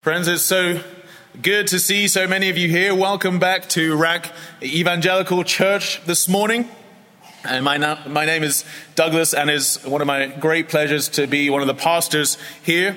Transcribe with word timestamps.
Friends, 0.00 0.28
it's 0.28 0.44
so 0.44 0.80
good 1.42 1.66
to 1.66 1.80
see 1.80 2.06
so 2.06 2.28
many 2.28 2.50
of 2.50 2.56
you 2.56 2.68
here. 2.68 2.94
Welcome 2.94 3.40
back 3.40 3.68
to 3.70 3.96
RAC 3.96 4.32
Evangelical 4.62 5.42
Church 5.42 6.00
this 6.04 6.28
morning. 6.28 6.68
And 7.42 7.64
my, 7.64 7.78
na- 7.78 8.06
my 8.06 8.24
name 8.24 8.44
is 8.44 8.64
Douglas, 8.94 9.34
and 9.34 9.50
it's 9.50 9.84
one 9.84 10.00
of 10.00 10.06
my 10.06 10.26
great 10.26 10.68
pleasures 10.68 11.08
to 11.10 11.26
be 11.26 11.50
one 11.50 11.62
of 11.62 11.66
the 11.66 11.74
pastors 11.74 12.38
here 12.62 12.96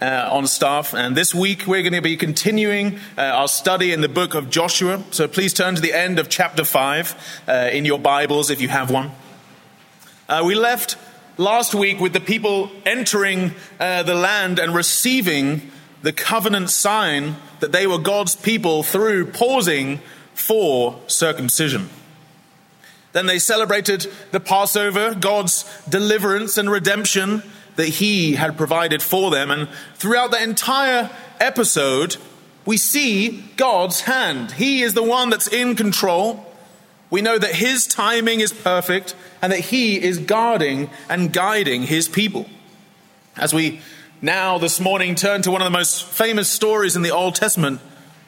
uh, 0.00 0.30
on 0.32 0.46
staff. 0.46 0.94
And 0.94 1.14
this 1.14 1.34
week 1.34 1.66
we're 1.66 1.82
going 1.82 1.92
to 1.92 2.00
be 2.00 2.16
continuing 2.16 2.98
uh, 3.18 3.24
our 3.24 3.48
study 3.48 3.92
in 3.92 4.00
the 4.00 4.08
book 4.08 4.32
of 4.32 4.48
Joshua. 4.48 5.04
So 5.10 5.28
please 5.28 5.52
turn 5.52 5.74
to 5.74 5.82
the 5.82 5.92
end 5.92 6.18
of 6.18 6.30
chapter 6.30 6.64
5 6.64 7.42
uh, 7.46 7.52
in 7.74 7.84
your 7.84 7.98
Bibles 7.98 8.48
if 8.48 8.62
you 8.62 8.68
have 8.68 8.90
one. 8.90 9.10
Uh, 10.30 10.44
we 10.46 10.54
left 10.54 10.96
last 11.36 11.74
week 11.74 12.00
with 12.00 12.14
the 12.14 12.20
people 12.20 12.70
entering 12.86 13.52
uh, 13.78 14.02
the 14.02 14.14
land 14.14 14.58
and 14.58 14.74
receiving 14.74 15.70
the 16.02 16.12
covenant 16.12 16.70
sign 16.70 17.36
that 17.60 17.72
they 17.72 17.86
were 17.86 17.98
God's 17.98 18.36
people 18.36 18.82
through 18.82 19.26
pausing 19.32 20.00
for 20.34 21.00
circumcision. 21.06 21.88
Then 23.12 23.26
they 23.26 23.38
celebrated 23.38 24.06
the 24.30 24.40
Passover, 24.40 25.14
God's 25.14 25.64
deliverance 25.88 26.56
and 26.56 26.70
redemption 26.70 27.42
that 27.76 27.88
He 27.88 28.34
had 28.34 28.56
provided 28.56 29.02
for 29.02 29.30
them. 29.30 29.50
And 29.50 29.68
throughout 29.94 30.30
the 30.30 30.42
entire 30.42 31.10
episode, 31.40 32.16
we 32.64 32.76
see 32.76 33.44
God's 33.56 34.02
hand. 34.02 34.52
He 34.52 34.82
is 34.82 34.94
the 34.94 35.02
one 35.02 35.30
that's 35.30 35.48
in 35.48 35.74
control. 35.74 36.44
We 37.10 37.22
know 37.22 37.38
that 37.38 37.54
His 37.54 37.86
timing 37.86 38.40
is 38.40 38.52
perfect 38.52 39.16
and 39.40 39.50
that 39.52 39.60
He 39.60 40.00
is 40.00 40.18
guarding 40.18 40.90
and 41.08 41.32
guiding 41.32 41.84
His 41.84 42.08
people. 42.08 42.46
As 43.36 43.54
we 43.54 43.80
now 44.20 44.58
this 44.58 44.80
morning 44.80 45.14
turn 45.14 45.42
to 45.42 45.50
one 45.50 45.60
of 45.60 45.66
the 45.66 45.70
most 45.70 46.04
famous 46.04 46.48
stories 46.48 46.96
in 46.96 47.02
the 47.02 47.10
Old 47.10 47.34
Testament, 47.34 47.80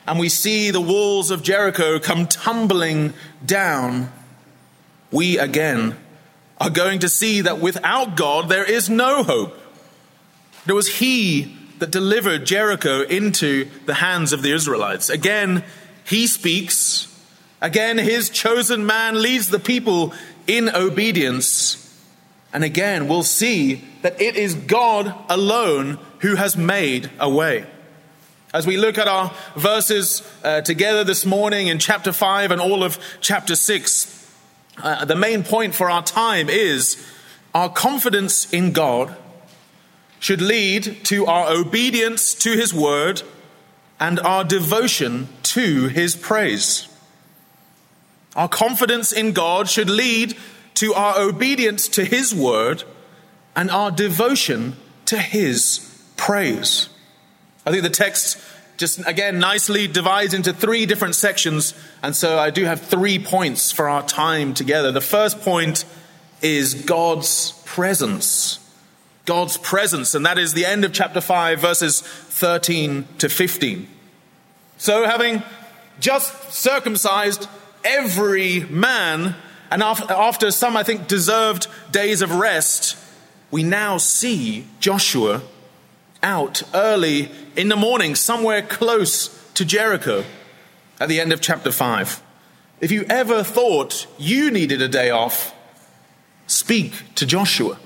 and 0.07 0.19
we 0.19 0.29
see 0.29 0.71
the 0.71 0.80
walls 0.80 1.30
of 1.30 1.43
Jericho 1.43 1.99
come 1.99 2.27
tumbling 2.27 3.13
down. 3.45 4.13
We 5.10 5.38
again 5.38 5.97
are 6.60 6.71
going 6.71 7.01
to 7.01 7.09
see 7.09 7.41
that 7.41 7.59
without 7.59 8.16
God 8.16 8.49
there 8.49 8.65
is 8.65 8.88
no 8.88 9.24
hope. 9.24 9.59
It 10.69 10.73
was 10.73 10.99
He 10.99 11.57
that 11.79 11.91
delivered 11.91 12.45
Jericho 12.45 13.02
into 13.02 13.69
the 13.87 13.95
hands 13.95 14.32
of 14.32 14.43
the 14.43 14.52
Israelites. 14.52 15.09
Again, 15.09 15.65
He 16.04 16.27
speaks. 16.27 17.09
Again, 17.60 17.99
His 17.99 18.30
chosen 18.30 18.87
man 18.87 19.21
leads 19.21 19.49
the 19.49 19.59
people 19.59 20.15
in 20.47 20.69
obedience. 20.69 21.77
And 22.52 22.63
again, 22.63 23.09
we'll 23.09 23.23
see 23.23 23.85
that 24.02 24.20
it 24.20 24.37
is 24.37 24.54
God 24.54 25.15
alone 25.29 25.98
who 26.20 26.37
has 26.37 26.56
made 26.56 27.10
a 27.18 27.29
way. 27.29 27.66
As 28.52 28.66
we 28.66 28.76
look 28.76 28.98
at 28.98 29.07
our 29.07 29.32
verses 29.54 30.29
uh, 30.42 30.60
together 30.62 31.04
this 31.04 31.24
morning 31.24 31.68
in 31.68 31.79
chapter 31.79 32.12
5 32.12 32.51
and 32.51 32.60
all 32.60 32.82
of 32.82 32.98
chapter 33.20 33.54
6, 33.54 34.16
uh, 34.82 35.04
the 35.04 35.15
main 35.15 35.45
point 35.45 35.74
for 35.74 35.88
our 35.88 36.02
time 36.02 36.48
is 36.48 37.07
our 37.54 37.68
confidence 37.68 38.52
in 38.52 38.73
God 38.73 39.16
should 40.18 40.42
lead 40.42 41.04
to 41.04 41.26
our 41.26 41.51
obedience 41.52 42.35
to 42.35 42.52
His 42.52 42.74
word 42.74 43.23
and 44.01 44.18
our 44.20 44.45
devotion 44.45 45.29
to 45.45 45.88
His 45.88 46.16
praise. 46.16 46.88
Our 48.35 48.48
confidence 48.48 49.12
in 49.12 49.32
God 49.32 49.68
should 49.68 49.90
lead 49.90 50.37
to 50.74 50.95
our 50.95 51.20
obedience 51.20 51.88
to 51.88 52.04
His 52.04 52.35
word 52.35 52.85
and 53.54 53.70
our 53.70 53.90
devotion 53.90 54.76
to 55.06 55.18
His 55.18 55.87
praise. 56.16 56.88
I 57.66 57.70
think 57.70 57.82
the 57.82 57.90
text 57.90 58.38
just 58.76 59.07
again 59.07 59.38
nicely 59.38 59.87
divides 59.87 60.32
into 60.32 60.52
three 60.52 60.87
different 60.87 61.15
sections, 61.15 61.74
and 62.02 62.16
so 62.16 62.38
I 62.38 62.51
do 62.51 62.65
have 62.65 62.80
three 62.80 63.18
points 63.18 63.73
for 63.73 63.88
our 63.88 64.03
time 64.03 64.54
together. 64.54 64.91
The 64.91 65.00
first 65.00 65.41
point 65.42 65.84
is 66.42 66.75
God's 66.75 67.52
presence. 67.64 68.58
God's 69.26 69.58
presence, 69.58 70.14
and 70.14 70.26
that 70.26 70.38
is 70.38 70.54
the 70.54 70.64
end 70.64 70.84
of 70.84 70.92
chapter 70.92 71.20
5, 71.20 71.60
verses 71.60 72.00
13 72.00 73.06
to 73.19 73.28
15. 73.28 73.86
So, 74.78 75.04
having 75.04 75.42
just 76.00 76.52
circumcised 76.52 77.46
every 77.84 78.60
man, 78.64 79.36
and 79.70 79.82
after 79.82 80.50
some, 80.50 80.76
I 80.76 80.82
think, 80.82 81.06
deserved 81.06 81.69
days 81.92 82.22
of 82.22 82.34
rest, 82.34 82.96
we 83.50 83.62
now 83.62 83.97
see 83.97 84.66
Joshua 84.78 85.43
out 86.22 86.62
early 86.75 87.31
in 87.56 87.69
the 87.69 87.77
morning, 87.77 88.15
somewhere 88.15 88.62
close 88.62 89.28
to 89.55 89.65
Jericho 89.65 90.25
at 91.00 91.09
the 91.09 91.21
end 91.21 91.33
of 91.33 91.41
chapter 91.41 91.72
5. 91.72 92.22
If 92.81 92.91
you 92.91 93.05
ever 93.09 93.43
thought 93.43 94.06
you 94.19 94.50
needed 94.50 94.81
a 94.83 94.88
day 94.88 95.11
off, 95.11 95.55
speak 96.47 97.15
to 97.16 97.27
Joshua. 97.27 97.78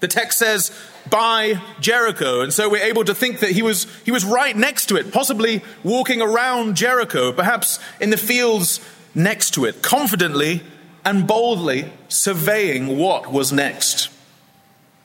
The 0.00 0.08
text 0.08 0.38
says, 0.38 0.70
by 1.10 1.60
Jericho. 1.80 2.40
And 2.40 2.52
so 2.52 2.68
we're 2.68 2.84
able 2.84 3.04
to 3.04 3.14
think 3.14 3.40
that 3.40 3.50
he 3.50 3.62
was, 3.62 3.86
he 4.04 4.10
was 4.10 4.24
right 4.24 4.56
next 4.56 4.86
to 4.86 4.96
it, 4.96 5.12
possibly 5.12 5.62
walking 5.82 6.20
around 6.20 6.76
Jericho, 6.76 7.32
perhaps 7.32 7.78
in 8.00 8.10
the 8.10 8.16
fields 8.16 8.80
next 9.14 9.52
to 9.54 9.64
it, 9.64 9.82
confidently 9.82 10.62
and 11.08 11.26
boldly 11.26 11.90
surveying 12.08 12.98
what 12.98 13.32
was 13.32 13.50
next. 13.50 14.10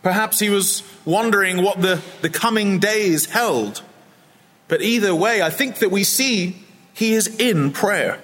Perhaps 0.01 0.39
he 0.39 0.49
was 0.49 0.83
wondering 1.05 1.63
what 1.63 1.81
the, 1.81 2.01
the 2.21 2.29
coming 2.29 2.77
days 2.77 3.27
held. 3.27 3.81
But 4.67 4.81
either 4.81 5.15
way, 5.15 5.41
I 5.41 5.49
think 5.49 5.79
that 5.79 5.91
we 5.91 6.03
see 6.03 6.57
he 6.93 7.13
is 7.13 7.39
in 7.39 7.71
prayer. 7.71 8.19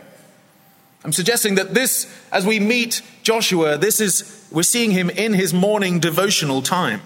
I'm 1.06 1.14
suggesting 1.14 1.56
that 1.56 1.74
this, 1.74 2.14
as 2.34 2.46
we 2.46 2.60
meet 2.60 3.02
Joshua, 3.24 3.78
this 3.78 4.02
is, 4.02 4.46
we're 4.52 4.64
seeing 4.64 4.92
him 4.92 5.10
in 5.10 5.34
his 5.34 5.54
morning 5.54 6.02
devotional 6.02 6.62
time. 6.62 7.02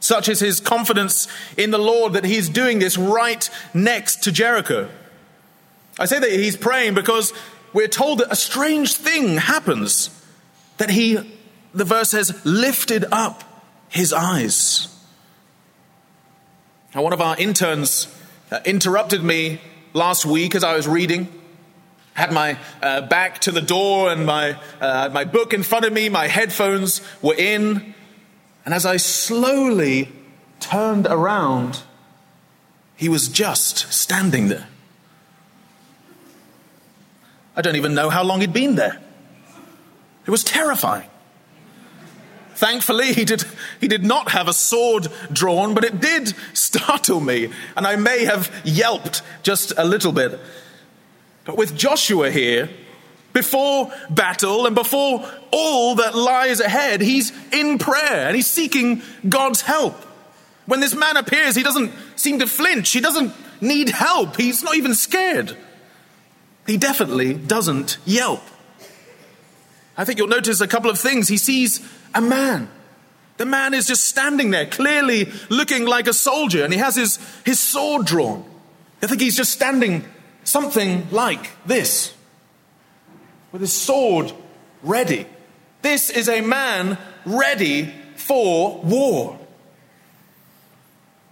Such 0.00 0.30
is 0.30 0.40
his 0.40 0.58
confidence 0.58 1.28
in 1.58 1.70
the 1.70 1.76
Lord 1.76 2.14
that 2.14 2.24
he's 2.24 2.48
doing 2.48 2.78
this 2.78 2.96
right 2.96 3.50
next 3.74 4.22
to 4.22 4.32
Jericho. 4.32 4.88
I 5.98 6.06
say 6.06 6.18
that 6.18 6.30
he's 6.30 6.56
praying 6.56 6.94
because 6.94 7.34
we're 7.72 7.88
told 7.88 8.18
that 8.18 8.32
a 8.32 8.36
strange 8.36 8.94
thing 8.94 9.36
happens. 9.36 10.10
That 10.78 10.90
he, 10.90 11.18
the 11.74 11.84
verse 11.84 12.10
says, 12.10 12.40
lifted 12.44 13.04
up 13.10 13.44
his 13.88 14.12
eyes. 14.12 14.88
Now, 16.94 17.02
one 17.02 17.12
of 17.12 17.20
our 17.20 17.36
interns 17.36 18.08
uh, 18.50 18.60
interrupted 18.64 19.22
me 19.22 19.60
last 19.92 20.24
week 20.24 20.54
as 20.54 20.64
I 20.64 20.74
was 20.74 20.88
reading. 20.88 21.32
Had 22.14 22.32
my 22.32 22.58
uh, 22.82 23.02
back 23.02 23.40
to 23.40 23.52
the 23.52 23.60
door 23.60 24.10
and 24.10 24.26
my, 24.26 24.58
uh, 24.80 25.10
my 25.12 25.24
book 25.24 25.52
in 25.52 25.62
front 25.62 25.84
of 25.84 25.92
me, 25.92 26.08
my 26.08 26.26
headphones 26.26 27.00
were 27.22 27.34
in. 27.36 27.94
And 28.64 28.74
as 28.74 28.84
I 28.84 28.96
slowly 28.96 30.10
turned 30.60 31.06
around, 31.06 31.82
he 32.96 33.08
was 33.08 33.28
just 33.28 33.92
standing 33.92 34.48
there. 34.48 34.66
I 37.58 37.60
don't 37.60 37.74
even 37.74 37.92
know 37.92 38.08
how 38.08 38.22
long 38.22 38.40
he'd 38.40 38.52
been 38.52 38.76
there. 38.76 39.00
It 40.24 40.30
was 40.30 40.44
terrifying. 40.44 41.10
Thankfully, 42.54 43.12
he 43.12 43.24
did, 43.24 43.44
he 43.80 43.88
did 43.88 44.04
not 44.04 44.30
have 44.30 44.46
a 44.46 44.52
sword 44.52 45.08
drawn, 45.32 45.74
but 45.74 45.84
it 45.84 46.00
did 46.00 46.34
startle 46.52 47.20
me, 47.20 47.50
and 47.76 47.84
I 47.84 47.96
may 47.96 48.26
have 48.26 48.54
yelped 48.64 49.22
just 49.42 49.72
a 49.76 49.84
little 49.84 50.12
bit. 50.12 50.38
But 51.44 51.56
with 51.56 51.76
Joshua 51.76 52.30
here, 52.30 52.70
before 53.32 53.92
battle 54.08 54.66
and 54.66 54.76
before 54.76 55.28
all 55.50 55.96
that 55.96 56.14
lies 56.14 56.60
ahead, 56.60 57.00
he's 57.00 57.32
in 57.52 57.78
prayer 57.78 58.28
and 58.28 58.36
he's 58.36 58.46
seeking 58.46 59.02
God's 59.28 59.62
help. 59.62 59.96
When 60.66 60.78
this 60.78 60.94
man 60.94 61.16
appears, 61.16 61.56
he 61.56 61.64
doesn't 61.64 61.90
seem 62.14 62.38
to 62.38 62.46
flinch, 62.46 62.90
he 62.90 63.00
doesn't 63.00 63.32
need 63.60 63.88
help, 63.88 64.36
he's 64.36 64.62
not 64.62 64.76
even 64.76 64.94
scared. 64.94 65.56
He 66.68 66.76
definitely 66.76 67.32
doesn't 67.32 67.96
yelp. 68.04 68.42
I 69.96 70.04
think 70.04 70.18
you'll 70.18 70.28
notice 70.28 70.60
a 70.60 70.68
couple 70.68 70.90
of 70.90 70.98
things. 70.98 71.26
He 71.26 71.38
sees 71.38 71.80
a 72.14 72.20
man. 72.20 72.68
The 73.38 73.46
man 73.46 73.72
is 73.72 73.86
just 73.86 74.04
standing 74.04 74.50
there, 74.50 74.66
clearly 74.66 75.32
looking 75.48 75.86
like 75.86 76.06
a 76.06 76.12
soldier, 76.12 76.62
and 76.64 76.72
he 76.72 76.78
has 76.78 76.94
his, 76.94 77.18
his 77.46 77.58
sword 77.58 78.04
drawn. 78.04 78.44
I 79.02 79.06
think 79.06 79.22
he's 79.22 79.34
just 79.34 79.50
standing 79.50 80.04
something 80.44 81.08
like 81.10 81.48
this, 81.64 82.12
with 83.50 83.62
his 83.62 83.72
sword 83.72 84.32
ready. 84.82 85.26
This 85.80 86.10
is 86.10 86.28
a 86.28 86.42
man 86.42 86.98
ready 87.24 87.94
for 88.16 88.82
war. 88.82 89.38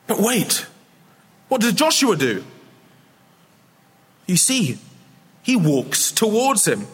But 0.07 0.19
wait, 0.19 0.65
what 1.49 1.61
does 1.61 1.75
Joshua 1.75 2.17
do? 2.17 2.43
You 4.27 4.39
see, 4.39 4.79
he 5.47 5.55
walks 5.55 6.11
towards 6.11 6.67
him. 6.67 6.89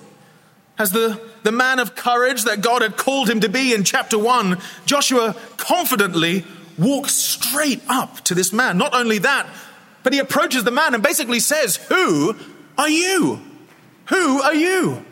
As 0.78 0.90
the, 0.90 1.18
the 1.42 1.50
man 1.50 1.78
of 1.78 1.94
courage 1.94 2.44
that 2.44 2.60
God 2.60 2.82
had 2.82 2.98
called 2.98 3.30
him 3.30 3.40
to 3.40 3.48
be 3.48 3.72
in 3.72 3.82
chapter 3.82 4.18
1, 4.18 4.60
Joshua 4.84 5.34
confidently 5.56 6.44
walks 6.78 7.14
straight 7.14 7.80
up 7.88 8.20
to 8.24 8.34
this 8.34 8.52
man. 8.52 8.76
Not 8.76 8.94
only 8.94 9.16
that, 9.20 9.48
but 10.02 10.12
he 10.12 10.18
approaches 10.18 10.64
the 10.64 10.70
man 10.70 10.92
and 10.92 11.02
basically 11.02 11.40
says, 11.40 11.76
Who 11.76 12.36
are 12.76 12.90
you? 12.90 13.40
Who 14.08 14.42
are 14.42 14.54
you? 14.54 15.02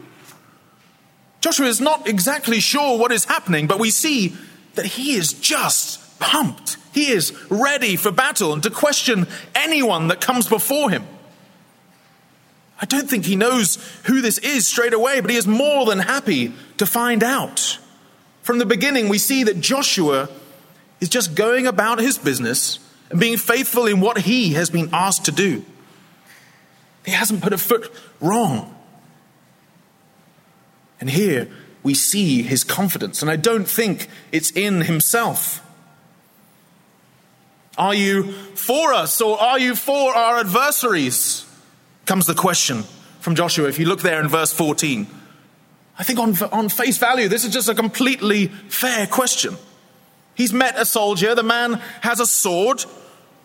Joshua 1.41 1.69
is 1.69 1.81
not 1.81 2.07
exactly 2.07 2.61
sure 2.61 2.99
what 2.99 3.11
is 3.11 3.25
happening, 3.25 3.67
but 3.67 3.79
we 3.81 3.89
see 3.89 4.37
that 4.75 4.85
he 4.85 5.15
is 5.15 5.33
just 5.33 6.21
pumped. 6.21 6.77
He 6.93 7.11
is 7.11 7.33
ready 7.49 7.97
for 7.97 8.11
battle 8.11 8.53
and 8.53 8.63
to 8.65 8.71
question 8.71 9.27
anyone 9.55 10.09
that 10.09 10.21
comes 10.21 10.47
before 10.47 10.91
him. 10.91 11.07
I 12.81 12.87
don't 12.87 13.09
think 13.09 13.27
he 13.27 13.37
knows 13.37 13.77
who 14.05 14.23
this 14.23 14.39
is 14.39 14.67
straight 14.67 14.95
away, 14.95 15.21
but 15.21 15.31
he 15.31 15.37
is 15.37 15.47
more 15.47 15.85
than 15.85 15.99
happy 15.99 16.55
to 16.79 16.87
find 16.87 17.23
out. 17.23 17.79
From 18.43 18.59
the 18.59 18.67
beginning, 18.67 19.09
we 19.09 19.19
see 19.19 19.45
that 19.45 19.61
Joshua 19.61 20.31
is 21.01 21.11
just 21.11 21.35
going 21.35 21.67
about 21.67 21.99
his 21.99 22.17
business 22.17 22.79
and 23.11 23.21
being 23.21 23.37
faithful 23.37 23.87
in 23.87 24.01
what 24.01 24.19
he 24.19 24.55
has 24.55 24.71
been 24.71 24.89
asked 24.93 25.27
to 25.27 25.33
do. 25.33 25.65
He 27.05 27.13
hasn't 27.13 27.43
put 27.43 27.53
a 27.53 27.59
foot 27.59 27.93
wrong. 28.21 28.75
And 31.01 31.11
here 31.11 31.49
we 31.83 31.95
see 31.95 32.43
his 32.43 32.65
confidence, 32.65 33.23
and 33.23 33.31
I 33.31 33.37
don't 33.37 33.69
think 33.69 34.09
it's 34.33 34.51
in 34.51 34.83
himself. 34.83 35.67
Are 37.79 37.95
you 37.95 38.33
for 38.55 38.93
us 38.93 39.21
or 39.21 39.41
are 39.41 39.59
you 39.59 39.75
for 39.75 40.15
our 40.15 40.41
adversaries? 40.41 41.47
Comes 42.11 42.27
the 42.27 42.35
question 42.35 42.83
from 43.21 43.37
Joshua. 43.37 43.69
If 43.69 43.79
you 43.79 43.87
look 43.87 44.01
there 44.01 44.21
in 44.21 44.27
verse 44.27 44.53
14, 44.53 45.07
I 45.97 46.03
think 46.03 46.19
on, 46.19 46.35
on 46.51 46.69
face 46.69 46.99
value, 46.99 47.29
this 47.29 47.45
is 47.45 47.53
just 47.53 47.69
a 47.69 47.75
completely 47.77 48.49
fair 48.49 49.07
question. 49.07 49.57
He's 50.35 50.53
met 50.53 50.77
a 50.77 50.85
soldier, 50.85 51.37
the 51.37 51.45
man 51.45 51.75
has 52.01 52.19
a 52.19 52.27
sword. 52.27 52.85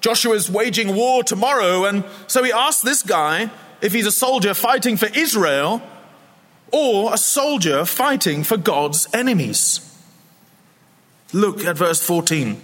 Joshua 0.02 0.34
is 0.34 0.50
waging 0.50 0.96
war 0.96 1.24
tomorrow, 1.24 1.86
and 1.86 2.06
so 2.26 2.44
he 2.44 2.52
asks 2.52 2.82
this 2.82 3.04
guy 3.04 3.52
if 3.82 3.94
he's 3.94 4.08
a 4.08 4.12
soldier 4.12 4.56
fighting 4.56 4.98
for 4.98 5.10
Israel 5.16 5.84
or 6.72 7.14
a 7.14 7.20
soldier 7.20 7.86
fighting 7.86 8.44
for 8.44 8.58
God's 8.58 9.08
enemies. 9.14 9.96
Look 11.34 11.64
at 11.66 11.78
verse 11.78 12.04
14. 12.04 12.60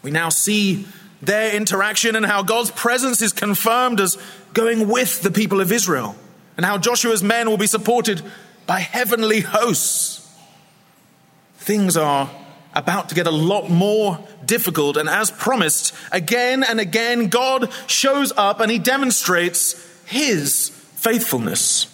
We 0.00 0.10
now 0.10 0.30
see 0.30 0.86
their 1.20 1.54
interaction 1.54 2.16
and 2.16 2.24
how 2.24 2.42
God's 2.42 2.70
presence 2.70 3.22
is 3.22 3.32
confirmed 3.32 4.00
as 4.00 4.16
going 4.52 4.88
with 4.88 5.22
the 5.22 5.30
people 5.30 5.60
of 5.60 5.72
Israel, 5.72 6.16
and 6.56 6.64
how 6.64 6.78
Joshua's 6.78 7.22
men 7.22 7.48
will 7.48 7.56
be 7.56 7.66
supported 7.66 8.22
by 8.66 8.80
heavenly 8.80 9.40
hosts. 9.40 10.28
Things 11.58 11.96
are 11.96 12.30
about 12.74 13.08
to 13.08 13.14
get 13.14 13.26
a 13.26 13.32
lot 13.32 13.68
more 13.68 14.18
difficult, 14.44 14.96
and 14.96 15.08
as 15.08 15.30
promised, 15.30 15.94
again 16.12 16.62
and 16.62 16.78
again, 16.80 17.28
God 17.28 17.72
shows 17.86 18.32
up 18.36 18.60
and 18.60 18.70
he 18.70 18.78
demonstrates 18.78 19.74
his 20.06 20.68
faithfulness. 20.68 21.86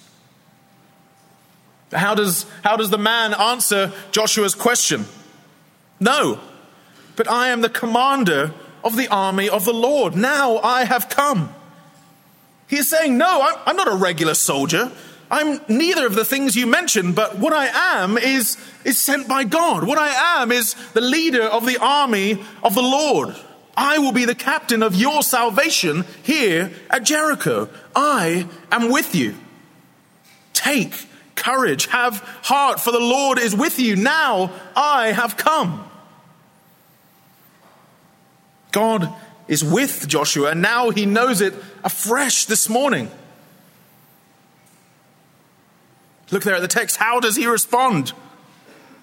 How 1.92 2.14
does, 2.14 2.46
how 2.62 2.76
does 2.76 2.90
the 2.90 2.98
man 2.98 3.34
answer 3.34 3.92
Joshua's 4.10 4.54
question? 4.54 5.04
No, 6.00 6.40
but 7.16 7.30
I 7.30 7.48
am 7.48 7.60
the 7.60 7.68
commander 7.68 8.52
of 8.84 8.96
the 8.96 9.08
army 9.08 9.48
of 9.48 9.64
the 9.64 9.72
Lord. 9.72 10.14
Now 10.14 10.58
I 10.58 10.84
have 10.84 11.08
come. 11.08 11.52
He 12.68 12.76
is 12.76 12.88
saying, 12.88 13.18
No, 13.18 13.54
I'm 13.66 13.76
not 13.76 13.92
a 13.92 13.96
regular 13.96 14.34
soldier. 14.34 14.92
I'm 15.30 15.60
neither 15.68 16.06
of 16.06 16.14
the 16.14 16.24
things 16.24 16.54
you 16.54 16.66
mentioned, 16.66 17.16
but 17.16 17.38
what 17.38 17.52
I 17.52 17.66
am 18.02 18.18
is, 18.18 18.56
is 18.84 18.98
sent 18.98 19.26
by 19.26 19.44
God. 19.44 19.84
What 19.84 19.98
I 19.98 20.40
am 20.40 20.52
is 20.52 20.74
the 20.92 21.00
leader 21.00 21.42
of 21.42 21.66
the 21.66 21.78
army 21.78 22.44
of 22.62 22.74
the 22.74 22.82
Lord. 22.82 23.34
I 23.76 23.98
will 23.98 24.12
be 24.12 24.26
the 24.26 24.34
captain 24.34 24.82
of 24.82 24.94
your 24.94 25.22
salvation 25.22 26.04
here 26.22 26.70
at 26.90 27.04
Jericho. 27.04 27.68
I 27.96 28.46
am 28.70 28.90
with 28.92 29.14
you. 29.14 29.34
Take 30.52 30.94
courage, 31.34 31.86
have 31.86 32.20
heart, 32.42 32.78
for 32.78 32.92
the 32.92 33.00
Lord 33.00 33.38
is 33.38 33.56
with 33.56 33.80
you. 33.80 33.96
Now 33.96 34.52
I 34.76 35.08
have 35.08 35.36
come. 35.36 35.90
God 38.74 39.08
is 39.46 39.64
with 39.64 40.08
Joshua, 40.08 40.50
and 40.50 40.60
now 40.60 40.90
he 40.90 41.06
knows 41.06 41.40
it 41.40 41.54
afresh 41.84 42.46
this 42.46 42.68
morning. 42.68 43.08
Look 46.32 46.42
there 46.42 46.56
at 46.56 46.60
the 46.60 46.68
text. 46.68 46.96
How 46.96 47.20
does 47.20 47.36
he 47.36 47.46
respond? 47.46 48.12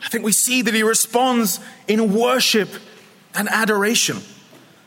I 0.03 0.09
think 0.09 0.25
we 0.25 0.33
see 0.33 0.61
that 0.61 0.73
he 0.73 0.83
responds 0.83 1.61
in 1.87 2.13
worship 2.13 2.67
and 3.33 3.47
adoration. 3.47 4.17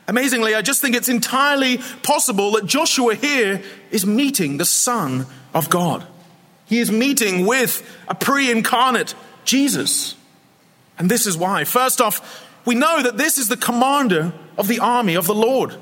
Amazingly, 0.06 0.54
I 0.54 0.60
just 0.60 0.82
think 0.82 0.94
it's 0.94 1.08
entirely 1.08 1.78
possible 2.02 2.52
that 2.52 2.66
Joshua 2.66 3.14
here 3.14 3.62
is 3.90 4.04
meeting 4.04 4.58
the 4.58 4.66
Son 4.66 5.26
of 5.54 5.70
God. 5.70 6.06
He 6.66 6.78
is 6.78 6.90
meeting 6.90 7.46
with 7.46 7.82
a 8.06 8.14
pre 8.14 8.50
incarnate 8.50 9.14
Jesus. 9.46 10.14
And 10.98 11.10
this 11.10 11.26
is 11.26 11.38
why. 11.38 11.64
First 11.64 12.02
off, 12.02 12.46
we 12.66 12.74
know 12.74 13.02
that 13.02 13.16
this 13.16 13.38
is 13.38 13.48
the 13.48 13.56
commander 13.56 14.34
of 14.56 14.68
the 14.68 14.80
army 14.80 15.14
of 15.14 15.26
the 15.26 15.34
Lord. 15.34 15.76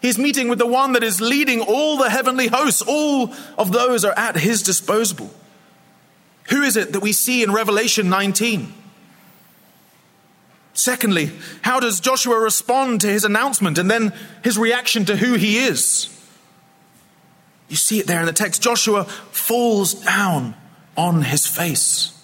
He's 0.00 0.18
meeting 0.18 0.48
with 0.48 0.58
the 0.58 0.66
one 0.66 0.94
that 0.94 1.04
is 1.04 1.20
leading 1.20 1.60
all 1.60 1.98
the 1.98 2.08
heavenly 2.08 2.48
hosts. 2.48 2.82
All 2.86 3.34
of 3.58 3.72
those 3.72 4.04
are 4.04 4.18
at 4.18 4.36
his 4.36 4.62
disposal. 4.62 5.30
Who 6.48 6.62
is 6.62 6.76
it 6.76 6.92
that 6.92 7.00
we 7.00 7.12
see 7.12 7.42
in 7.42 7.52
Revelation 7.52 8.08
19? 8.08 8.72
Secondly, 10.72 11.32
how 11.62 11.78
does 11.80 12.00
Joshua 12.00 12.38
respond 12.38 13.02
to 13.02 13.08
his 13.08 13.24
announcement 13.24 13.76
and 13.76 13.90
then 13.90 14.14
his 14.42 14.56
reaction 14.56 15.04
to 15.04 15.16
who 15.16 15.34
he 15.34 15.58
is? 15.58 16.08
You 17.68 17.76
see 17.76 18.00
it 18.00 18.06
there 18.06 18.20
in 18.20 18.26
the 18.26 18.32
text. 18.32 18.62
Joshua 18.62 19.04
falls 19.04 19.94
down 19.94 20.54
on 20.96 21.22
his 21.22 21.46
face. 21.46 22.16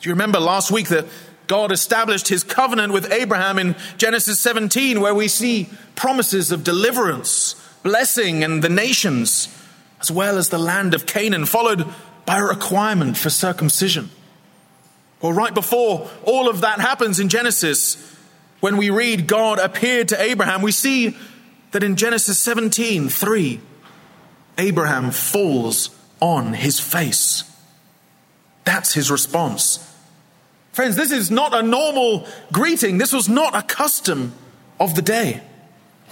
Do 0.00 0.08
you 0.08 0.14
remember 0.14 0.40
last 0.40 0.70
week 0.70 0.88
that 0.88 1.06
God 1.46 1.72
established 1.72 2.28
his 2.28 2.44
covenant 2.44 2.92
with 2.92 3.12
Abraham 3.12 3.58
in 3.58 3.76
Genesis 3.98 4.40
17, 4.40 5.00
where 5.00 5.14
we 5.14 5.28
see 5.28 5.68
promises 5.94 6.52
of 6.52 6.64
deliverance, 6.64 7.54
blessing, 7.82 8.42
and 8.42 8.62
the 8.62 8.68
nations, 8.68 9.48
as 10.00 10.10
well 10.10 10.38
as 10.38 10.48
the 10.48 10.58
land 10.58 10.94
of 10.94 11.06
Canaan, 11.06 11.46
followed 11.46 11.86
by 12.24 12.38
a 12.38 12.44
requirement 12.44 13.16
for 13.16 13.30
circumcision. 13.30 14.10
Well, 15.20 15.32
right 15.32 15.54
before 15.54 16.10
all 16.24 16.48
of 16.48 16.62
that 16.62 16.80
happens 16.80 17.20
in 17.20 17.28
Genesis, 17.28 17.96
when 18.60 18.76
we 18.76 18.90
read 18.90 19.26
God 19.26 19.58
appeared 19.58 20.08
to 20.08 20.20
Abraham, 20.20 20.62
we 20.62 20.72
see 20.72 21.16
that 21.72 21.82
in 21.82 21.96
Genesis 21.96 22.38
17 22.38 23.08
3, 23.08 23.60
Abraham 24.58 25.10
falls 25.10 25.90
on 26.20 26.54
his 26.54 26.78
face. 26.78 27.44
That's 28.64 28.94
his 28.94 29.10
response. 29.10 29.91
Friends, 30.72 30.96
this 30.96 31.12
is 31.12 31.30
not 31.30 31.54
a 31.54 31.62
normal 31.62 32.26
greeting. 32.50 32.98
This 32.98 33.12
was 33.12 33.28
not 33.28 33.54
a 33.54 33.62
custom 33.62 34.32
of 34.80 34.94
the 34.94 35.02
day. 35.02 35.42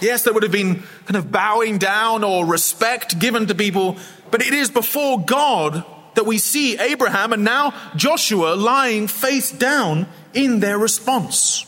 Yes, 0.00 0.22
there 0.22 0.32
would 0.32 0.42
have 0.42 0.52
been 0.52 0.82
kind 1.06 1.16
of 1.16 1.32
bowing 1.32 1.78
down 1.78 2.24
or 2.24 2.46
respect 2.46 3.18
given 3.18 3.46
to 3.46 3.54
people, 3.54 3.96
but 4.30 4.42
it 4.42 4.52
is 4.52 4.70
before 4.70 5.24
God 5.24 5.84
that 6.14 6.24
we 6.24 6.38
see 6.38 6.78
Abraham 6.78 7.32
and 7.32 7.44
now 7.44 7.74
Joshua 7.96 8.54
lying 8.54 9.08
face 9.08 9.50
down 9.50 10.06
in 10.34 10.60
their 10.60 10.78
response. 10.78 11.66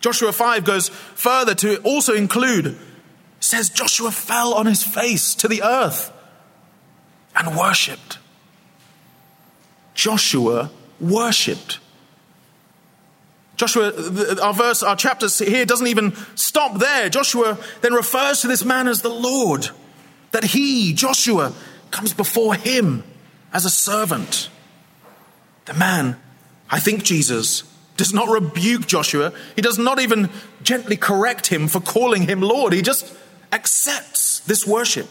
Joshua 0.00 0.32
5 0.32 0.64
goes 0.64 0.88
further 0.88 1.54
to 1.56 1.78
also 1.78 2.14
include, 2.14 2.76
says 3.40 3.70
Joshua 3.70 4.10
fell 4.10 4.54
on 4.54 4.66
his 4.66 4.82
face 4.82 5.34
to 5.36 5.48
the 5.48 5.62
earth 5.62 6.12
and 7.36 7.56
worshipped. 7.56 8.18
Joshua 9.94 10.70
worshipped. 11.00 11.80
Joshua, 13.58 13.92
our 14.40 14.54
verse, 14.54 14.84
our 14.84 14.94
chapter 14.94 15.26
here 15.28 15.66
doesn't 15.66 15.88
even 15.88 16.14
stop 16.36 16.78
there. 16.78 17.08
Joshua 17.08 17.58
then 17.80 17.92
refers 17.92 18.40
to 18.40 18.46
this 18.46 18.64
man 18.64 18.86
as 18.86 19.02
the 19.02 19.08
Lord, 19.10 19.68
that 20.30 20.44
he, 20.44 20.94
Joshua, 20.94 21.52
comes 21.90 22.14
before 22.14 22.54
him 22.54 23.02
as 23.52 23.64
a 23.64 23.70
servant. 23.70 24.48
The 25.64 25.74
man, 25.74 26.16
I 26.70 26.78
think 26.78 27.02
Jesus, 27.02 27.64
does 27.96 28.14
not 28.14 28.28
rebuke 28.28 28.86
Joshua. 28.86 29.32
He 29.56 29.60
does 29.60 29.76
not 29.76 29.98
even 29.98 30.30
gently 30.62 30.96
correct 30.96 31.48
him 31.48 31.66
for 31.66 31.80
calling 31.80 32.22
him 32.22 32.40
Lord. 32.40 32.72
He 32.72 32.80
just 32.80 33.12
accepts 33.52 34.38
this 34.40 34.64
worship. 34.64 35.08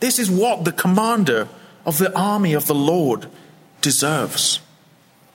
This 0.00 0.18
is 0.18 0.28
what 0.28 0.64
the 0.64 0.72
commander 0.72 1.48
of 1.86 1.98
the 1.98 2.12
army 2.18 2.54
of 2.54 2.66
the 2.66 2.74
Lord 2.74 3.28
deserves. 3.80 4.58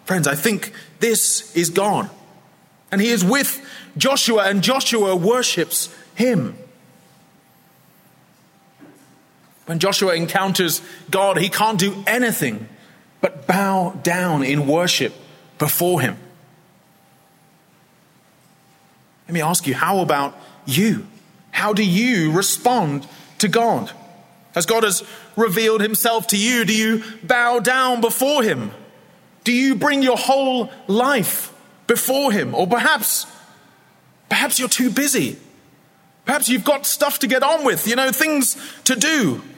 Friends, 0.06 0.28
I 0.28 0.36
think 0.36 0.74
this 1.00 1.56
is 1.56 1.70
God. 1.70 2.10
And 2.92 3.02
he 3.02 3.10
is 3.10 3.24
with 3.24 3.66
Joshua, 3.98 4.44
and 4.44 4.62
Joshua 4.62 5.16
worships 5.16 5.94
him. 6.16 6.58
When 9.66 9.80
Joshua 9.80 10.16
encounters 10.16 10.82
God, 11.10 11.38
he 11.38 11.50
can't 11.50 11.80
do 11.80 12.04
anything 12.06 12.68
but 13.22 13.48
bow 13.48 13.98
down 14.04 14.44
in 14.44 14.68
worship 14.68 15.14
before 15.58 16.02
him. 16.02 16.18
Let 19.28 19.34
me 19.34 19.42
ask 19.42 19.66
you, 19.66 19.74
how 19.74 20.00
about 20.00 20.38
you? 20.66 21.08
How 21.52 21.72
do 21.72 21.84
you 21.84 22.32
respond 22.32 23.08
to 23.38 23.48
God? 23.48 23.92
As 24.54 24.66
God 24.66 24.84
has 24.84 25.04
revealed 25.38 25.82
himself 25.82 26.28
to 26.28 26.38
you, 26.38 26.66
do 26.66 26.76
you 26.76 27.04
bow 27.24 27.60
down 27.60 28.02
before 28.02 28.44
him? 28.44 28.72
Do 29.44 29.52
you 29.52 29.76
bring 29.76 30.02
your 30.02 30.18
whole 30.18 30.72
life 30.88 31.54
before 31.88 32.32
him? 32.32 32.56
Or 32.56 32.68
perhaps, 32.68 33.26
perhaps 34.30 34.60
you're 34.60 34.70
too 34.70 34.90
busy. 34.90 35.38
Perhaps 36.26 36.48
you've 36.50 36.64
got 36.64 36.86
stuff 36.86 37.20
to 37.20 37.28
get 37.28 37.44
on 37.44 37.66
with, 37.66 37.88
you 37.88 37.96
know, 37.96 38.12
things 38.12 38.58
to 38.86 38.96
do. 38.96 39.42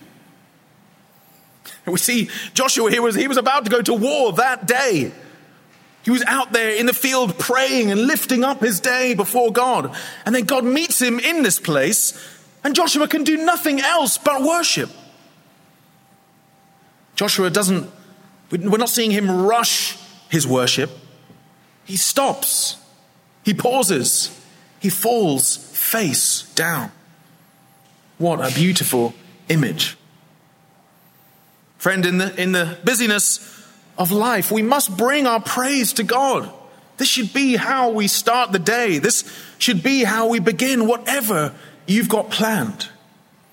We 1.86 2.00
see 2.00 2.30
Joshua, 2.56 2.89
he 2.89 3.00
was, 3.00 3.13
he 3.13 3.27
was 3.27 3.38
about 3.38 3.65
to 3.65 3.70
go 3.70 3.80
to 3.80 3.94
war 3.94 4.34
that 4.34 4.65
day. 4.65 5.12
He 6.04 6.12
was 6.12 6.24
out 6.24 6.51
there 6.51 6.72
in 6.72 6.86
the 6.86 6.94
field 6.94 7.38
praying 7.38 7.92
and 7.92 8.08
lifting 8.08 8.44
up 8.44 8.62
his 8.62 8.80
day 8.80 9.13
before 9.13 9.51
God. 9.51 9.96
And 10.25 10.34
then 10.34 10.46
God 10.46 10.63
meets 10.63 11.01
him 11.01 11.20
in 11.20 11.44
this 11.44 11.60
place, 11.60 12.13
and 12.63 12.75
Joshua 12.75 13.08
can 13.08 13.24
do 13.24 13.38
nothing 13.38 13.82
else 13.82 14.18
but 14.18 14.42
worship. 14.42 14.89
Joshua 17.15 17.50
doesn't, 17.50 17.89
we're 18.52 18.78
not 18.78 18.90
seeing 18.90 19.12
him 19.12 19.44
rush 19.46 19.98
his 20.30 20.48
worship. 20.48 20.92
He 21.86 21.98
stops, 21.98 22.78
he 23.44 23.54
pauses, 23.54 24.40
he 24.80 24.90
falls 24.90 25.58
face 25.58 26.52
down. 26.56 26.92
What 28.18 28.40
a 28.40 28.54
beautiful 28.54 29.14
image. 29.50 29.98
Friend, 31.78 32.06
in 32.06 32.18
the, 32.18 32.42
in 32.42 32.52
the 32.52 32.78
busyness 32.84 33.40
of 33.98 34.12
life, 34.12 34.52
we 34.52 34.62
must 34.62 34.98
bring 34.98 35.28
our 35.28 35.40
praise 35.40 35.94
to 35.94 36.04
God. 36.04 36.52
This 36.98 37.08
should 37.08 37.34
be 37.34 37.56
how 37.56 37.92
we 37.92 38.08
start 38.08 38.52
the 38.52 38.60
day. 38.60 39.00
This 39.00 39.24
should 39.58 39.84
be 39.84 40.04
how 40.04 40.28
we 40.28 40.40
begin 40.40 40.88
whatever 40.88 41.54
you've 41.86 42.10
got 42.10 42.32
planned. 42.32 42.88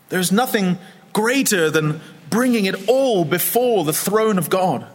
There's 0.08 0.32
nothing 0.32 0.78
greater 1.12 1.70
than 1.70 2.00
bringing 2.32 2.64
it 2.64 2.88
all 2.88 3.24
before 3.24 3.84
the 3.84 3.92
throne 3.92 4.38
of 4.38 4.48
God. 4.48 4.86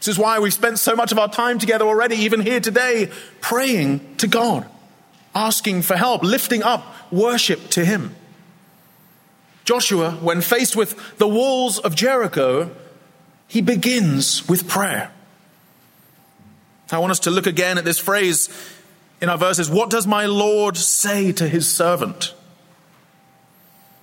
This 0.00 0.08
is 0.08 0.18
why 0.18 0.40
we've 0.40 0.52
spent 0.52 0.78
so 0.80 0.96
much 0.96 1.12
of 1.12 1.18
our 1.18 1.30
time 1.30 1.58
together 1.58 1.86
already, 1.86 2.16
even 2.16 2.40
here 2.40 2.60
today, 2.60 3.10
praying 3.40 4.16
to 4.16 4.26
God, 4.26 4.66
asking 5.34 5.82
for 5.82 5.96
help, 5.96 6.22
lifting 6.22 6.64
up 6.64 6.84
worship 7.12 7.70
to 7.70 7.84
Him. 7.84 8.14
Joshua, 9.64 10.12
when 10.20 10.40
faced 10.40 10.76
with 10.76 11.16
the 11.18 11.28
walls 11.28 11.78
of 11.78 11.94
Jericho, 11.94 12.70
he 13.48 13.60
begins 13.60 14.48
with 14.48 14.68
prayer. 14.68 15.10
I 16.90 16.98
want 16.98 17.10
us 17.10 17.20
to 17.20 17.30
look 17.30 17.46
again 17.46 17.78
at 17.78 17.84
this 17.84 17.98
phrase 17.98 18.48
in 19.20 19.28
our 19.28 19.38
verses 19.38 19.68
What 19.68 19.90
does 19.90 20.06
my 20.06 20.26
Lord 20.26 20.76
say 20.76 21.32
to 21.32 21.48
his 21.48 21.68
servant? 21.68 22.32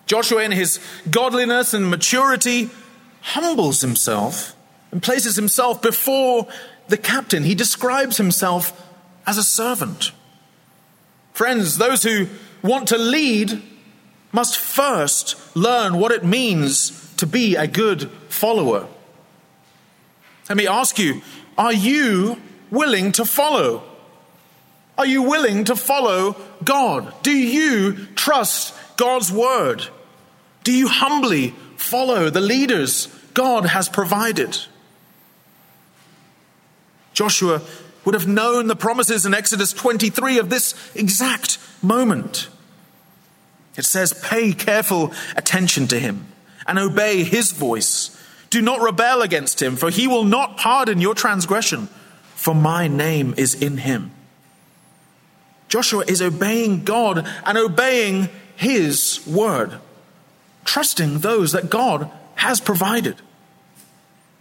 Joshua, 0.06 0.44
in 0.44 0.52
his 0.52 0.80
godliness 1.10 1.74
and 1.74 1.90
maturity, 1.90 2.70
humbles 3.22 3.82
himself 3.82 4.56
and 4.92 5.02
places 5.02 5.36
himself 5.36 5.82
before 5.82 6.48
the 6.88 6.98
captain. 6.98 7.44
He 7.44 7.56
describes 7.56 8.18
himself 8.18 8.80
as 9.26 9.38
a 9.38 9.44
servant. 9.44 10.12
Friends, 11.34 11.78
those 11.78 12.04
who 12.04 12.28
want 12.62 12.90
to 12.90 12.98
lead 12.98 13.62
must 14.32 14.58
first 14.58 15.36
learn 15.56 15.98
what 15.98 16.12
it 16.12 16.24
means 16.24 17.14
to 17.16 17.26
be 17.26 17.56
a 17.56 17.68
good 17.68 18.10
follower. 18.30 18.88
Let 20.50 20.58
me 20.58 20.68
ask 20.68 21.00
you 21.00 21.22
are 21.58 21.74
you 21.74 22.42
willing 22.70 23.12
to 23.14 23.26
follow? 23.26 23.84
Are 24.98 25.06
you 25.06 25.24
willing 25.24 25.64
to 25.66 25.76
follow 25.76 26.36
God? 26.64 27.14
Do 27.24 27.32
you 27.32 28.08
trust 28.16 28.76
God's 28.98 29.32
word? 29.32 29.88
Do 30.64 30.72
you 30.72 30.88
humbly 30.88 31.54
follow 31.78 32.30
the 32.30 32.42
leaders 32.42 33.08
God 33.34 33.66
has 33.66 33.90
provided? 33.90 34.58
Joshua 37.14 37.62
would 38.06 38.16
have 38.16 38.28
known 38.28 38.68
the 38.68 38.76
promises 38.76 39.26
in 39.26 39.34
Exodus 39.34 39.72
23 39.74 40.40
of 40.40 40.50
this 40.50 40.76
exact 40.96 41.58
moment. 41.82 42.50
It 43.76 43.86
says, 43.86 44.14
Pay 44.14 44.54
careful 44.54 45.14
attention 45.36 45.88
to 45.88 46.00
him 46.00 46.28
and 46.68 46.80
obey 46.80 47.24
his 47.24 47.52
voice. 47.52 48.18
Do 48.50 48.62
not 48.62 48.82
rebel 48.82 49.22
against 49.22 49.62
him, 49.62 49.76
for 49.76 49.90
he 49.90 50.08
will 50.08 50.26
not 50.26 50.58
pardon 50.58 51.02
your 51.02 51.16
transgression, 51.16 51.88
for 52.36 52.54
my 52.54 52.88
name 52.88 53.34
is 53.38 53.56
in 53.56 53.78
him. 53.78 54.12
Joshua 55.70 56.04
is 56.08 56.22
obeying 56.22 56.84
God 56.84 57.28
and 57.46 57.58
obeying 57.58 58.30
his 58.56 59.26
word, 59.28 59.80
trusting 60.66 61.20
those 61.20 61.52
that 61.52 61.70
God 61.70 62.10
has 62.36 62.60
provided. 62.60 63.22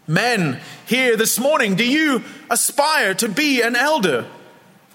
Men, 0.06 0.60
here 0.86 1.16
this 1.16 1.38
morning, 1.38 1.76
do 1.76 1.84
you 1.84 2.22
aspire 2.50 3.14
to 3.14 3.28
be 3.28 3.62
an 3.62 3.76
elder, 3.76 4.26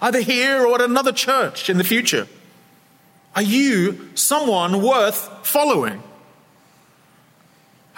either 0.00 0.20
here 0.20 0.66
or 0.66 0.76
at 0.76 0.80
another 0.82 1.12
church 1.12 1.70
in 1.70 1.78
the 1.78 1.84
future? 1.84 2.28
Are 3.34 3.42
you 3.42 4.10
someone 4.14 4.82
worth 4.82 5.46
following? 5.46 6.02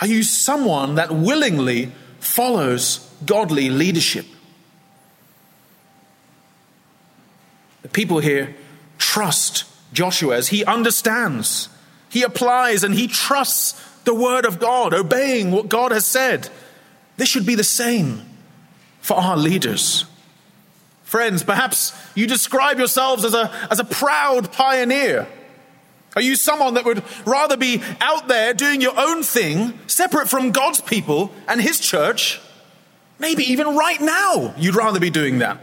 Are 0.01 0.07
you 0.07 0.23
someone 0.23 0.95
that 0.95 1.13
willingly 1.13 1.93
follows 2.21 3.11
godly 3.27 3.69
leadership? 3.69 4.27
The 7.83 7.89
people 7.89 8.21
here 8.21 8.55
trust 8.99 9.65
Joshua 9.93 10.37
as 10.37 10.49
he 10.49 10.65
understands, 10.65 11.69
he 12.09 12.23
applies, 12.23 12.85
and 12.85 12.95
he 12.95 13.07
trusts 13.07 13.73
the 14.05 14.15
word 14.15 14.45
of 14.45 14.59
God, 14.59 14.95
obeying 14.95 15.51
what 15.51 15.69
God 15.69 15.93
has 15.93 16.07
said. 16.07 16.49
This 17.17 17.29
should 17.29 17.47
be 17.47 17.55
the 17.55 17.65
same 17.65 18.23
for 19.01 19.17
our 19.17 19.37
leaders. 19.37 20.05
Friends, 21.05 21.43
perhaps 21.43 21.93
you 22.15 22.27
describe 22.27 22.79
yourselves 22.79 23.25
as 23.25 23.35
a, 23.35 23.51
as 23.71 23.81
a 23.81 23.85
proud 23.85 24.53
pioneer. 24.53 25.27
Are 26.17 26.23
you 26.23 26.35
someone 26.35 26.75
that 26.75 26.85
would 26.85 27.03
rather 27.25 27.57
be 27.57 27.83
out 28.01 28.27
there 28.29 28.55
doing 28.55 28.81
your 28.81 28.99
own 28.99 29.23
thing, 29.23 29.79
separate 29.87 30.29
from 30.29 30.51
God's 30.51 30.81
people 30.81 31.33
and 31.47 31.61
His 31.61 31.79
church? 31.79 32.41
Maybe 33.19 33.45
even 33.45 33.77
right 33.77 34.01
now, 34.01 34.55
you'd 34.57 34.75
rather 34.75 34.99
be 34.99 35.11
doing 35.11 35.39
that. 35.39 35.59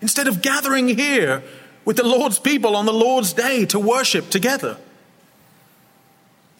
Instead 0.00 0.26
of 0.26 0.42
gathering 0.42 0.88
here 0.88 1.44
with 1.84 1.96
the 1.96 2.06
Lord's 2.06 2.38
people 2.38 2.76
on 2.76 2.86
the 2.86 2.92
Lord's 2.92 3.32
day 3.32 3.66
to 3.66 3.78
worship 3.78 4.30
together. 4.30 4.76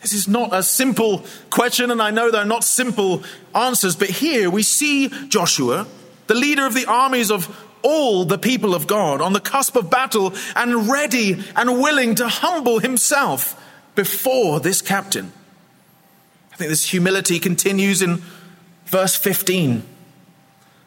This 0.01 0.13
is 0.13 0.27
not 0.27 0.53
a 0.53 0.63
simple 0.63 1.25
question, 1.51 1.91
and 1.91 2.03
I 2.03 2.11
know 2.11 2.31
there 2.31 2.43
are 2.43 2.45
not 2.45 2.65
simple 2.65 3.23
answers, 3.55 3.95
but 3.95 4.11
here 4.11 4.51
we 4.51 4.63
see 4.63 5.09
Joshua 5.29 5.87
the 6.27 6.35
leader 6.35 6.67
of 6.67 6.75
the 6.75 6.87
armies 6.87 7.31
of 7.31 7.69
all 7.83 8.25
the 8.25 8.39
people 8.39 8.75
of 8.75 8.87
God 8.87 9.21
on 9.21 9.33
the 9.33 9.41
cusp 9.41 9.77
of 9.77 9.91
battle 9.91 10.35
and 10.57 10.89
ready 10.89 11.43
and 11.55 11.83
willing 11.83 12.15
to 12.15 12.29
humble 12.29 12.79
himself 12.79 13.61
before 13.95 14.61
this 14.61 14.81
captain. 14.81 15.33
I 16.53 16.57
think 16.57 16.71
this 16.71 16.89
humility 16.91 17.39
continues 17.39 18.03
in 18.03 18.23
verse 18.87 19.17
15 19.17 19.83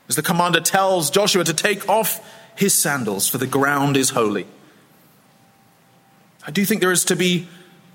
as 0.08 0.16
the 0.16 0.22
commander 0.22 0.62
tells 0.62 1.10
Joshua 1.10 1.44
to 1.44 1.54
take 1.54 1.88
off 1.90 2.20
his 2.56 2.74
sandals, 2.74 3.28
for 3.28 3.38
the 3.38 3.48
ground 3.48 3.98
is 3.98 4.12
holy. 4.12 4.48
I 6.48 6.52
do 6.52 6.66
think 6.66 6.82
there 6.82 6.92
is 6.92 7.06
to 7.06 7.16
be 7.16 7.48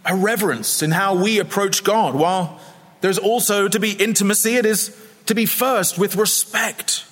a 0.04 0.14
reverence 0.14 0.82
in 0.82 0.90
how 0.90 1.14
we 1.14 1.38
approach 1.38 1.84
God. 1.84 2.14
While 2.14 2.60
there's 3.00 3.18
also 3.18 3.68
to 3.68 3.80
be 3.80 3.92
intimacy, 3.92 4.56
it 4.56 4.66
is 4.66 4.96
to 5.26 5.34
be 5.34 5.46
first 5.46 5.98
with 5.98 6.16
respect 6.16 7.04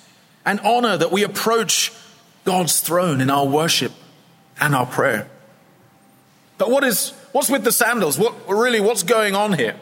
and 0.45 0.59
honor 0.61 0.97
that 0.97 1.11
we 1.11 1.23
approach 1.23 1.91
God's 2.45 2.79
throne 2.81 3.21
in 3.21 3.29
our 3.29 3.45
worship 3.45 3.91
and 4.59 4.75
our 4.75 4.85
prayer. 4.85 5.29
But 6.57 6.69
what 6.69 6.83
is 6.83 7.11
what's 7.31 7.49
with 7.49 7.63
the 7.63 7.71
sandals? 7.71 8.17
What 8.19 8.33
really 8.49 8.81
what's 8.81 9.03
going 9.03 9.35
on 9.35 9.53
here? 9.53 9.75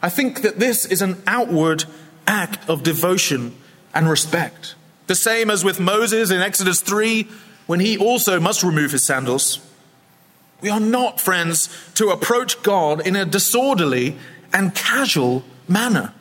I 0.00 0.08
think 0.08 0.42
that 0.42 0.58
this 0.58 0.84
is 0.84 1.02
an 1.02 1.22
outward 1.26 1.84
act 2.26 2.68
of 2.68 2.82
devotion 2.82 3.56
and 3.94 4.08
respect. 4.08 4.74
The 5.12 5.16
same 5.16 5.50
as 5.50 5.62
with 5.62 5.78
Moses 5.78 6.30
in 6.30 6.40
Exodus 6.40 6.80
3 6.80 7.28
when 7.66 7.80
he 7.80 7.98
also 7.98 8.40
must 8.40 8.62
remove 8.62 8.92
his 8.92 9.04
sandals. 9.04 9.60
We 10.62 10.70
are 10.70 10.80
not, 10.80 11.20
friends, 11.20 11.68
to 11.96 12.08
approach 12.08 12.62
God 12.62 13.06
in 13.06 13.14
a 13.14 13.26
disorderly 13.26 14.16
and 14.54 14.74
casual 14.74 15.44
manner. 15.68 16.14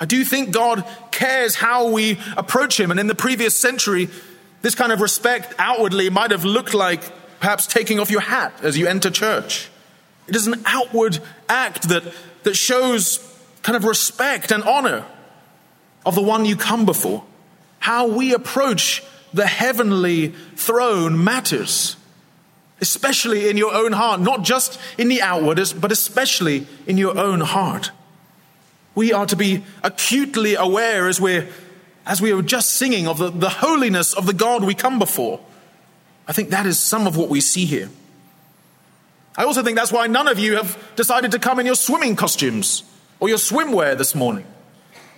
I 0.00 0.06
do 0.06 0.24
think 0.24 0.50
God 0.50 0.86
cares 1.10 1.56
how 1.56 1.90
we 1.90 2.18
approach 2.38 2.80
Him. 2.80 2.90
And 2.90 2.98
in 2.98 3.06
the 3.06 3.14
previous 3.14 3.54
century, 3.54 4.08
this 4.62 4.74
kind 4.74 4.90
of 4.90 5.02
respect 5.02 5.54
outwardly 5.58 6.08
might 6.08 6.30
have 6.30 6.46
looked 6.46 6.72
like 6.72 7.02
perhaps 7.38 7.66
taking 7.66 8.00
off 8.00 8.10
your 8.10 8.22
hat 8.22 8.54
as 8.62 8.78
you 8.78 8.86
enter 8.86 9.10
church. 9.10 9.68
It 10.26 10.36
is 10.36 10.46
an 10.46 10.62
outward 10.64 11.18
act 11.50 11.90
that, 11.90 12.14
that 12.44 12.54
shows 12.54 13.18
kind 13.60 13.76
of 13.76 13.84
respect 13.84 14.50
and 14.50 14.64
honor. 14.64 15.04
of 16.06 16.14
the 16.14 16.22
one 16.22 16.46
you 16.46 16.56
come 16.56 16.86
before. 16.86 17.24
How 17.82 18.06
we 18.06 18.32
approach 18.32 19.02
the 19.34 19.44
heavenly 19.44 20.28
throne 20.54 21.24
matters, 21.24 21.96
especially 22.80 23.50
in 23.50 23.56
your 23.56 23.74
own 23.74 23.90
heart, 23.90 24.20
not 24.20 24.44
just 24.44 24.78
in 24.96 25.08
the 25.08 25.20
outward, 25.20 25.60
but 25.80 25.90
especially 25.90 26.68
in 26.86 26.96
your 26.96 27.18
own 27.18 27.40
heart. 27.40 27.90
We 28.94 29.12
are 29.12 29.26
to 29.26 29.34
be 29.34 29.64
acutely 29.82 30.54
aware 30.54 31.08
as 31.08 31.20
we're 31.20 31.48
as 32.06 32.22
we 32.22 32.32
were 32.32 32.42
just 32.42 32.70
singing 32.70 33.08
of 33.08 33.18
the, 33.18 33.30
the 33.30 33.48
holiness 33.48 34.14
of 34.14 34.26
the 34.26 34.32
God 34.32 34.62
we 34.62 34.74
come 34.74 35.00
before. 35.00 35.40
I 36.28 36.32
think 36.32 36.50
that 36.50 36.66
is 36.66 36.78
some 36.78 37.08
of 37.08 37.16
what 37.16 37.30
we 37.30 37.40
see 37.40 37.64
here. 37.64 37.90
I 39.36 39.42
also 39.42 39.64
think 39.64 39.76
that's 39.76 39.90
why 39.92 40.06
none 40.06 40.28
of 40.28 40.38
you 40.38 40.54
have 40.54 40.78
decided 40.94 41.32
to 41.32 41.40
come 41.40 41.58
in 41.58 41.66
your 41.66 41.74
swimming 41.74 42.14
costumes 42.14 42.84
or 43.18 43.28
your 43.28 43.38
swimwear 43.38 43.98
this 43.98 44.14
morning. 44.14 44.46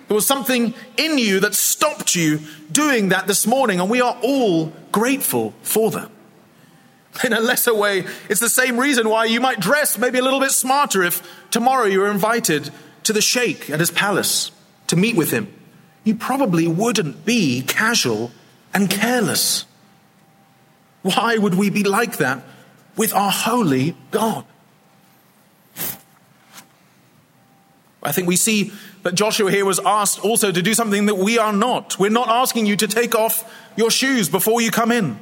There 0.09 0.15
was 0.15 0.27
something 0.27 0.75
in 0.97 1.19
you 1.19 1.41
that 1.41 1.55
stopped 1.55 2.15
you 2.15 2.41
doing 2.71 3.09
that 3.09 3.27
this 3.27 3.47
morning, 3.47 3.81
and 3.81 3.89
we 3.89 4.01
are 4.01 4.17
all 4.23 4.73
grateful 4.93 5.55
for 5.63 5.91
that. 5.93 6.11
In 7.23 7.33
a 7.33 7.41
lesser 7.41 7.75
way, 7.75 8.05
it's 8.29 8.41
the 8.41 8.49
same 8.49 8.79
reason 8.79 9.09
why 9.09 9.27
you 9.27 9.41
might 9.41 9.61
dress 9.61 9.97
maybe 9.97 10.19
a 10.19 10.23
little 10.23 10.41
bit 10.41 10.51
smarter 10.51 11.03
if 11.03 11.23
tomorrow 11.51 11.85
you 11.85 12.01
were 12.01 12.11
invited 12.11 12.71
to 13.05 13.13
the 13.13 13.21
sheikh 13.21 13.71
at 13.71 13.81
his 13.81 13.91
palace 13.91 14.51
to 14.89 14.97
meet 14.97 15.17
with 15.17 15.31
him. 15.31 15.53
You 16.03 16.17
probably 16.17 16.67
wouldn't 16.67 17.25
be 17.25 17.63
casual 17.63 18.33
and 18.75 18.91
careless. 18.91 19.65
Why 21.03 21.39
would 21.39 21.55
we 21.55 21.71
be 21.71 21.85
like 21.85 22.17
that 22.17 22.43
with 22.97 23.15
our 23.15 23.31
holy 23.31 23.97
God? 24.11 24.45
I 28.03 28.13
think 28.13 28.29
we 28.29 28.37
see 28.37 28.73
that 29.05 29.15
Joshua 29.15 29.51
here 29.51 29.67
was 29.67 29.79
asked 29.85 30.25
also 30.25 30.51
to 30.51 30.63
do 30.63 30.75
something 30.75 31.07
that 31.07 31.17
we 31.17 31.39
are 31.39 31.53
not. 31.53 31.99
We're 31.99 32.11
not 32.11 32.29
asking 32.29 32.67
you 32.67 32.77
to 32.77 32.89
take 32.89 33.15
off 33.15 33.51
your 33.77 33.91
shoes 33.91 34.29
before 34.29 34.61
you 34.61 34.71
come 34.71 34.91
in. 34.91 35.19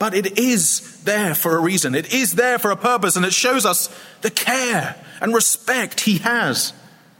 But 0.00 0.14
it 0.14 0.36
is 0.36 1.00
there 1.04 1.34
for 1.34 1.56
a 1.56 1.60
reason. 1.60 1.94
It 1.94 2.12
is 2.12 2.32
there 2.32 2.58
for 2.58 2.72
a 2.72 2.76
purpose, 2.76 3.14
and 3.14 3.24
it 3.24 3.32
shows 3.32 3.64
us 3.64 3.88
the 4.22 4.30
care 4.30 4.96
and 5.20 5.32
respect 5.32 6.00
he 6.00 6.18
has, 6.18 6.72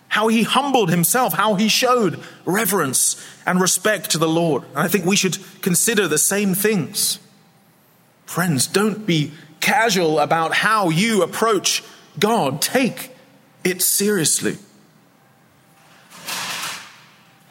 how 0.09 0.26
he 0.26 0.42
humbled 0.42 0.90
himself, 0.90 1.35
how 1.35 1.54
he 1.54 1.69
showed 1.69 2.19
reverence 2.45 3.25
and 3.47 3.61
respect 3.61 4.11
to 4.11 4.19
the 4.19 4.28
Lord. 4.28 4.64
And 4.71 4.78
I 4.78 4.88
think 4.88 5.04
we 5.04 5.14
should 5.14 5.38
consider 5.62 6.09
the 6.09 6.19
same 6.19 6.54
things. 6.54 7.21
Friends, 8.26 8.66
don't 8.66 9.07
be 9.07 9.31
casual 9.61 10.19
about 10.19 10.54
how 10.54 10.88
you 10.88 11.23
approach 11.23 11.85
God. 12.19 12.61
Take 12.61 13.12
it 13.62 13.81
seriously. 13.81 14.59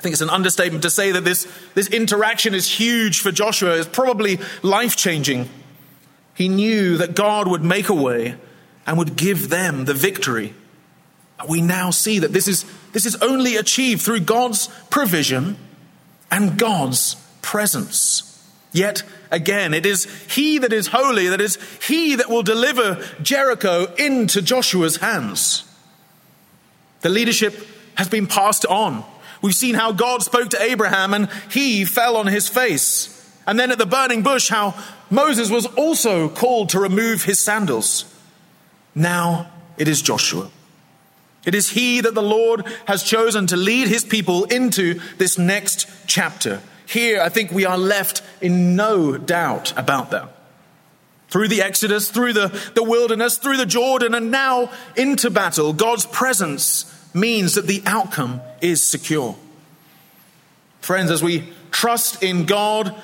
I 0.02 0.04
think 0.04 0.14
it's 0.14 0.22
an 0.24 0.32
understatement 0.32 0.82
to 0.82 0.90
say 0.90 1.12
that 1.12 1.24
this, 1.24 1.48
this 1.76 1.88
interaction 1.88 2.56
is 2.56 2.68
huge 2.68 3.22
for 3.22 3.32
Joshua. 3.32 3.78
It's 3.78 3.88
probably 3.88 4.40
life 4.64 4.96
changing. 4.96 5.48
He 6.34 6.50
knew 6.50 6.98
that 6.98 7.14
God 7.14 7.48
would 7.48 7.64
make 7.64 7.88
a 7.88 7.94
way 7.94 8.36
and 8.88 8.98
would 8.98 9.16
give 9.16 9.50
them 9.50 9.86
the 9.86 9.94
victory. 9.94 10.56
We 11.48 11.62
now 11.62 11.92
see 11.92 12.18
that 12.18 12.34
this 12.34 12.48
is, 12.48 12.66
this 12.94 13.06
is 13.06 13.16
only 13.18 13.58
achieved 13.58 14.02
through 14.02 14.22
God's 14.22 14.70
provision 14.90 15.56
and 16.32 16.58
God's 16.58 17.16
presence. 17.44 18.44
Yet 18.72 19.04
again, 19.30 19.72
it 19.76 19.86
is 19.86 20.06
He 20.34 20.58
that 20.58 20.74
is 20.74 20.88
holy, 20.88 21.28
that 21.28 21.42
is 21.42 21.60
He 21.88 22.16
that 22.16 22.28
will 22.28 22.42
deliver 22.42 23.08
Jericho 23.22 23.94
into 24.00 24.42
Joshua's 24.42 24.96
hands. 24.96 25.64
The 27.02 27.10
leadership 27.10 27.54
has 27.94 28.10
been 28.10 28.26
passed 28.26 28.66
on. 28.66 29.04
We've 29.42 29.56
seen 29.56 29.76
how 29.76 29.92
God 29.92 30.22
spoke 30.22 30.50
to 30.52 30.62
Abraham 30.62 31.14
and 31.14 31.30
he 31.50 31.86
fell 31.86 32.16
on 32.16 32.28
his 32.28 32.48
face. 32.48 33.18
And 33.48 33.60
then 33.60 33.72
at 33.72 33.78
the 33.78 33.86
burning 33.86 34.22
bush, 34.22 34.50
how 34.50 34.76
Moses 35.10 35.50
was 35.50 35.66
also 35.66 36.30
called 36.30 36.70
to 36.70 36.80
remove 36.80 37.24
his 37.24 37.40
sandals. 37.40 38.06
Now 38.94 39.52
it 39.78 39.88
is 39.88 40.02
Joshua. 40.02 40.50
It 41.44 41.56
is 41.56 41.72
he 41.72 42.02
that 42.02 42.14
the 42.14 42.22
Lord 42.22 42.66
has 42.86 43.02
chosen 43.02 43.48
to 43.48 43.58
lead 43.58 43.88
his 43.88 44.04
people 44.04 44.44
into 44.46 45.00
this 45.18 45.40
next 45.40 45.88
chapter. 46.06 46.62
Here, 46.86 47.22
I 47.22 47.30
think 47.30 47.52
we 47.52 47.66
are 47.66 47.78
left 47.78 48.22
in 48.42 48.76
no 48.76 49.18
doubt 49.18 49.76
about 49.76 50.12
that. 50.12 50.30
Through 51.30 51.48
the 51.48 51.62
Exodus, 51.62 52.12
through 52.12 52.34
the, 52.34 52.72
the 52.76 52.84
wilderness, 52.84 53.38
through 53.38 53.58
the 53.58 53.66
Jordan, 53.66 54.14
and 54.14 54.30
now 54.30 54.70
into 54.96 55.30
battle, 55.30 55.72
God's 55.74 56.06
presence 56.06 56.91
means 57.14 57.56
that 57.56 57.68
the 57.68 57.84
outcome 57.86 58.42
is 58.62 58.84
secure. 58.84 59.36
Friends, 60.80 61.12
as 61.12 61.22
we 61.22 61.52
trust 61.72 62.24
in 62.24 62.46
God, 62.46 62.96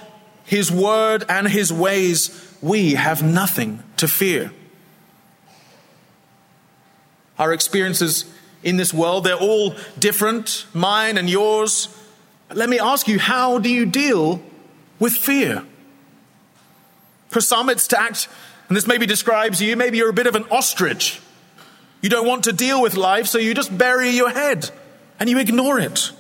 His 0.46 0.72
word, 0.72 1.26
and 1.30 1.48
His 1.48 1.72
ways, 1.72 2.56
we 2.62 2.94
have 2.94 3.22
nothing 3.22 3.84
to 3.98 4.08
fear. 4.08 4.52
Our 7.38 7.54
experiences 7.54 8.26
in 8.64 8.78
this 8.78 8.94
world, 8.94 9.24
they're 9.24 9.36
all 9.36 9.76
different, 10.00 10.66
mine 10.74 11.18
and 11.18 11.30
yours. 11.30 11.90
Let 12.54 12.70
me 12.70 12.80
ask 12.80 13.08
you, 13.08 13.20
how 13.20 13.60
do 13.60 13.70
you 13.70 13.86
deal 13.86 14.42
with 15.00 15.14
fear? 15.14 15.64
For 17.30 17.42
some, 17.42 17.70
it's 17.70 17.88
to 17.90 18.00
act, 18.00 18.28
and 18.68 18.76
this 18.76 18.88
maybe 18.88 19.06
describes 19.06 19.62
you, 19.62 19.76
maybe 19.76 19.98
you're 19.98 20.10
a 20.10 20.14
bit 20.14 20.28
of 20.28 20.36
an 20.36 20.46
ostrich. 20.50 21.22
You 22.02 22.10
don't 22.10 22.28
want 22.28 22.44
to 22.46 22.54
deal 22.54 22.82
with 22.82 22.96
life, 22.96 23.28
so 23.28 23.38
you 23.38 23.54
just 23.54 23.76
bury 23.76 24.12
your 24.12 24.30
head 24.30 24.70
and 25.20 25.30
you 25.30 25.40
ignore 25.40 25.80
it. 25.80 26.12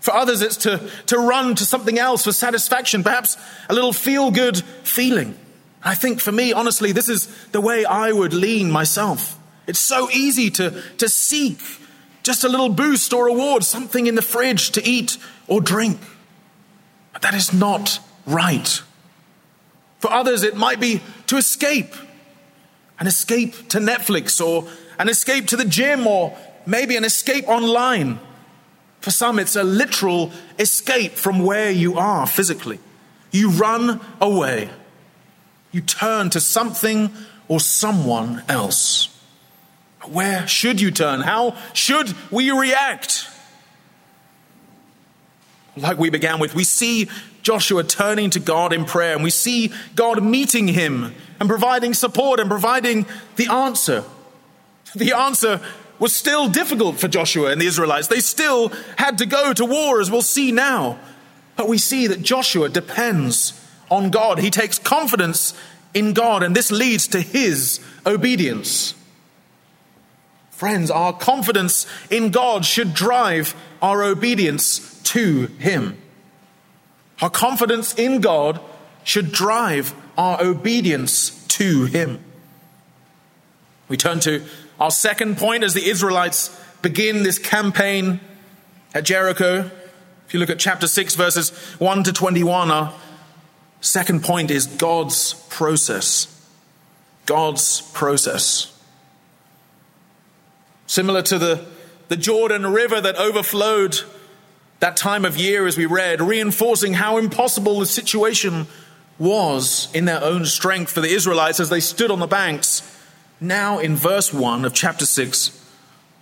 For 0.00 0.14
others, 0.14 0.40
it's 0.40 0.56
to, 0.58 0.88
to 1.06 1.18
run 1.18 1.54
to 1.56 1.64
something 1.64 1.98
else 1.98 2.24
for 2.24 2.32
satisfaction, 2.32 3.04
perhaps 3.04 3.36
a 3.68 3.74
little 3.74 3.92
feel 3.92 4.30
good 4.30 4.56
feeling. 4.82 5.36
I 5.82 5.94
think 5.94 6.20
for 6.20 6.32
me, 6.32 6.52
honestly, 6.52 6.92
this 6.92 7.08
is 7.08 7.26
the 7.52 7.60
way 7.60 7.84
I 7.84 8.12
would 8.12 8.32
lean 8.32 8.70
myself. 8.70 9.38
It's 9.66 9.78
so 9.78 10.10
easy 10.10 10.50
to, 10.52 10.82
to 10.98 11.08
seek 11.08 11.60
just 12.22 12.44
a 12.44 12.48
little 12.48 12.68
boost 12.68 13.12
or 13.12 13.26
reward, 13.26 13.62
something 13.64 14.06
in 14.06 14.14
the 14.14 14.22
fridge 14.22 14.70
to 14.72 14.86
eat 14.86 15.16
or 15.46 15.60
drink. 15.60 16.00
But 17.12 17.22
that 17.22 17.34
is 17.34 17.52
not 17.52 17.98
right. 18.26 18.82
For 19.98 20.10
others, 20.10 20.42
it 20.42 20.56
might 20.56 20.80
be 20.80 21.02
to 21.26 21.36
escape, 21.36 21.94
an 22.98 23.06
escape 23.06 23.68
to 23.68 23.78
Netflix 23.78 24.44
or 24.44 24.68
an 25.00 25.08
escape 25.08 25.46
to 25.46 25.56
the 25.56 25.64
gym 25.64 26.06
or 26.06 26.36
maybe 26.66 26.94
an 26.94 27.04
escape 27.04 27.48
online. 27.48 28.20
For 29.00 29.10
some, 29.10 29.38
it's 29.38 29.56
a 29.56 29.64
literal 29.64 30.30
escape 30.58 31.12
from 31.12 31.38
where 31.38 31.70
you 31.70 31.96
are 31.96 32.26
physically. 32.26 32.78
You 33.30 33.48
run 33.48 33.98
away. 34.20 34.68
You 35.72 35.80
turn 35.80 36.28
to 36.30 36.40
something 36.40 37.10
or 37.48 37.60
someone 37.60 38.42
else. 38.46 39.08
Where 40.04 40.46
should 40.46 40.82
you 40.82 40.90
turn? 40.90 41.20
How 41.20 41.56
should 41.72 42.14
we 42.30 42.50
react? 42.50 43.26
Like 45.78 45.98
we 45.98 46.10
began 46.10 46.40
with, 46.40 46.54
we 46.54 46.64
see 46.64 47.08
Joshua 47.42 47.84
turning 47.84 48.28
to 48.30 48.40
God 48.40 48.74
in 48.74 48.84
prayer, 48.84 49.14
and 49.14 49.24
we 49.24 49.30
see 49.30 49.72
God 49.94 50.22
meeting 50.22 50.68
him 50.68 51.14
and 51.38 51.48
providing 51.48 51.94
support 51.94 52.38
and 52.38 52.50
providing 52.50 53.06
the 53.36 53.50
answer. 53.50 54.04
The 54.94 55.12
answer 55.12 55.60
was 55.98 56.14
still 56.14 56.48
difficult 56.48 56.98
for 56.98 57.08
Joshua 57.08 57.50
and 57.50 57.60
the 57.60 57.66
Israelites. 57.66 58.08
They 58.08 58.20
still 58.20 58.68
had 58.96 59.18
to 59.18 59.26
go 59.26 59.52
to 59.52 59.64
war, 59.64 60.00
as 60.00 60.10
we'll 60.10 60.22
see 60.22 60.50
now. 60.50 60.98
But 61.56 61.68
we 61.68 61.78
see 61.78 62.06
that 62.06 62.22
Joshua 62.22 62.68
depends 62.68 63.52
on 63.90 64.10
God. 64.10 64.38
He 64.38 64.50
takes 64.50 64.78
confidence 64.78 65.52
in 65.92 66.14
God, 66.14 66.42
and 66.42 66.56
this 66.56 66.70
leads 66.70 67.08
to 67.08 67.20
his 67.20 67.80
obedience. 68.06 68.94
Friends, 70.50 70.90
our 70.90 71.14
confidence 71.14 71.86
in 72.10 72.30
God 72.30 72.66
should 72.66 72.92
drive 72.92 73.54
our 73.80 74.02
obedience 74.02 75.00
to 75.04 75.46
Him. 75.58 75.96
Our 77.22 77.30
confidence 77.30 77.94
in 77.94 78.20
God 78.20 78.60
should 79.02 79.32
drive 79.32 79.94
our 80.18 80.40
obedience 80.42 81.30
to 81.48 81.86
Him. 81.86 82.22
We 83.88 83.96
turn 83.96 84.20
to 84.20 84.44
our 84.80 84.90
second 84.90 85.36
point 85.36 85.62
as 85.62 85.74
the 85.74 85.88
Israelites 85.88 86.58
begin 86.82 87.22
this 87.22 87.38
campaign 87.38 88.18
at 88.94 89.04
Jericho. 89.04 89.70
If 90.26 90.34
you 90.34 90.40
look 90.40 90.50
at 90.50 90.58
chapter 90.58 90.86
6, 90.86 91.14
verses 91.16 91.50
1 91.78 92.04
to 92.04 92.12
21, 92.12 92.70
our 92.70 92.94
second 93.82 94.24
point 94.24 94.50
is 94.50 94.66
God's 94.66 95.34
process. 95.50 96.26
God's 97.26 97.82
process. 97.92 98.76
Similar 100.86 101.22
to 101.22 101.38
the, 101.38 101.64
the 102.08 102.16
Jordan 102.16 102.66
River 102.66 103.00
that 103.00 103.16
overflowed 103.16 104.00
that 104.80 104.96
time 104.96 105.26
of 105.26 105.36
year, 105.36 105.66
as 105.66 105.76
we 105.76 105.84
read, 105.84 106.22
reinforcing 106.22 106.94
how 106.94 107.18
impossible 107.18 107.80
the 107.80 107.86
situation 107.86 108.66
was 109.18 109.88
in 109.92 110.06
their 110.06 110.24
own 110.24 110.46
strength 110.46 110.90
for 110.90 111.02
the 111.02 111.08
Israelites 111.08 111.60
as 111.60 111.68
they 111.68 111.80
stood 111.80 112.10
on 112.10 112.18
the 112.18 112.26
banks. 112.26 112.82
Now, 113.40 113.78
in 113.78 113.96
verse 113.96 114.34
1 114.34 114.66
of 114.66 114.74
chapter 114.74 115.06
6, 115.06 115.58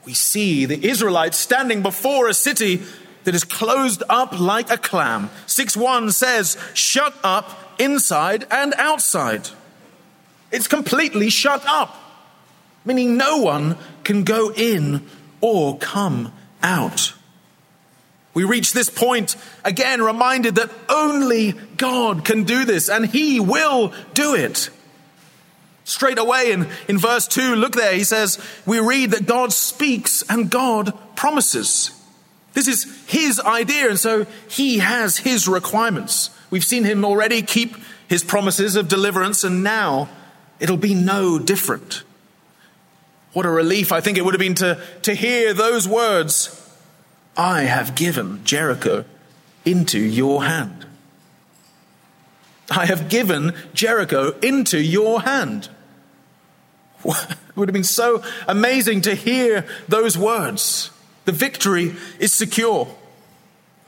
we 0.04 0.14
see 0.14 0.66
the 0.66 0.87
Israelites 0.87 1.37
standing 1.37 1.83
before 1.83 2.28
a 2.28 2.35
city 2.35 2.83
that 3.24 3.35
is 3.35 3.44
closed 3.44 4.02
up 4.09 4.38
like 4.38 4.70
a 4.70 4.78
clam. 4.78 5.28
6 5.46 5.76
1 5.76 6.12
says, 6.12 6.57
shut 6.74 7.14
up 7.24 7.74
inside 7.81 8.46
and 8.50 8.72
outside. 8.78 9.48
It's 10.52 10.68
completely 10.68 11.28
shut 11.28 11.66
up, 11.66 11.96
meaning 12.85 13.16
no 13.16 13.38
one 13.38 13.76
can 14.04 14.24
go 14.24 14.52
in 14.52 15.04
or 15.40 15.76
come 15.76 16.33
out. 16.62 17.12
We 18.33 18.44
reach 18.44 18.72
this 18.72 18.88
point 18.88 19.37
again, 19.64 20.00
reminded 20.00 20.54
that 20.54 20.70
only 20.88 21.52
God 21.76 22.24
can 22.24 22.44
do 22.44 22.64
this, 22.64 22.88
and 22.88 23.07
He 23.07 23.40
will 23.40 23.92
do 24.14 24.37
it. 24.37 24.70
Straight 25.88 26.18
away 26.18 26.53
in, 26.53 26.68
in 26.87 26.98
verse 26.98 27.27
2, 27.27 27.55
look 27.55 27.74
there, 27.74 27.94
he 27.94 28.05
says, 28.05 28.38
we 28.66 28.79
read 28.79 29.12
that 29.12 29.24
God 29.24 29.55
speaks 29.55 30.22
and 30.29 30.51
God 30.51 30.92
promises. 31.16 31.98
This 32.53 32.68
is 32.68 33.03
His 33.07 33.40
idea, 33.40 33.88
and 33.88 33.98
so 33.98 34.27
He 34.51 34.81
has 34.81 35.16
His 35.16 35.48
requirements. 35.48 36.29
We've 36.51 36.62
seen 36.62 36.85
Him 36.85 37.07
already 37.07 37.40
keep 37.40 37.74
His 38.07 38.22
promises 38.22 38.77
of 38.77 38.87
deliverance, 38.87 39.44
and 39.44 39.62
now 39.62 40.11
it'll 40.61 40.77
be 40.77 40.94
no 40.94 41.38
different. 41.38 42.03
What 43.33 43.46
a 43.46 43.51
relief 43.51 43.90
I 43.90 44.03
think 44.03 44.18
it 44.18 44.27
would 44.27 44.35
have 44.35 44.40
been 44.40 44.57
to, 44.57 44.79
to 45.05 45.14
hear 45.14 45.55
those 45.55 45.88
words 45.88 46.70
I 47.35 47.62
have 47.62 47.94
given 47.94 48.44
Jericho 48.44 49.07
into 49.64 49.98
your 49.98 50.44
hand. 50.44 50.85
I 52.70 52.85
have 52.85 53.09
given 53.09 53.55
Jericho 53.72 54.38
into 54.42 54.79
your 54.79 55.22
hand. 55.22 55.70
It 57.48 57.61
would 57.61 57.68
have 57.68 57.74
been 57.74 57.82
so 57.82 58.22
amazing 58.46 59.00
to 59.00 59.16
hear 59.16 59.66
those 59.88 60.16
words. 60.16 60.92
The 61.24 61.32
victory 61.32 61.96
is 62.20 62.32
secure. 62.32 62.87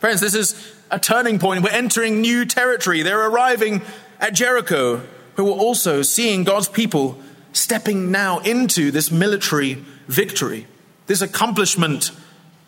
Friends, 0.00 0.20
this 0.20 0.34
is 0.34 0.74
a 0.90 0.98
turning 0.98 1.38
point. 1.38 1.62
We're 1.62 1.70
entering 1.70 2.20
new 2.20 2.44
territory. 2.44 3.02
They're 3.02 3.28
arriving 3.28 3.82
at 4.18 4.34
Jericho, 4.34 5.02
who 5.36 5.48
are 5.48 5.56
also 5.56 6.02
seeing 6.02 6.42
God's 6.42 6.68
people 6.68 7.20
stepping 7.52 8.10
now 8.10 8.40
into 8.40 8.90
this 8.90 9.10
military 9.10 9.74
victory, 10.08 10.66
this 11.06 11.22
accomplishment 11.22 12.10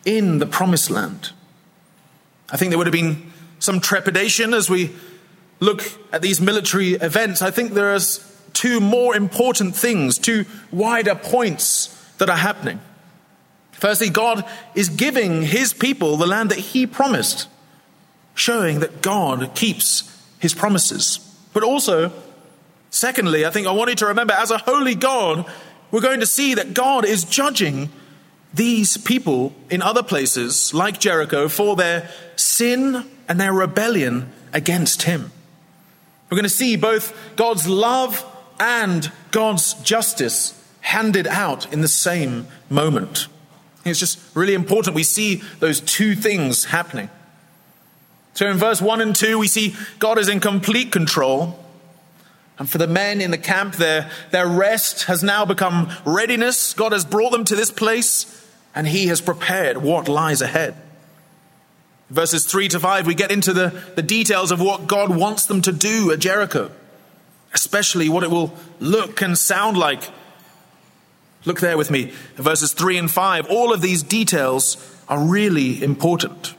in 0.05 0.39
the 0.39 0.45
promised 0.45 0.89
land. 0.89 1.31
I 2.49 2.57
think 2.57 2.69
there 2.69 2.77
would 2.77 2.87
have 2.87 2.93
been 2.93 3.31
some 3.59 3.79
trepidation 3.79 4.53
as 4.53 4.69
we 4.69 4.91
look 5.59 5.83
at 6.11 6.21
these 6.21 6.39
military 6.41 6.91
events. 6.93 7.41
I 7.41 7.51
think 7.51 7.73
there 7.73 7.93
are 7.93 7.99
two 8.53 8.79
more 8.79 9.15
important 9.15 9.75
things, 9.75 10.17
two 10.17 10.45
wider 10.71 11.15
points 11.15 11.89
that 12.17 12.29
are 12.29 12.37
happening. 12.37 12.79
Firstly, 13.71 14.09
God 14.09 14.45
is 14.75 14.89
giving 14.89 15.41
his 15.41 15.73
people 15.73 16.15
the 16.15 16.27
land 16.27 16.51
that 16.51 16.59
he 16.59 16.87
promised, 16.87 17.47
showing 18.33 18.79
that 18.79 19.01
God 19.01 19.53
keeps 19.55 20.09
his 20.39 20.53
promises. 20.53 21.19
But 21.51 21.63
also, 21.63 22.13
secondly, 22.89 23.45
I 23.45 23.49
think 23.49 23.67
I 23.67 23.71
want 23.71 23.89
you 23.89 23.95
to 23.97 24.05
remember 24.07 24.33
as 24.33 24.51
a 24.51 24.57
holy 24.57 24.95
God, 24.95 25.45
we're 25.91 26.01
going 26.01 26.21
to 26.21 26.25
see 26.25 26.53
that 26.55 26.73
God 26.73 27.05
is 27.05 27.23
judging 27.23 27.89
these 28.53 28.97
people 28.97 29.53
in 29.69 29.81
other 29.81 30.03
places, 30.03 30.73
like 30.73 30.99
Jericho, 30.99 31.47
for 31.49 31.75
their 31.75 32.09
sin 32.35 33.05
and 33.27 33.39
their 33.39 33.53
rebellion 33.53 34.31
against 34.53 35.03
him. 35.03 35.31
We're 36.29 36.37
going 36.37 36.43
to 36.43 36.49
see 36.49 36.77
both 36.77 37.15
God's 37.35 37.67
love 37.67 38.23
and 38.59 39.11
God's 39.31 39.73
justice 39.75 40.59
handed 40.81 41.27
out 41.27 41.71
in 41.71 41.81
the 41.81 41.87
same 41.87 42.47
moment. 42.69 43.27
It's 43.85 43.99
just 43.99 44.19
really 44.33 44.53
important 44.53 44.95
we 44.95 45.03
see 45.03 45.41
those 45.59 45.81
two 45.81 46.15
things 46.15 46.65
happening. 46.65 47.09
So 48.33 48.49
in 48.49 48.57
verse 48.57 48.81
1 48.81 49.01
and 49.01 49.15
2, 49.15 49.37
we 49.37 49.47
see 49.47 49.75
God 49.99 50.17
is 50.17 50.29
in 50.29 50.39
complete 50.39 50.91
control. 50.91 51.59
And 52.57 52.69
for 52.69 52.77
the 52.77 52.87
men 52.87 53.21
in 53.21 53.31
the 53.31 53.37
camp, 53.37 53.75
their, 53.75 54.09
their 54.31 54.47
rest 54.47 55.05
has 55.05 55.23
now 55.23 55.45
become 55.45 55.91
readiness. 56.05 56.73
God 56.73 56.91
has 56.91 57.05
brought 57.05 57.31
them 57.31 57.45
to 57.45 57.55
this 57.55 57.71
place 57.71 58.39
and 58.75 58.87
he 58.87 59.07
has 59.07 59.21
prepared 59.21 59.77
what 59.77 60.07
lies 60.07 60.41
ahead. 60.41 60.75
Verses 62.09 62.45
3 62.45 62.67
to 62.69 62.79
5, 62.79 63.07
we 63.07 63.15
get 63.15 63.31
into 63.31 63.53
the, 63.53 63.83
the 63.95 64.01
details 64.01 64.51
of 64.51 64.61
what 64.61 64.87
God 64.87 65.15
wants 65.15 65.45
them 65.45 65.61
to 65.63 65.71
do 65.71 66.11
at 66.11 66.19
Jericho, 66.19 66.71
especially 67.53 68.09
what 68.09 68.23
it 68.23 68.31
will 68.31 68.53
look 68.79 69.21
and 69.21 69.37
sound 69.37 69.77
like. 69.77 70.09
Look 71.45 71.59
there 71.59 71.77
with 71.77 71.91
me, 71.91 72.13
verses 72.35 72.73
3 72.73 72.97
and 72.97 73.11
5. 73.11 73.49
All 73.49 73.73
of 73.73 73.81
these 73.81 74.01
details 74.01 74.77
are 75.09 75.19
really 75.19 75.83
important. 75.83 76.55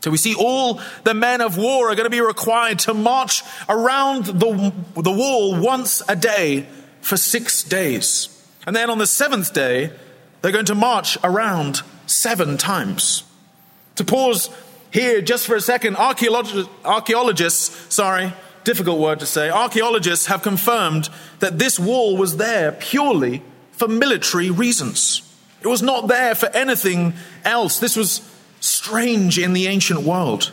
So 0.00 0.10
we 0.10 0.16
see 0.16 0.34
all 0.34 0.80
the 1.04 1.14
men 1.14 1.40
of 1.40 1.56
war 1.56 1.90
are 1.90 1.94
going 1.94 2.06
to 2.06 2.10
be 2.10 2.20
required 2.20 2.78
to 2.80 2.94
march 2.94 3.42
around 3.68 4.24
the, 4.26 4.72
the 4.96 5.12
wall 5.12 5.60
once 5.60 6.02
a 6.08 6.16
day 6.16 6.66
for 7.00 7.16
six 7.16 7.62
days. 7.62 8.28
And 8.66 8.74
then 8.74 8.90
on 8.90 8.98
the 8.98 9.06
seventh 9.06 9.52
day, 9.52 9.90
they're 10.40 10.52
going 10.52 10.66
to 10.66 10.74
march 10.74 11.18
around 11.22 11.82
seven 12.06 12.56
times. 12.56 13.24
To 13.96 14.04
pause 14.04 14.50
here 14.90 15.20
just 15.20 15.46
for 15.46 15.54
a 15.54 15.60
second, 15.60 15.96
archaeologists, 15.96 17.94
sorry, 17.94 18.32
difficult 18.64 18.98
word 18.98 19.20
to 19.20 19.26
say, 19.26 19.50
archaeologists 19.50 20.26
have 20.26 20.42
confirmed 20.42 21.08
that 21.38 21.58
this 21.58 21.78
wall 21.78 22.16
was 22.16 22.36
there 22.36 22.72
purely 22.72 23.42
for 23.72 23.88
military 23.88 24.50
reasons. 24.50 25.22
It 25.62 25.68
was 25.68 25.82
not 25.82 26.08
there 26.08 26.34
for 26.34 26.48
anything 26.48 27.14
else. 27.44 27.78
This 27.78 27.96
was 27.96 28.20
strange 28.60 29.38
in 29.38 29.52
the 29.52 29.66
ancient 29.66 30.02
world. 30.02 30.52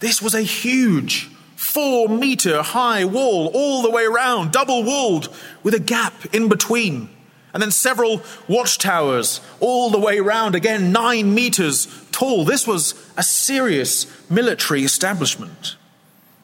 This 0.00 0.20
was 0.20 0.34
a 0.34 0.42
huge, 0.42 1.30
four 1.56 2.08
meter 2.08 2.62
high 2.62 3.04
wall 3.04 3.50
all 3.54 3.82
the 3.82 3.90
way 3.90 4.04
around, 4.04 4.52
double 4.52 4.82
walled, 4.84 5.34
with 5.62 5.74
a 5.74 5.80
gap 5.80 6.34
in 6.34 6.48
between 6.48 7.08
and 7.54 7.62
then 7.62 7.70
several 7.70 8.20
watchtowers 8.48 9.40
all 9.60 9.88
the 9.88 9.98
way 9.98 10.18
around, 10.18 10.56
again, 10.56 10.90
nine 10.90 11.34
meters 11.34 11.86
tall. 12.10 12.44
This 12.44 12.66
was 12.66 12.94
a 13.16 13.22
serious 13.22 14.06
military 14.28 14.82
establishment. 14.82 15.76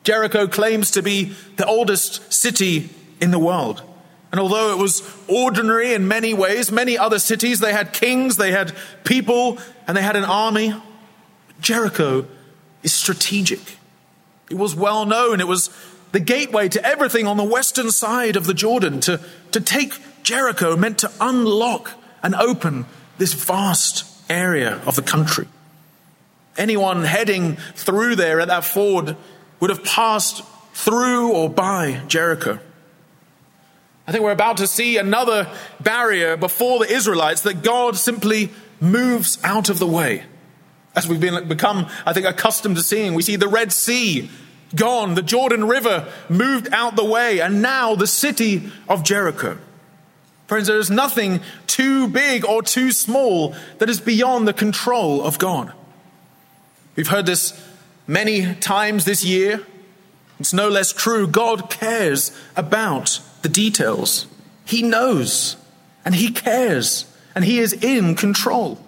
Jericho 0.05 0.47
claims 0.47 0.91
to 0.93 1.03
be 1.03 1.35
the 1.57 1.67
oldest 1.67 2.33
city 2.33 2.89
in 3.21 3.31
the 3.31 3.39
world. 3.39 3.83
And 4.33 4.41
although 4.41 4.73
it 4.73 4.79
was 4.79 5.03
ordinary 5.29 5.93
in 5.93 6.07
many 6.07 6.35
ways, 6.35 6.71
many 6.71 6.97
other 6.97 7.19
cities, 7.19 7.61
they 7.61 7.73
had 7.73 7.93
kings, 7.93 8.37
they 8.37 8.53
had 8.53 8.73
people, 9.05 9.59
and 9.87 9.97
they 9.97 10.03
had 10.03 10.17
an 10.17 10.25
army. 10.25 10.73
Jericho 11.61 12.27
is 12.83 12.93
strategic. 12.93 13.61
It 14.49 14.57
was 14.57 14.75
well 14.75 15.05
known. 15.05 15.41
It 15.41 15.49
was 15.49 15.71
the 16.13 16.21
gateway 16.21 16.69
to 16.69 16.85
everything 16.85 17.27
on 17.27 17.37
the 17.37 17.45
western 17.45 17.91
side 17.91 18.37
of 18.37 18.47
the 18.47 18.55
Jordan 18.55 19.01
to, 19.01 19.21
to 19.53 19.61
take 19.61 19.95
Jericho 20.23 20.77
meant 20.77 20.99
to 20.99 21.11
unlock 21.21 21.93
and 22.23 22.35
open 22.35 22.87
this 23.19 23.33
vast 23.35 24.05
area 24.31 24.81
of 24.87 24.97
the 24.97 25.03
country. 25.03 25.47
Anyone 26.57 27.05
heading 27.05 27.57
through 27.75 28.17
there 28.17 28.41
at 28.41 28.49
that 28.49 28.65
ford 28.65 29.17
would 29.61 29.71
have 29.71 29.85
passed 29.85 30.43
through 30.73 31.33
or 31.33 31.51
by 31.51 32.03
Jericho. 32.09 32.59
I 34.07 34.13
think 34.13 34.25
we're 34.25 34.33
about 34.33 34.57
to 34.57 34.67
see 34.67 34.97
another 34.97 35.49
barrier 35.79 36.37
before 36.37 36.81
the 36.81 36.93
Israelites 36.93 37.43
that 37.43 37.63
God 37.63 37.97
simply 37.97 38.51
moves 38.81 39.39
out 39.45 39.69
of 39.69 39.79
the 39.79 39.87
way. 39.87 40.25
As 40.97 41.07
we've 41.07 41.21
been, 41.21 41.47
become, 41.47 41.87
I 42.05 42.13
think, 42.13 42.27
accustomed 42.27 42.77
to 42.77 42.83
seeing, 42.83 43.15
we 43.15 43.23
see 43.23 43.37
the 43.37 43.47
Red 43.47 43.73
Sea 43.73 44.29
gone, 44.75 45.15
the 45.15 45.23
Jordan 45.23 45.69
River 45.69 46.13
moved 46.29 46.69
out 46.73 46.97
the 46.97 47.05
way, 47.05 47.41
and 47.41 47.63
now 47.63 47.95
the 47.95 48.07
city 48.07 48.71
of 48.89 49.05
Jericho. 49.05 49.59
Friends, 50.47 50.67
there 50.67 50.79
is 50.79 50.91
nothing 50.91 51.41
too 51.69 52.09
big 52.09 52.45
or 52.45 52.63
too 52.63 52.91
small 52.91 53.55
that 53.79 53.89
is 53.89 54.01
beyond 54.01 54.49
the 54.49 54.53
control 54.53 55.23
of 55.23 55.39
God. 55.39 55.73
We've 56.97 57.07
heard 57.07 57.27
this 57.27 57.53
many 58.11 58.55
times 58.57 59.05
this 59.05 59.25
year. 59.25 59.65
It's 60.39 60.53
no 60.53 60.69
less 60.69 60.93
true. 60.93 61.27
God 61.27 61.71
cares 61.71 62.37
about 62.57 63.21
the 63.43 63.49
details. 63.49 64.27
He 64.65 64.83
knows 64.83 65.57
and 66.05 66.15
He 66.15 66.31
cares 66.31 67.05
and 67.35 67.45
He 67.45 67.59
is 67.59 67.73
in 67.73 68.15
control. 68.15 68.79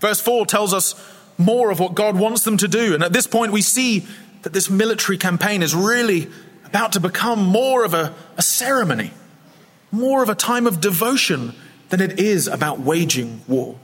Verse 0.00 0.20
4 0.20 0.46
tells 0.46 0.74
us 0.74 0.94
more 1.38 1.70
of 1.70 1.80
what 1.80 1.94
God 1.94 2.16
wants 2.16 2.44
them 2.44 2.56
to 2.58 2.68
do. 2.68 2.94
And 2.94 3.02
at 3.02 3.12
this 3.12 3.26
point, 3.26 3.52
we 3.52 3.62
see 3.62 4.06
that 4.42 4.52
this 4.52 4.68
military 4.68 5.16
campaign 5.16 5.62
is 5.62 5.74
really 5.74 6.28
about 6.66 6.92
to 6.92 7.00
become 7.00 7.42
more 7.44 7.84
of 7.84 7.94
a, 7.94 8.14
a 8.36 8.42
ceremony 8.42 9.12
more 9.92 10.22
of 10.22 10.30
a 10.30 10.34
time 10.34 10.66
of 10.66 10.80
devotion 10.80 11.54
than 11.90 12.00
it 12.00 12.18
is 12.18 12.48
about 12.48 12.80
waging 12.80 13.42
war. 13.46 13.78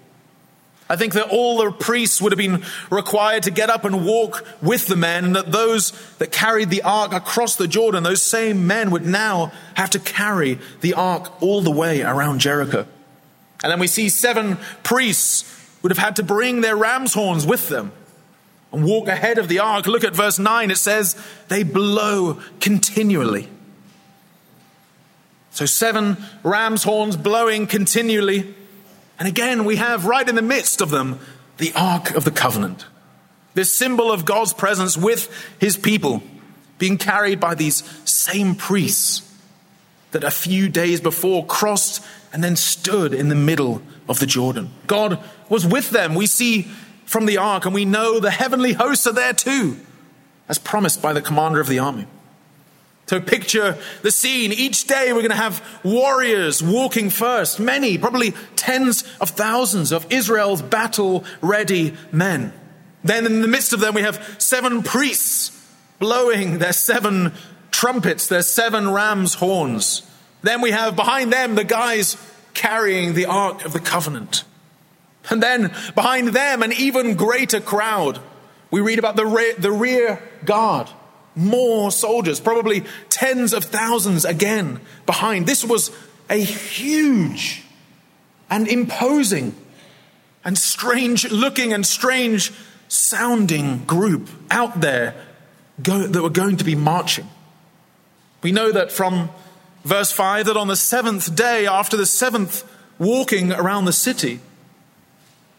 I 0.89 0.97
think 0.97 1.13
that 1.13 1.29
all 1.29 1.59
the 1.59 1.71
priests 1.71 2.21
would 2.21 2.33
have 2.33 2.39
been 2.39 2.65
required 2.91 3.43
to 3.43 3.51
get 3.51 3.69
up 3.69 3.85
and 3.85 4.07
walk 4.07 4.45
with 4.63 4.87
the 4.87 4.97
men, 4.97 5.25
and 5.27 5.37
that 5.37 5.53
those 5.53 5.93
that 6.17 6.33
carried 6.33 6.71
the 6.71 6.83
ark 6.83 7.13
across 7.13 7.57
the 7.57 7.69
Jordan, 7.69 8.03
those 8.05 8.23
same 8.23 8.67
men 8.67 8.91
would 8.91 9.05
now 9.05 9.53
have 9.75 9.91
to 9.91 9.99
carry 9.99 10.59
the 10.81 10.95
ark 10.95 11.43
all 11.43 11.61
the 11.61 11.71
way 11.71 12.03
around 12.03 12.39
Jericho. 12.41 12.87
And 13.63 13.73
then 13.73 13.81
we 13.81 13.87
see 13.87 14.09
seven 14.09 14.57
priests 14.83 15.55
would 15.83 15.91
have 15.91 15.99
had 15.99 16.17
to 16.17 16.23
bring 16.23 16.61
their 16.61 16.77
ram's 16.77 17.13
horns 17.15 17.47
with 17.47 17.69
them 17.69 17.93
and 18.73 18.85
walk 18.85 19.09
ahead 19.09 19.39
of 19.39 19.49
the 19.49 19.59
ark. 19.59 19.87
Look 19.87 20.05
at 20.05 20.15
verse 20.15 20.39
9. 20.39 20.71
It 20.71 20.77
says, 20.77 21.21
they 21.49 21.63
blow 21.63 22.41
continually. 22.61 23.49
So, 25.51 25.67
seven 25.67 26.19
ram's 26.45 26.85
horns 26.85 27.17
blowing 27.17 27.67
continually. 27.67 28.55
And 29.19 29.29
again, 29.29 29.65
we 29.65 29.77
have 29.77 30.05
right 30.07 30.29
in 30.29 30.35
the 30.35 30.43
midst 30.43 30.81
of 30.81 30.91
them 30.91 31.19
the 31.57 31.73
Ark 31.75 32.13
of 32.13 32.25
the 32.25 32.31
Covenant. 32.31 32.87
This 33.55 33.75
symbol 33.75 34.13
of 34.13 34.25
God's 34.25 34.53
presence 34.53 34.97
with 34.97 35.29
his 35.59 35.77
people 35.77 36.23
being 36.79 36.99
carried 36.99 37.41
by 37.41 37.55
these 37.55 37.83
same 38.09 38.55
priests 38.55 39.23
that 40.13 40.25
a 40.25 40.31
few 40.31 40.69
days 40.69 41.01
before 41.01 41.45
crossed 41.45 42.03
and 42.33 42.43
then 42.43 42.57
stood 42.57 43.13
in 43.13 43.29
the 43.29 43.35
middle 43.35 43.83
of 44.09 44.21
the 44.21 44.27
Jordan. 44.27 44.71
God 44.87 45.19
was 45.49 45.67
with 45.67 45.91
them. 45.91 46.15
We 46.15 46.27
see 46.27 46.63
from 47.05 47.27
the 47.27 47.39
ark, 47.39 47.65
and 47.65 47.75
we 47.75 47.85
know 47.85 48.21
the 48.21 48.31
heavenly 48.31 48.75
hosts 48.75 49.07
are 49.07 49.13
there 49.13 49.33
too, 49.33 49.79
as 50.49 50.59
promised 50.59 51.03
by 51.03 51.13
the 51.13 51.23
commander 51.23 51.61
of 51.61 51.67
the 51.67 51.79
army. 51.79 52.07
So 53.09 53.21
picture 53.21 53.79
the 54.03 54.11
scene. 54.11 54.53
Each 54.53 54.87
day 54.87 55.13
we're 55.13 55.23
going 55.23 55.31
to 55.31 55.37
have 55.37 55.65
warriors 55.83 56.63
walking 56.63 57.09
first, 57.09 57.59
many, 57.59 57.97
probably 57.97 58.35
tens 58.55 59.03
of 59.19 59.31
thousands 59.31 59.93
of 59.93 60.07
Israel's 60.13 60.61
battle 60.61 61.25
ready 61.41 61.95
men. 62.13 62.53
Then 63.03 63.25
in 63.25 63.41
the 63.41 63.49
midst 63.49 63.73
of 63.73 63.81
them 63.81 63.95
we 63.95 64.03
have 64.03 64.37
seven 64.39 64.83
priests 64.83 65.59
blowing 65.99 66.59
their 66.59 66.75
seven 66.75 67.33
trumpets, 67.71 68.29
their 68.29 68.43
seven 68.43 68.91
ram's 68.91 69.35
horns. 69.35 70.03
Then 70.43 70.61
we 70.61 70.71
have 70.71 70.95
behind 70.95 71.33
them 71.33 71.55
the 71.55 71.65
guys 71.65 72.17
carrying 72.53 73.15
the 73.15 73.27
Ark 73.27 73.65
of 73.65 73.73
the 73.73 73.81
Covenant. 73.81 74.45
And 75.31 75.43
then 75.43 75.73
behind 75.95 76.29
them, 76.29 76.63
an 76.63 76.73
even 76.73 77.15
greater 77.15 77.61
crowd. 77.61 78.21
We 78.71 78.81
read 78.81 78.99
about 78.99 79.17
the, 79.17 79.27
re- 79.27 79.55
the 79.59 79.73
rear 79.73 80.23
guard, 80.45 80.89
more 81.39 81.91
soldiers, 81.93 82.41
probably 82.41 82.85
tens 83.09 83.53
of 83.53 83.65
thousands 83.65 84.25
again 84.25 84.81
behind. 85.07 85.47
This 85.47 85.65
was 85.65 85.91
a 86.29 86.37
huge 86.37 87.63
and 88.51 88.67
imposing 88.67 89.55
and 90.45 90.59
strange 90.59 91.31
looking 91.31 91.73
and 91.73 91.87
strange 91.87 92.53
sounding 92.89 93.85
group 93.85 94.29
out 94.51 94.81
there 94.81 95.15
go, 95.83 96.07
that 96.07 96.23
were 96.23 96.31
going 96.31 96.57
to 96.57 96.65
be 96.65 96.75
marching. 96.75 97.29
We 98.43 98.53
know 98.53 98.73
that 98.73 98.91
from 98.91 99.31
verse 99.85 100.13
5 100.13 100.47
that 100.47 100.57
on 100.57 100.69
the 100.69 100.77
seventh 100.77 101.35
day 101.35 101.67
after 101.67 101.97
the 101.97 102.07
seventh 102.07 102.65
walking 102.99 103.53
around 103.53 103.85
the 103.85 103.93
city, 103.93 104.41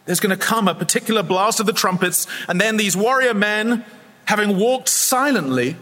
there's 0.06 0.20
going 0.20 0.38
to 0.38 0.44
come 0.44 0.68
a 0.68 0.76
particular 0.76 1.24
blast 1.24 1.60
of 1.60 1.68
the 1.68 1.74
trumpets, 1.74 2.26
and 2.48 2.60
then 2.60 2.78
these 2.78 2.98
warrior 2.98 3.34
men, 3.34 3.86
having 4.30 4.60
walked 4.60 4.88
silently, 4.88 5.76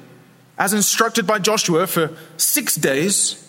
as 0.57 0.73
instructed 0.73 1.27
by 1.27 1.37
Joshua 1.37 1.85
for 1.85 2.15
six 2.37 2.75
days, 2.75 3.45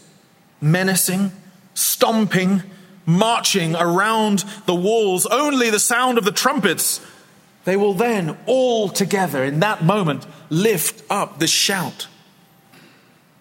menacing, 0.60 1.30
stomping, 1.72 2.64
marching 3.06 3.76
around 3.76 4.40
the 4.66 4.74
walls, 4.74 5.24
only 5.26 5.70
the 5.70 5.78
sound 5.78 6.18
of 6.18 6.24
the 6.24 6.32
trumpets, 6.32 7.00
they 7.64 7.76
will 7.76 7.94
then 7.94 8.36
all 8.46 8.88
together 8.88 9.44
in 9.44 9.60
that 9.60 9.84
moment 9.84 10.26
lift 10.50 11.04
up 11.08 11.38
the 11.38 11.46
shout. 11.46 12.08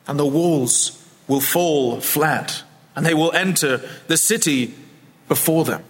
And 0.07 0.19
the 0.19 0.27
walls 0.27 1.03
will 1.27 1.41
fall 1.41 1.99
flat, 1.99 2.61
and 2.95 3.03
they 3.03 3.15
will 3.15 3.31
enter 3.31 3.81
the 4.05 4.17
city 4.17 4.75
before 5.27 5.65
them. 5.65 5.83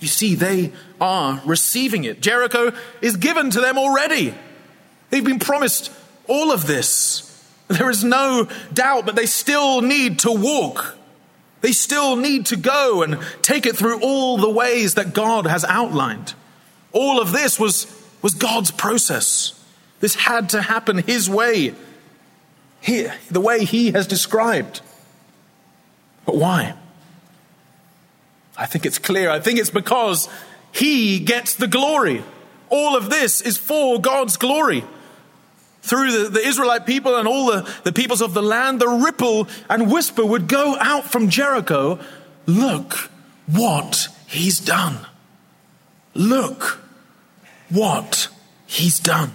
You 0.00 0.08
see, 0.08 0.34
they 0.34 0.72
are 1.00 1.40
receiving 1.44 2.04
it. 2.04 2.20
Jericho 2.20 2.72
is 3.00 3.16
given 3.16 3.50
to 3.50 3.60
them 3.60 3.78
already. 3.78 4.34
They've 5.10 5.24
been 5.24 5.38
promised 5.38 5.92
all 6.28 6.52
of 6.52 6.66
this. 6.66 7.26
There 7.68 7.90
is 7.90 8.02
no 8.02 8.48
doubt, 8.72 9.06
but 9.06 9.14
they 9.14 9.26
still 9.26 9.80
need 9.80 10.20
to 10.20 10.32
walk. 10.32 10.96
They 11.60 11.72
still 11.72 12.16
need 12.16 12.46
to 12.46 12.56
go 12.56 13.02
and 13.02 13.18
take 13.42 13.66
it 13.66 13.76
through 13.76 14.00
all 14.00 14.38
the 14.38 14.50
ways 14.50 14.94
that 14.94 15.12
God 15.14 15.46
has 15.46 15.64
outlined. 15.64 16.34
All 16.92 17.20
of 17.20 17.32
this 17.32 17.60
was, 17.60 17.86
was 18.22 18.34
God's 18.34 18.70
process. 18.70 19.52
This 20.00 20.14
had 20.14 20.50
to 20.50 20.62
happen 20.62 20.98
His 20.98 21.28
way, 21.28 21.74
he, 22.80 23.06
the 23.30 23.40
way 23.40 23.64
He 23.64 23.92
has 23.92 24.06
described. 24.06 24.80
But 26.24 26.36
why? 26.36 26.74
I 28.56 28.66
think 28.66 28.84
it's 28.84 28.98
clear. 28.98 29.30
I 29.30 29.40
think 29.40 29.58
it's 29.58 29.70
because 29.70 30.28
he 30.72 31.20
gets 31.20 31.54
the 31.54 31.66
glory. 31.66 32.22
All 32.68 32.96
of 32.96 33.10
this 33.10 33.40
is 33.40 33.56
for 33.56 34.00
God's 34.00 34.36
glory. 34.36 34.84
Through 35.82 36.12
the, 36.12 36.28
the 36.28 36.46
Israelite 36.46 36.86
people 36.86 37.16
and 37.16 37.26
all 37.26 37.46
the, 37.46 37.68
the 37.84 37.92
peoples 37.92 38.20
of 38.20 38.34
the 38.34 38.42
land, 38.42 38.80
the 38.80 38.88
ripple 38.88 39.48
and 39.68 39.90
whisper 39.90 40.24
would 40.24 40.46
go 40.46 40.76
out 40.78 41.04
from 41.04 41.28
Jericho 41.28 41.98
Look 42.46 43.10
what 43.46 44.08
he's 44.26 44.58
done. 44.58 45.06
Look 46.14 46.80
what 47.68 48.28
he's 48.66 48.98
done. 48.98 49.32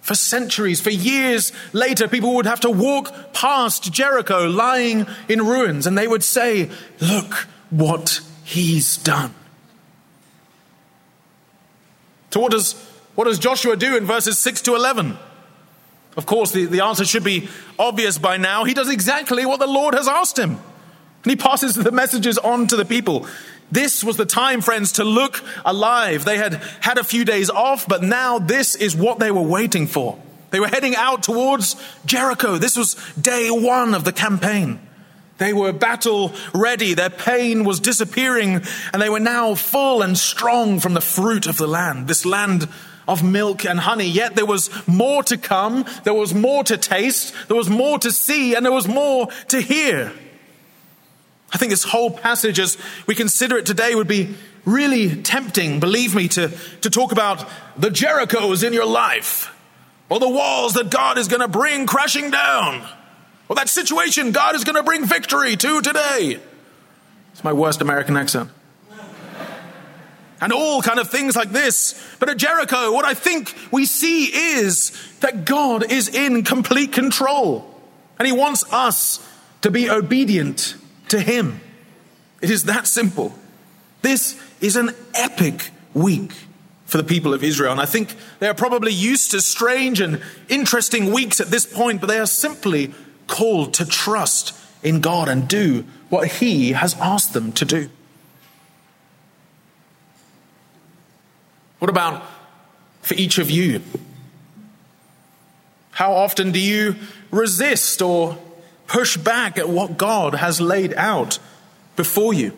For 0.00 0.14
centuries, 0.14 0.80
for 0.80 0.90
years 0.90 1.52
later, 1.72 2.08
people 2.08 2.34
would 2.34 2.46
have 2.46 2.60
to 2.60 2.70
walk 2.70 3.32
past 3.32 3.92
Jericho 3.92 4.48
lying 4.48 5.06
in 5.28 5.46
ruins 5.46 5.86
and 5.86 5.96
they 5.96 6.08
would 6.08 6.24
say, 6.24 6.70
Look 7.00 7.46
what 7.70 8.20
he's 8.44 8.96
done. 8.98 9.34
So, 12.30 12.40
what 12.40 12.52
does, 12.52 12.72
what 13.14 13.24
does 13.24 13.38
Joshua 13.38 13.76
do 13.76 13.96
in 13.96 14.06
verses 14.06 14.38
6 14.38 14.62
to 14.62 14.74
11? 14.74 15.18
Of 16.16 16.26
course, 16.26 16.50
the, 16.52 16.66
the 16.66 16.82
answer 16.82 17.04
should 17.04 17.24
be 17.24 17.48
obvious 17.78 18.18
by 18.18 18.36
now. 18.36 18.64
He 18.64 18.74
does 18.74 18.90
exactly 18.90 19.46
what 19.46 19.60
the 19.60 19.66
Lord 19.66 19.94
has 19.94 20.08
asked 20.08 20.38
him. 20.38 20.58
And 21.24 21.30
he 21.30 21.36
passes 21.36 21.74
the 21.74 21.92
messages 21.92 22.38
on 22.38 22.66
to 22.68 22.76
the 22.76 22.84
people. 22.84 23.26
This 23.70 24.04
was 24.04 24.16
the 24.16 24.26
time, 24.26 24.60
friends, 24.60 24.92
to 24.92 25.04
look 25.04 25.42
alive. 25.64 26.24
They 26.24 26.36
had 26.36 26.54
had 26.80 26.98
a 26.98 27.04
few 27.04 27.24
days 27.24 27.48
off, 27.48 27.88
but 27.88 28.02
now 28.02 28.38
this 28.38 28.74
is 28.74 28.94
what 28.94 29.18
they 29.18 29.30
were 29.30 29.40
waiting 29.40 29.86
for. 29.86 30.20
They 30.50 30.60
were 30.60 30.68
heading 30.68 30.94
out 30.94 31.22
towards 31.22 31.76
Jericho. 32.04 32.58
This 32.58 32.76
was 32.76 32.94
day 33.18 33.50
one 33.50 33.94
of 33.94 34.04
the 34.04 34.12
campaign. 34.12 34.78
They 35.42 35.52
were 35.52 35.72
battle 35.72 36.32
ready. 36.54 36.94
Their 36.94 37.10
pain 37.10 37.64
was 37.64 37.80
disappearing, 37.80 38.62
and 38.92 39.02
they 39.02 39.08
were 39.08 39.18
now 39.18 39.56
full 39.56 40.00
and 40.00 40.16
strong 40.16 40.78
from 40.78 40.94
the 40.94 41.00
fruit 41.00 41.48
of 41.48 41.56
the 41.56 41.66
land, 41.66 42.06
this 42.06 42.24
land 42.24 42.68
of 43.08 43.24
milk 43.24 43.66
and 43.66 43.80
honey. 43.80 44.06
Yet 44.06 44.36
there 44.36 44.46
was 44.46 44.70
more 44.86 45.24
to 45.24 45.36
come. 45.36 45.84
There 46.04 46.14
was 46.14 46.32
more 46.32 46.62
to 46.62 46.76
taste. 46.76 47.34
There 47.48 47.56
was 47.56 47.68
more 47.68 47.98
to 47.98 48.12
see, 48.12 48.54
and 48.54 48.64
there 48.64 48.72
was 48.72 48.86
more 48.86 49.26
to 49.48 49.60
hear. 49.60 50.12
I 51.52 51.58
think 51.58 51.70
this 51.70 51.82
whole 51.82 52.12
passage, 52.12 52.60
as 52.60 52.78
we 53.08 53.16
consider 53.16 53.58
it 53.58 53.66
today, 53.66 53.96
would 53.96 54.06
be 54.06 54.36
really 54.64 55.22
tempting, 55.22 55.80
believe 55.80 56.14
me, 56.14 56.28
to, 56.28 56.52
to 56.82 56.88
talk 56.88 57.10
about 57.10 57.44
the 57.76 57.88
Jerichos 57.88 58.64
in 58.64 58.72
your 58.72 58.86
life, 58.86 59.52
or 60.08 60.20
the 60.20 60.28
walls 60.28 60.74
that 60.74 60.88
God 60.88 61.18
is 61.18 61.26
going 61.26 61.42
to 61.42 61.48
bring 61.48 61.86
crashing 61.86 62.30
down, 62.30 62.86
or 63.52 63.54
that 63.54 63.68
situation 63.68 64.32
God 64.32 64.54
is 64.54 64.64
going 64.64 64.76
to 64.76 64.82
bring 64.82 65.04
victory 65.04 65.56
to 65.56 65.82
today. 65.82 66.40
It's 67.32 67.44
my 67.44 67.52
worst 67.52 67.82
American 67.82 68.16
accent. 68.16 68.48
And 70.40 70.54
all 70.54 70.80
kind 70.80 70.98
of 70.98 71.10
things 71.10 71.36
like 71.36 71.50
this. 71.50 72.02
But 72.18 72.30
at 72.30 72.38
Jericho, 72.38 72.92
what 72.92 73.04
I 73.04 73.12
think 73.12 73.54
we 73.70 73.84
see 73.84 74.24
is 74.24 74.98
that 75.20 75.44
God 75.44 75.92
is 75.92 76.08
in 76.08 76.44
complete 76.44 76.92
control. 76.92 77.70
And 78.18 78.26
He 78.26 78.32
wants 78.32 78.64
us 78.72 79.20
to 79.60 79.70
be 79.70 79.90
obedient 79.90 80.74
to 81.10 81.20
Him. 81.20 81.60
It 82.40 82.48
is 82.48 82.64
that 82.64 82.86
simple. 82.86 83.34
This 84.00 84.40
is 84.62 84.76
an 84.76 84.94
epic 85.12 85.68
week 85.92 86.32
for 86.86 86.96
the 86.96 87.04
people 87.04 87.34
of 87.34 87.44
Israel. 87.44 87.72
And 87.72 87.82
I 87.82 87.86
think 87.86 88.14
they 88.38 88.48
are 88.48 88.54
probably 88.54 88.94
used 88.94 89.32
to 89.32 89.42
strange 89.42 90.00
and 90.00 90.22
interesting 90.48 91.12
weeks 91.12 91.38
at 91.38 91.48
this 91.48 91.66
point, 91.66 92.00
but 92.00 92.06
they 92.06 92.18
are 92.18 92.26
simply 92.26 92.94
called 93.26 93.74
to 93.74 93.86
trust 93.86 94.54
in 94.82 95.00
God 95.00 95.28
and 95.28 95.48
do 95.48 95.84
what 96.08 96.28
He 96.28 96.72
has 96.72 96.94
asked 96.94 97.32
them 97.32 97.52
to 97.52 97.64
do. 97.64 97.90
What 101.78 101.90
about 101.90 102.22
for 103.00 103.14
each 103.14 103.38
of 103.38 103.50
you? 103.50 103.82
How 105.92 106.12
often 106.12 106.52
do 106.52 106.60
you 106.60 106.96
resist 107.30 108.00
or 108.02 108.38
push 108.92 109.16
back 109.16 109.56
at 109.58 109.68
what 109.68 109.96
God 109.96 110.34
has 110.34 110.60
laid 110.60 110.92
out 110.94 111.38
before 111.96 112.34
you. 112.34 112.56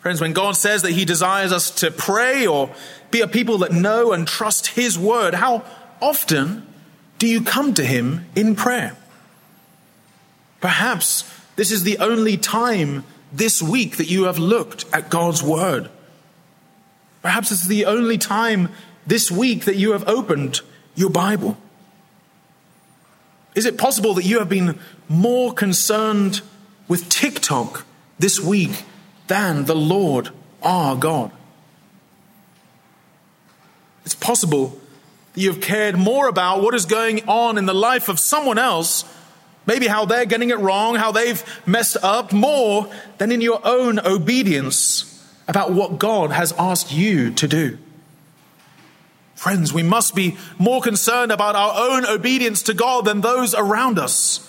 Friends, 0.00 0.20
when 0.22 0.32
God 0.32 0.56
says 0.56 0.82
that 0.82 0.92
He 0.92 1.04
desires 1.04 1.52
us 1.52 1.70
to 1.76 1.90
pray 1.90 2.46
or 2.46 2.70
be 3.10 3.20
a 3.20 3.28
people 3.28 3.58
that 3.58 3.72
know 3.72 4.12
and 4.12 4.26
trust 4.26 4.68
His 4.68 4.98
word, 4.98 5.34
how 5.34 5.64
often 6.00 6.66
do 7.22 7.28
you 7.28 7.40
come 7.40 7.72
to 7.72 7.84
Him 7.84 8.26
in 8.34 8.56
prayer? 8.56 8.96
Perhaps 10.60 11.22
this 11.54 11.70
is 11.70 11.84
the 11.84 11.98
only 11.98 12.36
time 12.36 13.04
this 13.32 13.62
week 13.62 13.98
that 13.98 14.10
you 14.10 14.24
have 14.24 14.40
looked 14.40 14.86
at 14.92 15.08
God's 15.08 15.40
Word? 15.40 15.88
Perhaps 17.22 17.52
it's 17.52 17.68
the 17.68 17.84
only 17.84 18.18
time 18.18 18.70
this 19.06 19.30
week 19.30 19.66
that 19.66 19.76
you 19.76 19.92
have 19.92 20.08
opened 20.08 20.62
your 20.96 21.10
Bible. 21.10 21.56
Is 23.54 23.66
it 23.66 23.78
possible 23.78 24.14
that 24.14 24.24
you 24.24 24.40
have 24.40 24.48
been 24.48 24.80
more 25.08 25.52
concerned 25.52 26.40
with 26.88 27.08
TikTok 27.08 27.86
this 28.18 28.40
week 28.40 28.82
than 29.28 29.66
the 29.66 29.76
Lord 29.76 30.30
our 30.60 30.96
God? 30.96 31.30
It's 34.04 34.16
possible 34.16 34.81
that 35.32 35.40
you 35.40 35.50
have 35.50 35.60
cared 35.60 35.96
more 35.96 36.28
about 36.28 36.62
what 36.62 36.74
is 36.74 36.86
going 36.86 37.28
on 37.28 37.58
in 37.58 37.66
the 37.66 37.74
life 37.74 38.08
of 38.08 38.18
someone 38.18 38.58
else, 38.58 39.04
maybe 39.66 39.86
how 39.86 40.04
they're 40.04 40.26
getting 40.26 40.50
it 40.50 40.58
wrong, 40.58 40.96
how 40.96 41.12
they've 41.12 41.42
messed 41.66 41.96
up, 42.02 42.32
more 42.32 42.90
than 43.18 43.32
in 43.32 43.40
your 43.40 43.60
own 43.64 43.98
obedience 44.00 45.08
about 45.48 45.72
what 45.72 45.98
God 45.98 46.30
has 46.30 46.52
asked 46.58 46.92
you 46.92 47.32
to 47.34 47.48
do. 47.48 47.78
Friends, 49.34 49.72
we 49.72 49.82
must 49.82 50.14
be 50.14 50.36
more 50.58 50.80
concerned 50.80 51.32
about 51.32 51.56
our 51.56 51.90
own 51.90 52.06
obedience 52.06 52.62
to 52.62 52.74
God 52.74 53.04
than 53.04 53.22
those 53.22 53.54
around 53.54 53.98
us. 53.98 54.48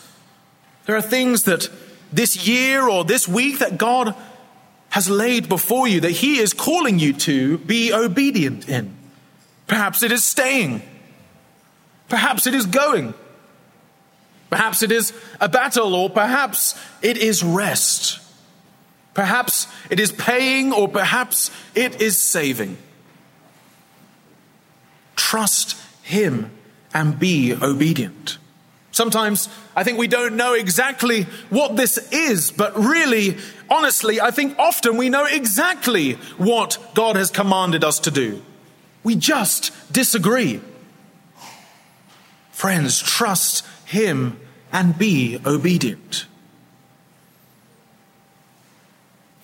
There 0.86 0.96
are 0.96 1.02
things 1.02 1.46
that 1.46 1.68
this 2.12 2.48
year 2.48 2.88
or 2.88 3.04
this 3.04 3.28
week 3.28 3.60
that 3.60 3.80
God 3.80 4.16
has 4.90 5.10
laid 5.10 5.50
before 5.50 5.88
you 5.88 6.02
that 6.02 6.12
He 6.12 6.38
is 6.38 6.54
calling 6.54 7.00
you 7.00 7.14
to 7.14 7.58
be 7.58 7.92
obedient 7.92 8.70
in. 8.70 8.96
Perhaps 9.74 10.04
it 10.04 10.12
is 10.12 10.24
staying. 10.24 10.84
Perhaps 12.08 12.46
it 12.46 12.54
is 12.54 12.68
going. 12.68 13.16
Perhaps 14.52 14.84
it 14.84 14.92
is 14.92 15.14
a 15.42 15.50
battle, 15.50 15.96
or 15.96 16.12
perhaps 16.12 16.80
it 17.02 17.18
is 17.18 17.44
rest. 17.44 18.20
Perhaps 19.16 19.66
it 19.90 20.00
is 20.00 20.12
paying, 20.12 20.72
or 20.72 20.88
perhaps 20.88 21.50
it 21.74 22.00
is 22.00 22.20
saving. 22.20 22.78
Trust 25.16 25.76
Him 26.04 26.52
and 26.94 27.18
be 27.18 27.56
obedient. 27.60 28.38
Sometimes 28.92 29.50
I 29.76 29.84
think 29.84 29.98
we 29.98 30.08
don't 30.08 30.36
know 30.36 30.54
exactly 30.54 31.24
what 31.50 31.78
this 31.78 31.98
is, 32.12 32.52
but 32.52 32.78
really, 32.78 33.40
honestly, 33.72 34.22
I 34.22 34.30
think 34.30 34.56
often 34.60 34.98
we 34.98 35.10
know 35.10 35.26
exactly 35.26 36.14
what 36.38 36.78
God 36.94 37.16
has 37.16 37.32
commanded 37.32 37.84
us 37.84 37.98
to 38.02 38.12
do. 38.12 38.44
We 39.04 39.16
just 39.16 39.72
disagree. 39.92 40.62
Friends, 42.52 43.02
trust 43.02 43.66
Him 43.86 44.40
and 44.72 44.98
be 44.98 45.40
obedient. 45.46 46.26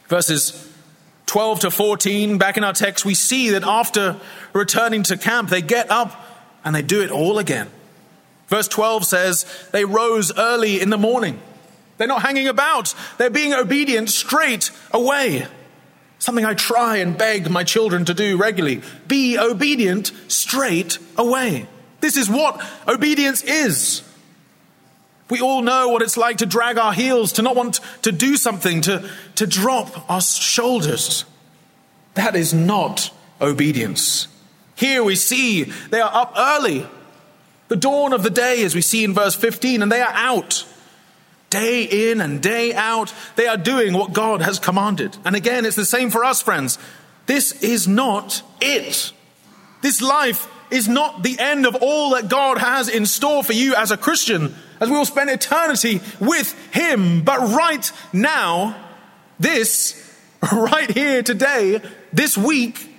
Verses 0.08 0.68
12 1.28 1.60
to 1.60 1.72
14, 1.72 2.40
back 2.40 2.58
in 2.58 2.64
our 2.64 2.74
text, 2.74 3.06
we 3.06 3.14
see 3.14 3.52
that 3.52 3.64
after 3.64 4.20
returning 4.54 5.04
to 5.04 5.18
camp, 5.18 5.50
they 5.50 5.62
get 5.62 5.92
up 5.92 6.26
and 6.66 6.74
they 6.74 6.82
do 6.82 7.04
it 7.04 7.12
all 7.12 7.38
again. 7.38 7.70
Verse 8.48 8.68
12 8.68 9.06
says, 9.06 9.46
They 9.72 9.86
rose 9.86 10.36
early 10.36 10.82
in 10.82 10.90
the 10.90 10.98
morning. 10.98 11.40
They're 11.98 12.08
not 12.08 12.24
hanging 12.24 12.48
about, 12.48 12.96
they're 13.18 13.30
being 13.30 13.54
obedient 13.54 14.10
straight 14.10 14.72
away. 14.92 15.46
Something 16.20 16.46
I 16.46 16.54
try 16.54 16.98
and 16.98 17.18
beg 17.18 17.50
my 17.50 17.64
children 17.64 18.06
to 18.06 18.14
do 18.14 18.38
regularly. 18.38 18.82
Be 19.08 19.40
obedient 19.40 20.12
straight 20.28 20.98
away. 21.18 21.68
This 22.02 22.18
is 22.18 22.30
what 22.30 22.62
obedience 22.88 23.42
is. 23.44 24.04
We 25.30 25.42
all 25.42 25.62
know 25.62 25.90
what 25.90 26.02
it's 26.02 26.18
like 26.18 26.38
to 26.38 26.46
drag 26.46 26.78
our 26.78 26.94
heels, 26.94 27.34
to 27.34 27.42
not 27.42 27.56
want 27.56 27.80
to 28.02 28.12
do 28.12 28.36
something, 28.36 28.82
to, 28.82 29.10
to 29.36 29.48
drop 29.48 30.10
our 30.10 30.22
shoulders. 30.22 31.24
That 32.16 32.36
is 32.36 32.54
not 32.54 33.14
obedience. 33.40 34.28
Here 34.76 35.04
we 35.04 35.16
see 35.16 35.64
they 35.64 36.02
are 36.02 36.14
up 36.14 36.34
early, 36.36 36.88
the 37.68 37.76
dawn 37.76 38.12
of 38.12 38.24
the 38.24 38.30
day, 38.30 38.64
as 38.64 38.74
we 38.74 38.82
see 38.82 39.04
in 39.04 39.14
verse 39.14 39.36
15, 39.36 39.84
and 39.84 39.92
they 39.92 40.02
are 40.02 40.14
out. 40.14 40.66
Day 41.50 41.84
in 41.84 42.22
and 42.22 42.42
day 42.42 42.74
out, 42.74 43.14
they 43.36 43.48
are 43.48 43.58
doing 43.58 43.94
what 43.94 44.14
God 44.14 44.42
has 44.42 44.60
commanded. 44.60 45.18
And 45.26 45.36
again, 45.36 45.66
it's 45.66 45.76
the 45.76 45.86
same 45.86 46.12
for 46.12 46.24
us, 46.24 46.42
friends. 46.42 46.78
This 47.26 47.64
is 47.64 47.88
not 47.88 48.42
it. 48.62 49.12
This 49.82 50.02
life 50.02 50.48
is 50.72 50.88
not 50.88 51.24
the 51.24 51.40
end 51.40 51.66
of 51.66 51.76
all 51.82 52.12
that 52.12 52.30
God 52.30 52.58
has 52.58 52.90
in 52.90 53.06
store 53.06 53.44
for 53.44 53.54
you 53.54 53.76
as 53.76 53.92
a 53.92 53.98
Christian, 53.98 54.56
as 54.80 54.90
we 54.90 54.96
will 54.96 55.06
spend 55.06 55.30
eternity 55.30 56.02
with 56.20 56.54
Him. 56.74 57.24
But 57.24 57.40
right 57.40 57.92
now, 58.14 58.76
this, 59.40 59.96
right 60.52 60.92
here 60.92 61.24
today, 61.24 61.82
this 62.14 62.38
week, 62.38 62.90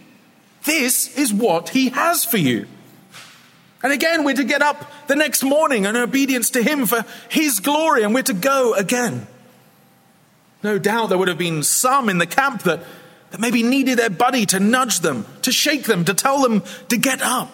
this 0.65 1.17
is 1.17 1.33
what 1.33 1.71
He 1.71 1.91
has 1.91 2.25
for 2.25 2.39
you. 2.39 2.67
And 3.83 3.93
again, 3.93 4.25
we're 4.25 4.35
to 4.35 4.45
get 4.45 4.62
up 4.62 4.90
the 5.07 5.16
next 5.16 5.43
morning 5.43 5.85
in 5.87 5.97
obedience 5.97 6.51
to 6.51 6.62
Him 6.62 6.87
for 6.87 7.05
His 7.29 7.61
glory, 7.61 8.03
and 8.03 8.14
we're 8.14 8.23
to 8.25 8.35
go 8.35 8.75
again. 8.75 9.27
No 10.62 10.79
doubt 10.79 11.09
there 11.09 11.19
would 11.19 11.29
have 11.29 11.38
been 11.38 11.62
some 11.62 12.09
in 12.09 12.19
the 12.19 12.27
camp 12.27 12.64
that, 12.64 12.81
that 13.31 13.40
maybe 13.40 13.62
needed 13.62 13.99
their 13.99 14.11
buddy 14.11 14.45
to 14.47 14.61
nudge 14.61 15.01
them, 15.01 15.25
to 15.43 15.53
shake 15.53 15.85
them, 15.85 16.05
to 16.05 16.14
tell 16.14 16.43
them 16.43 16.62
to 16.88 16.99
get 16.99 17.23
up. 17.23 17.51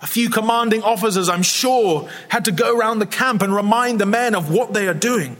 A 0.00 0.06
few 0.06 0.30
commanding 0.30 0.82
officers, 0.82 1.28
I'm 1.28 1.42
sure, 1.42 2.08
had 2.28 2.44
to 2.46 2.52
go 2.52 2.76
around 2.78 3.00
the 3.00 3.06
camp 3.06 3.42
and 3.42 3.54
remind 3.54 4.00
the 4.00 4.06
men 4.06 4.34
of 4.34 4.50
what 4.50 4.72
they 4.72 4.86
are 4.88 4.94
doing 4.94 5.36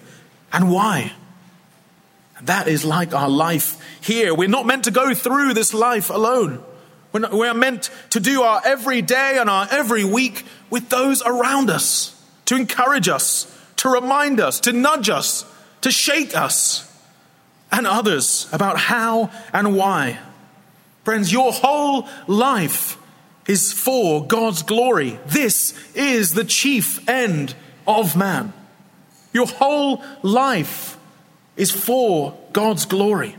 and 0.52 0.70
why. 0.70 1.12
that 2.42 2.68
is 2.68 2.84
like 2.84 3.14
our 3.14 3.28
life 3.28 3.80
here. 4.00 4.34
We're 4.34 4.48
not 4.48 4.66
meant 4.66 4.84
to 4.84 4.90
go 4.90 5.14
through 5.14 5.54
this 5.54 5.72
life 5.72 6.10
alone. 6.10 6.62
We're, 7.12 7.54
meant 7.54 7.90
to 8.10 8.20
do 8.20 8.42
our 8.42 8.60
every 8.64 9.02
day 9.02 9.38
and 9.38 9.48
our 9.48 9.66
every 9.70 10.04
week 10.04 10.44
with 10.70 10.88
those 10.90 11.22
around 11.22 11.70
us, 11.70 12.14
to 12.46 12.56
encourage 12.56 13.08
us, 13.08 13.46
to 13.76 13.88
remind 13.88 14.40
us, 14.40 14.60
to 14.60 14.72
nudge 14.72 15.08
us, 15.08 15.44
to 15.80 15.90
shake 15.90 16.36
us, 16.36 16.84
and 17.72 17.86
others 17.86 18.48
about 18.52 18.78
how 18.78 19.30
and 19.52 19.76
why. 19.76 20.18
Friends, 21.04 21.32
your 21.32 21.52
whole 21.52 22.06
life 22.26 22.98
is 23.46 23.72
for 23.72 24.26
God's 24.26 24.62
glory. 24.62 25.18
This 25.26 25.74
is 25.94 26.34
the 26.34 26.44
chief 26.44 27.08
end 27.08 27.54
of 27.86 28.16
man. 28.16 28.52
Your 29.32 29.46
whole 29.46 30.02
life 30.22 30.98
is 31.56 31.70
for 31.70 32.38
God's 32.52 32.84
glory. 32.84 33.36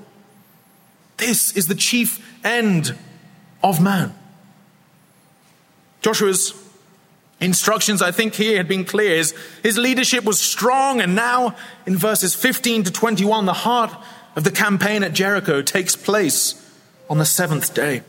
This 1.18 1.56
is 1.56 1.68
the 1.68 1.76
chief 1.76 2.26
end 2.44 2.96
of 3.64 3.82
man. 3.82 4.14
Joshua's 6.02 6.54
instructions, 7.40 8.02
I 8.02 8.12
think, 8.12 8.36
here 8.36 8.58
had 8.58 8.68
been 8.68 8.86
clear. 8.86 9.18
His, 9.18 9.34
his 9.64 9.78
leadership 9.78 10.24
was 10.24 10.40
strong, 10.40 11.02
and 11.02 11.16
now 11.16 11.56
in 11.86 11.98
verses 11.98 12.36
15 12.36 12.86
to 12.86 12.92
21, 12.92 13.46
the 13.46 13.54
heart 13.54 13.94
of 14.36 14.44
the 14.44 14.52
campaign 14.52 15.04
at 15.04 15.14
Jericho 15.14 15.62
takes 15.62 15.96
place 15.96 16.56
on 17.10 17.18
the 17.18 17.26
seventh 17.26 17.74
day. 17.74 18.04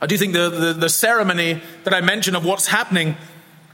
I 0.00 0.06
do 0.06 0.18
think 0.18 0.34
the, 0.34 0.50
the, 0.50 0.72
the 0.74 0.88
ceremony 0.88 1.62
that 1.84 1.94
I 1.94 2.00
mentioned 2.00 2.36
of 2.36 2.44
what's 2.44 2.66
happening 2.66 3.16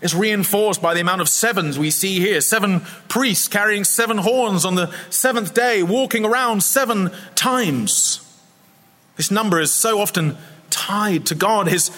is 0.00 0.14
reinforced 0.14 0.80
by 0.80 0.94
the 0.94 1.00
amount 1.00 1.20
of 1.20 1.28
sevens 1.28 1.78
we 1.78 1.90
see 1.90 2.20
here. 2.20 2.40
Seven 2.40 2.80
priests 3.08 3.48
carrying 3.48 3.84
seven 3.84 4.18
horns 4.18 4.64
on 4.64 4.74
the 4.74 4.94
seventh 5.10 5.54
day, 5.54 5.82
walking 5.82 6.24
around 6.24 6.62
seven 6.62 7.10
times. 7.34 8.26
This 9.20 9.30
number 9.30 9.60
is 9.60 9.70
so 9.70 10.00
often 10.00 10.38
tied 10.70 11.26
to 11.26 11.34
God, 11.34 11.68
His 11.68 11.90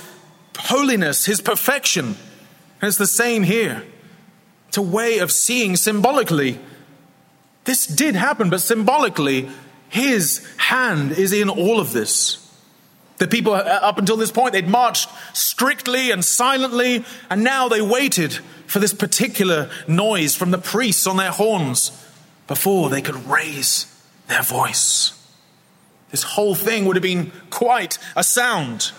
holiness, 0.58 1.24
His 1.24 1.40
perfection. 1.40 2.06
And 2.06 2.88
it's 2.88 2.98
the 2.98 3.06
same 3.06 3.44
here. 3.44 3.84
It's 4.66 4.76
a 4.76 4.82
way 4.82 5.18
of 5.18 5.30
seeing 5.30 5.76
symbolically. 5.76 6.58
This 7.62 7.86
did 7.86 8.16
happen, 8.16 8.50
but 8.50 8.60
symbolically, 8.60 9.48
His 9.88 10.44
hand 10.56 11.12
is 11.12 11.32
in 11.32 11.48
all 11.48 11.78
of 11.78 11.92
this. 11.92 12.44
The 13.18 13.28
people, 13.28 13.52
uh, 13.52 13.58
up 13.58 13.98
until 13.98 14.16
this 14.16 14.32
point, 14.32 14.54
they'd 14.54 14.66
marched 14.66 15.08
strictly 15.32 16.10
and 16.10 16.24
silently, 16.24 17.04
and 17.30 17.44
now 17.44 17.68
they 17.68 17.80
waited 17.80 18.32
for 18.66 18.80
this 18.80 18.92
particular 18.92 19.70
noise 19.86 20.34
from 20.34 20.50
the 20.50 20.58
priests 20.58 21.06
on 21.06 21.18
their 21.18 21.30
horns 21.30 21.92
before 22.48 22.90
they 22.90 23.00
could 23.00 23.28
raise 23.28 23.86
their 24.26 24.42
voice. 24.42 25.21
This 26.12 26.22
whole 26.22 26.54
thing 26.54 26.84
would 26.84 26.94
have 26.94 27.02
been 27.02 27.32
quite 27.50 27.98
a 28.14 28.22
sound. 28.22 28.92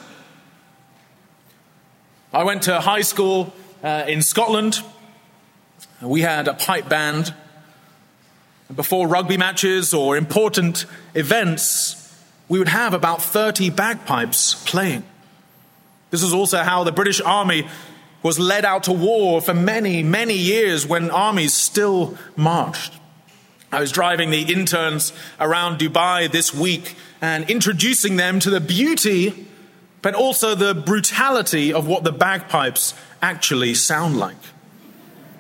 I 2.34 2.44
went 2.44 2.64
to 2.64 2.82
high 2.82 3.04
school 3.04 3.54
uh, 3.84 4.06
in 4.08 4.24
Scotland. 4.24 4.82
We 6.02 6.22
had 6.22 6.48
a 6.48 6.56
pipe 6.56 6.90
band. 6.90 7.34
Before 8.76 9.08
rugby 9.08 9.38
matches 9.38 9.94
or 9.94 10.18
important 10.18 10.88
events, 11.14 12.00
we 12.50 12.58
would 12.58 12.68
have 12.68 12.96
about 12.96 13.22
30 13.22 13.70
bagpipes 13.70 14.56
playing. 14.66 15.04
This 16.10 16.24
is 16.24 16.34
also 16.34 16.64
how 16.64 16.84
the 16.84 16.92
British 16.92 17.22
Army 17.22 17.68
was 18.24 18.40
led 18.40 18.66
out 18.66 18.84
to 18.84 18.92
war 18.92 19.40
for 19.40 19.54
many, 19.54 20.02
many 20.02 20.36
years 20.36 20.88
when 20.88 21.12
armies 21.12 21.54
still 21.54 22.18
marched. 22.36 22.94
I 23.74 23.80
was 23.80 23.92
driving 23.92 24.30
the 24.30 24.54
interns 24.54 25.14
around 25.40 25.80
Dubai 25.80 26.32
this 26.32 26.54
week 26.54 26.96
and 27.22 27.50
introducing 27.50 28.18
them 28.18 28.40
to 28.42 28.52
the 28.52 28.62
beauty, 28.62 29.48
but 30.04 30.14
also 30.14 30.54
the 30.54 30.76
brutality 30.76 31.74
of 31.74 31.88
what 31.88 32.04
the 32.04 32.12
bagpipes 32.12 32.94
actually 33.20 33.74
sound 33.74 34.20
like. 34.20 34.38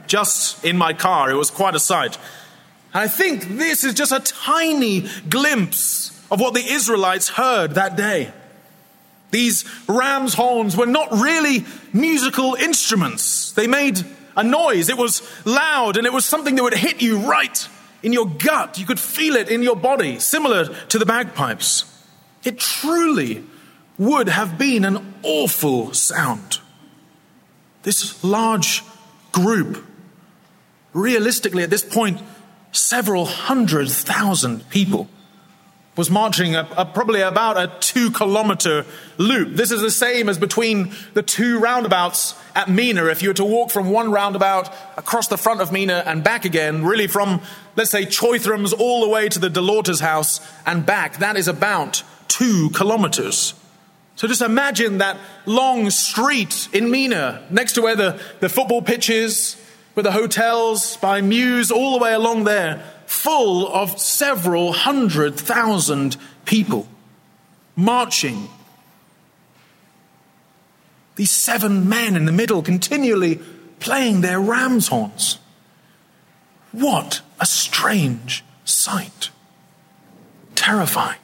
Just 0.07 0.65
in 0.65 0.79
my 0.79 0.93
car, 0.93 1.29
it 1.29 1.35
was 1.35 1.51
quite 1.51 1.75
a 1.75 1.79
sight. 1.79 2.17
I 2.91 3.07
think 3.07 3.59
this 3.59 3.83
is 3.83 3.93
just 3.93 4.11
a 4.11 4.19
tiny 4.19 5.07
glimpse 5.29 6.19
of 6.31 6.39
what 6.39 6.55
the 6.55 6.65
Israelites 6.65 7.29
heard 7.29 7.75
that 7.75 7.95
day. 7.95 8.33
These 9.29 9.63
ram's 9.87 10.33
horns 10.33 10.75
were 10.75 10.87
not 10.87 11.11
really 11.11 11.65
musical 11.93 12.55
instruments. 12.55 13.51
They 13.51 13.67
made 13.67 14.03
a 14.35 14.43
noise. 14.43 14.89
It 14.89 14.97
was 14.97 15.21
loud 15.45 15.97
and 15.97 16.07
it 16.07 16.13
was 16.13 16.25
something 16.25 16.55
that 16.55 16.63
would 16.63 16.73
hit 16.73 16.99
you 16.99 17.19
right 17.19 17.67
in 18.03 18.13
your 18.13 18.27
gut. 18.27 18.77
You 18.77 18.85
could 18.85 18.99
feel 18.99 19.35
it 19.35 19.49
in 19.49 19.63
your 19.63 19.75
body, 19.75 20.19
similar 20.19 20.65
to 20.65 20.99
the 20.99 21.05
bagpipes. 21.05 21.85
It 22.43 22.59
truly 22.59 23.43
would 23.97 24.27
have 24.27 24.57
been 24.57 24.85
an 24.85 25.15
awful 25.23 25.93
sound. 25.93 26.59
This 27.83 28.23
large 28.23 28.83
group, 29.31 29.83
realistically 30.93 31.63
at 31.63 31.69
this 31.69 31.83
point, 31.83 32.21
several 32.71 33.25
hundred 33.25 33.89
thousand 33.89 34.69
people, 34.69 35.07
was 35.95 36.09
marching 36.09 36.55
a, 36.55 36.67
a, 36.75 36.85
probably 36.85 37.21
about 37.21 37.57
a 37.57 37.71
two 37.79 38.09
kilometer 38.11 38.85
loop. 39.17 39.55
This 39.55 39.71
is 39.71 39.81
the 39.81 39.91
same 39.91 40.27
as 40.27 40.39
between 40.39 40.91
the 41.13 41.21
two 41.21 41.59
roundabouts 41.59 42.35
at 42.55 42.69
Mina. 42.69 43.05
If 43.05 43.21
you 43.21 43.29
were 43.29 43.35
to 43.35 43.45
walk 43.45 43.69
from 43.69 43.89
one 43.91 44.11
roundabout 44.11 44.73
across 44.97 45.27
the 45.27 45.37
front 45.37 45.61
of 45.61 45.71
Mina 45.71 46.03
and 46.05 46.23
back 46.23 46.45
again, 46.45 46.83
really 46.83 47.07
from, 47.07 47.41
let's 47.75 47.91
say, 47.91 48.05
Choithrams 48.05 48.73
all 48.77 49.01
the 49.01 49.09
way 49.09 49.29
to 49.29 49.39
the 49.39 49.49
Delorta's 49.49 49.99
house 49.99 50.41
and 50.65 50.85
back, 50.85 51.17
that 51.17 51.37
is 51.37 51.47
about 51.47 52.03
two 52.27 52.71
kilometers. 52.71 53.53
So 54.15 54.27
just 54.27 54.41
imagine 54.41 54.99
that 54.99 55.17
long 55.45 55.89
street 55.89 56.69
in 56.73 56.89
Mina, 56.89 57.45
next 57.49 57.73
to 57.73 57.81
where 57.81 57.95
the, 57.95 58.19
the 58.39 58.49
football 58.49 58.81
pitch 58.81 59.09
is, 59.09 59.59
with 59.95 60.05
the 60.05 60.11
hotels 60.11 60.97
by 60.97 61.21
Mews, 61.21 61.71
all 61.71 61.97
the 61.97 62.03
way 62.03 62.13
along 62.13 62.45
there, 62.45 62.83
full 63.13 63.67
of 63.67 63.99
several 63.99 64.73
hundred 64.73 65.35
thousand 65.35 66.17
people 66.45 66.87
marching. 67.75 68.49
These 71.15 71.31
seven 71.31 71.87
men 71.87 72.15
in 72.15 72.25
the 72.25 72.31
middle 72.31 72.63
continually 72.63 73.39
playing 73.79 74.21
their 74.21 74.39
ram's 74.39 74.87
horns. 74.87 75.37
What 76.71 77.21
a 77.39 77.45
strange 77.45 78.43
sight. 78.65 79.29
Terrifying. 80.55 81.19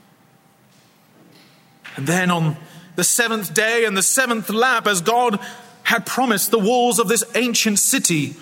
And 1.95 2.05
then 2.05 2.29
on 2.29 2.55
the 2.97 3.03
seventh 3.03 3.53
day 3.53 3.83
and 3.85 3.97
the 3.97 4.03
seventh 4.03 4.51
lap, 4.51 4.85
as 4.85 5.01
God 5.01 5.39
had 5.83 6.05
promised, 6.05 6.51
the 6.51 6.59
walls 6.59 6.99
of 6.99 7.07
this 7.07 7.23
ancient 7.33 7.79
city 7.79 8.35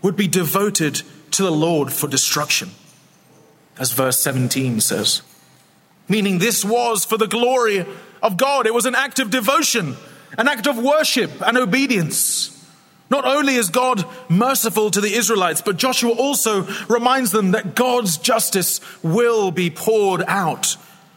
would 0.00 0.16
be 0.16 0.26
devoted 0.26 1.02
to 1.32 1.42
the 1.42 1.52
Lord 1.52 1.92
for 1.92 2.08
destruction, 2.08 2.70
as 3.78 3.92
verse 3.92 4.18
17 4.20 4.80
says. 4.80 5.22
Meaning, 6.08 6.38
this 6.38 6.64
was 6.64 7.04
for 7.04 7.16
the 7.16 7.26
glory 7.26 7.86
of 8.22 8.36
God. 8.36 8.66
It 8.66 8.74
was 8.74 8.86
an 8.86 8.94
act 8.94 9.18
of 9.18 9.30
devotion, 9.30 9.96
an 10.36 10.48
act 10.48 10.66
of 10.66 10.76
worship 10.76 11.30
and 11.46 11.56
obedience. 11.56 12.50
Not 13.10 13.26
only 13.26 13.54
is 13.54 13.68
God 13.68 14.04
merciful 14.28 14.90
to 14.90 15.00
the 15.00 15.14
Israelites, 15.14 15.62
but 15.62 15.76
Joshua 15.76 16.12
also 16.12 16.62
reminds 16.88 17.32
them 17.32 17.52
that 17.52 17.74
God's 17.74 18.16
justice 18.16 18.80
will 19.02 19.50
be 19.50 19.70
poured 19.70 20.22
out 20.26 20.76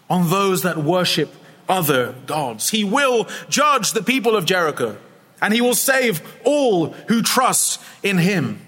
on 0.09 0.29
those 0.29 0.63
that 0.63 0.77
worship 0.77 1.33
other 1.69 2.13
gods. 2.25 2.69
He 2.69 2.83
will 2.83 3.27
judge 3.49 3.91
the 3.91 4.03
people 4.03 4.35
of 4.35 4.45
Jericho, 4.45 4.97
and 5.41 5.53
he 5.53 5.61
will 5.61 5.75
save 5.75 6.21
all 6.43 6.91
who 7.07 7.21
trust 7.21 7.81
in 8.03 8.17
him. 8.17 8.61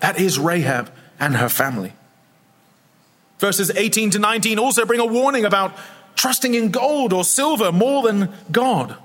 That 0.00 0.18
is 0.18 0.38
Rahab 0.38 0.92
and 1.18 1.36
her 1.36 1.48
family. 1.48 1.92
Verses 3.38 3.70
18 3.70 4.10
to 4.10 4.18
19 4.18 4.58
also 4.58 4.84
bring 4.84 5.00
a 5.00 5.06
warning 5.06 5.44
about 5.44 5.76
trusting 6.16 6.54
in 6.54 6.70
gold 6.70 7.12
or 7.12 7.24
silver 7.24 7.70
more 7.70 8.02
than 8.02 8.32
God. 8.50 8.96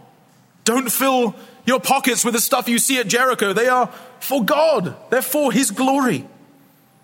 Don't 0.63 0.91
fill 0.91 1.35
your 1.65 1.79
pockets 1.79 2.25
with 2.25 2.33
the 2.33 2.41
stuff 2.41 2.67
you 2.67 2.79
see 2.79 2.99
at 2.99 3.07
Jericho. 3.07 3.53
They 3.53 3.67
are 3.67 3.87
for 4.19 4.43
God, 4.43 4.95
they're 5.09 5.21
for 5.21 5.51
His 5.51 5.71
glory. 5.71 6.25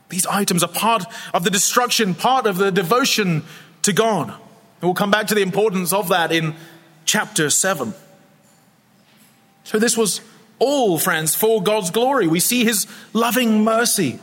These 0.10 0.26
items 0.26 0.64
are 0.64 0.70
part 0.70 1.06
of 1.34 1.44
the 1.44 1.52
destruction, 1.52 2.16
part 2.16 2.48
of 2.48 2.58
the 2.58 2.72
devotion 2.72 3.44
to 3.84 3.94
God. 3.94 4.30
And 4.30 4.82
we'll 4.82 4.96
come 4.96 5.12
back 5.12 5.28
to 5.28 5.36
the 5.36 5.44
importance 5.44 5.94
of 5.94 6.10
that 6.10 6.32
in 6.32 6.56
chapter 7.06 7.50
7. 7.50 7.94
So, 9.64 9.78
this 9.78 9.96
was 9.96 10.22
all, 10.58 10.98
friends, 10.98 11.36
for 11.36 11.62
God's 11.62 11.92
glory. 11.92 12.28
We 12.28 12.40
see 12.40 12.64
his 12.64 12.88
loving 13.14 13.64
mercy, 13.64 14.20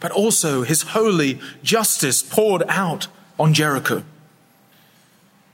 but 0.00 0.10
also 0.10 0.62
his 0.62 0.82
holy 0.82 1.38
justice 1.62 2.22
poured 2.22 2.64
out 2.68 3.06
on 3.38 3.54
Jericho. 3.54 4.02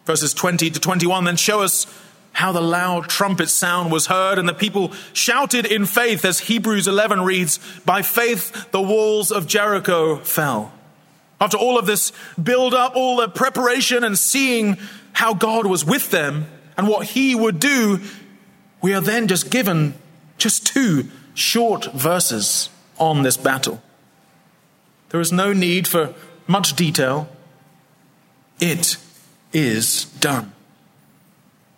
Verses 0.04 0.32
20 0.32 0.70
to 0.70 0.80
21 0.80 1.24
then 1.24 1.36
show 1.36 1.62
us 1.62 1.86
how 2.32 2.52
the 2.52 2.60
loud 2.60 3.08
trumpet 3.08 3.48
sound 3.48 3.90
was 3.90 4.06
heard 4.06 4.38
and 4.38 4.48
the 4.48 4.54
people 4.54 4.92
shouted 5.12 5.64
in 5.64 5.86
faith 5.86 6.24
as 6.24 6.40
Hebrews 6.40 6.86
11 6.86 7.22
reads, 7.22 7.58
by 7.86 8.02
faith 8.02 8.70
the 8.72 8.82
walls 8.82 9.32
of 9.32 9.46
Jericho 9.46 10.16
fell. 10.16 10.70
After 11.40 11.56
all 11.56 11.78
of 11.78 11.86
this 11.86 12.12
build 12.40 12.74
up, 12.74 12.94
all 12.94 13.16
the 13.16 13.28
preparation 13.28 14.04
and 14.04 14.18
seeing 14.18 14.76
how 15.12 15.32
God 15.32 15.66
was 15.66 15.84
with 15.84 16.10
them 16.10 16.46
and 16.76 16.86
what 16.86 17.06
he 17.06 17.34
would 17.34 17.58
do, 17.58 18.00
we 18.82 18.94
are 18.94 19.00
then 19.00 19.28
just 19.28 19.50
given 19.50 19.94
just 20.38 20.66
two 20.66 21.08
short 21.34 21.86
verses 21.92 22.68
on 22.98 23.22
this 23.22 23.38
battle. 23.38 23.82
There 25.16 25.22
is 25.22 25.32
no 25.32 25.54
need 25.54 25.88
for 25.88 26.12
much 26.46 26.76
detail. 26.76 27.26
It 28.60 28.98
is 29.50 30.04
done. 30.20 30.52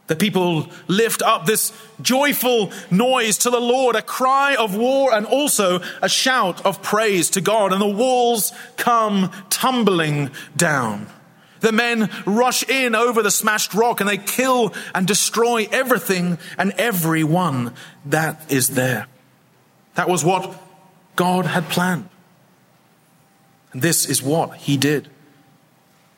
The 0.08 0.16
people 0.16 0.66
lift 0.88 1.22
up 1.22 1.46
this 1.46 1.72
joyful 2.02 2.72
noise 2.90 3.38
to 3.38 3.50
the 3.50 3.60
Lord, 3.60 3.94
a 3.94 4.02
cry 4.02 4.56
of 4.56 4.74
war 4.74 5.14
and 5.14 5.24
also 5.24 5.80
a 6.02 6.08
shout 6.08 6.66
of 6.66 6.82
praise 6.82 7.30
to 7.30 7.40
God, 7.40 7.72
and 7.72 7.80
the 7.80 7.86
walls 7.86 8.52
come 8.76 9.30
tumbling 9.50 10.32
down. 10.56 11.06
The 11.60 11.70
men 11.70 12.10
rush 12.26 12.68
in 12.68 12.96
over 12.96 13.22
the 13.22 13.30
smashed 13.30 13.72
rock 13.72 14.00
and 14.00 14.10
they 14.10 14.18
kill 14.18 14.74
and 14.96 15.06
destroy 15.06 15.68
everything 15.70 16.38
and 16.58 16.72
everyone 16.72 17.72
that 18.06 18.50
is 18.50 18.70
there. 18.70 19.06
That 19.94 20.08
was 20.08 20.24
what 20.24 20.60
God 21.14 21.46
had 21.46 21.68
planned. 21.68 22.08
And 23.72 23.82
this 23.82 24.06
is 24.06 24.22
what 24.22 24.56
he 24.56 24.76
did. 24.76 25.08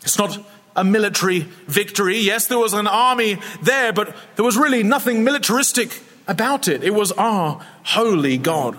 It's 0.03 0.19
not 0.19 0.39
a 0.77 0.85
military 0.85 1.41
victory. 1.67 2.19
Yes, 2.19 2.47
there 2.47 2.59
was 2.59 2.73
an 2.73 2.87
army 2.87 3.39
there, 3.63 3.93
but 3.93 4.17
there 4.37 4.45
was 4.45 4.57
really 4.57 4.83
nothing 4.83 5.25
militaristic 5.25 6.03
about 6.27 6.69
it. 6.69 6.85
It 6.85 6.95
was 6.95 7.13
our 7.13 7.65
holy 7.85 8.39
God. 8.39 8.79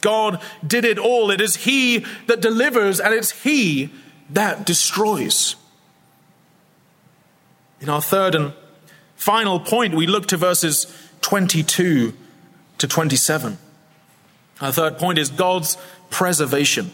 God 0.00 0.40
did 0.66 0.84
it 0.84 0.98
all. 0.98 1.30
It 1.30 1.40
is 1.40 1.56
He 1.56 2.04
that 2.26 2.40
delivers 2.40 3.00
and 3.00 3.14
it's 3.14 3.42
He 3.42 3.90
that 4.30 4.64
destroys. 4.64 5.56
In 7.80 7.88
our 7.88 8.02
third 8.02 8.34
and 8.34 8.52
final 9.14 9.60
point, 9.60 9.94
we 9.94 10.06
look 10.06 10.26
to 10.28 10.36
verses 10.36 10.86
22 11.20 12.14
to 12.78 12.88
27. 12.88 13.58
Our 14.60 14.72
third 14.72 14.98
point 14.98 15.18
is 15.18 15.28
God's 15.28 15.76
preservation. 16.10 16.92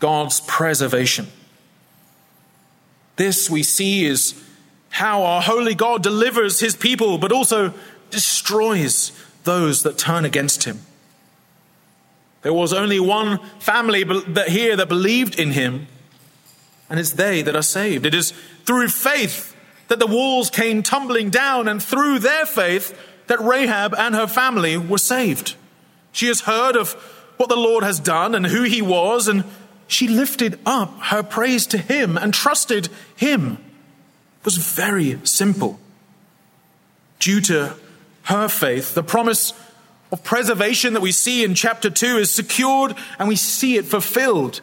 God's 0.00 0.40
preservation. 0.42 1.26
This 3.16 3.50
we 3.50 3.62
see 3.62 4.06
is 4.06 4.40
how 4.90 5.22
our 5.22 5.42
holy 5.42 5.74
God 5.74 6.02
delivers 6.02 6.60
his 6.60 6.76
people, 6.76 7.18
but 7.18 7.32
also 7.32 7.74
destroys 8.10 9.12
those 9.44 9.82
that 9.82 9.98
turn 9.98 10.24
against 10.24 10.64
him. 10.64 10.80
There 12.42 12.52
was 12.54 12.72
only 12.72 13.00
one 13.00 13.40
family 13.58 14.04
that 14.04 14.48
here 14.48 14.76
that 14.76 14.88
believed 14.88 15.38
in 15.38 15.50
him, 15.50 15.88
and 16.88 17.00
it's 17.00 17.12
they 17.12 17.42
that 17.42 17.56
are 17.56 17.62
saved. 17.62 18.06
It 18.06 18.14
is 18.14 18.32
through 18.64 18.88
faith 18.88 19.56
that 19.88 19.98
the 19.98 20.06
walls 20.06 20.50
came 20.50 20.82
tumbling 20.82 21.30
down, 21.30 21.66
and 21.66 21.82
through 21.82 22.20
their 22.20 22.46
faith, 22.46 22.96
that 23.26 23.40
Rahab 23.40 23.94
and 23.94 24.14
her 24.14 24.26
family 24.26 24.76
were 24.76 24.98
saved. 24.98 25.56
She 26.12 26.28
has 26.28 26.42
heard 26.42 26.76
of 26.76 26.92
what 27.36 27.48
the 27.48 27.56
Lord 27.56 27.84
has 27.84 28.00
done 28.00 28.34
and 28.34 28.46
who 28.46 28.62
he 28.62 28.82
was, 28.82 29.28
and 29.28 29.44
she 29.88 30.06
lifted 30.06 30.60
up 30.64 30.96
her 31.04 31.22
praise 31.22 31.66
to 31.66 31.78
him 31.78 32.16
and 32.16 32.32
trusted 32.32 32.88
him. 33.16 33.54
It 34.40 34.44
was 34.44 34.58
very 34.58 35.18
simple. 35.24 35.80
Due 37.18 37.40
to 37.40 37.74
her 38.24 38.48
faith, 38.48 38.94
the 38.94 39.02
promise 39.02 39.52
of 40.12 40.22
preservation 40.22 40.92
that 40.92 41.00
we 41.00 41.10
see 41.10 41.42
in 41.42 41.54
chapter 41.54 41.90
2 41.90 42.18
is 42.18 42.30
secured 42.30 42.94
and 43.18 43.28
we 43.28 43.36
see 43.36 43.76
it 43.76 43.86
fulfilled 43.86 44.60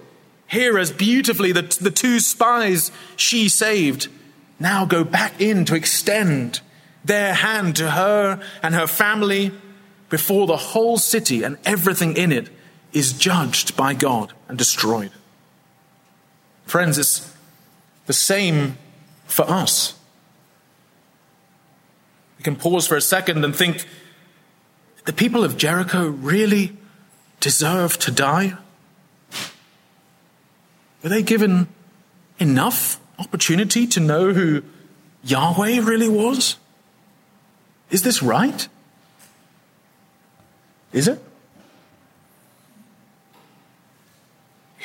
Here, 0.48 0.78
as 0.78 0.92
beautifully 0.92 1.52
the, 1.52 1.64
the 1.82 1.92
two 1.92 2.20
spies 2.20 2.92
she 3.16 3.50
saved 3.50 4.08
now 4.60 4.86
go 4.86 5.04
back 5.04 5.42
in 5.42 5.66
to 5.66 5.76
extend 5.76 6.62
their 7.04 7.34
hand 7.34 7.76
to 7.78 7.92
her 7.92 8.42
and 8.64 8.74
her 8.74 8.88
family 8.88 9.52
before 10.10 10.48
the 10.48 10.58
whole 10.58 10.98
city 10.98 11.44
and 11.44 11.58
everything 11.66 12.16
in 12.16 12.32
it 12.32 12.50
is 12.96 13.14
judged 13.14 13.78
by 13.78 13.94
God 13.94 14.34
and 14.48 14.58
destroyed. 14.58 15.12
Friends, 16.66 16.98
it's 16.98 17.32
the 18.08 18.14
same 18.14 18.78
for 19.28 19.48
us. 19.48 19.94
We 22.40 22.44
can 22.44 22.56
pause 22.56 22.88
for 22.88 22.96
a 22.96 23.02
second 23.02 23.46
and 23.46 23.56
think 23.56 23.86
the 25.06 25.14
people 25.14 25.44
of 25.44 25.58
Jericho 25.58 26.08
really 26.08 26.76
deserve 27.46 28.00
to 28.00 28.12
die? 28.12 28.58
Were 31.04 31.10
they 31.10 31.22
given 31.22 31.68
enough 32.40 33.00
opportunity 33.20 33.86
to 33.86 34.00
know 34.00 34.34
who 34.34 34.64
Yahweh 35.24 35.80
really 35.82 36.10
was? 36.10 36.58
Is 37.92 38.02
this 38.02 38.24
right? 38.24 38.68
Is 40.92 41.08
it? 41.08 41.22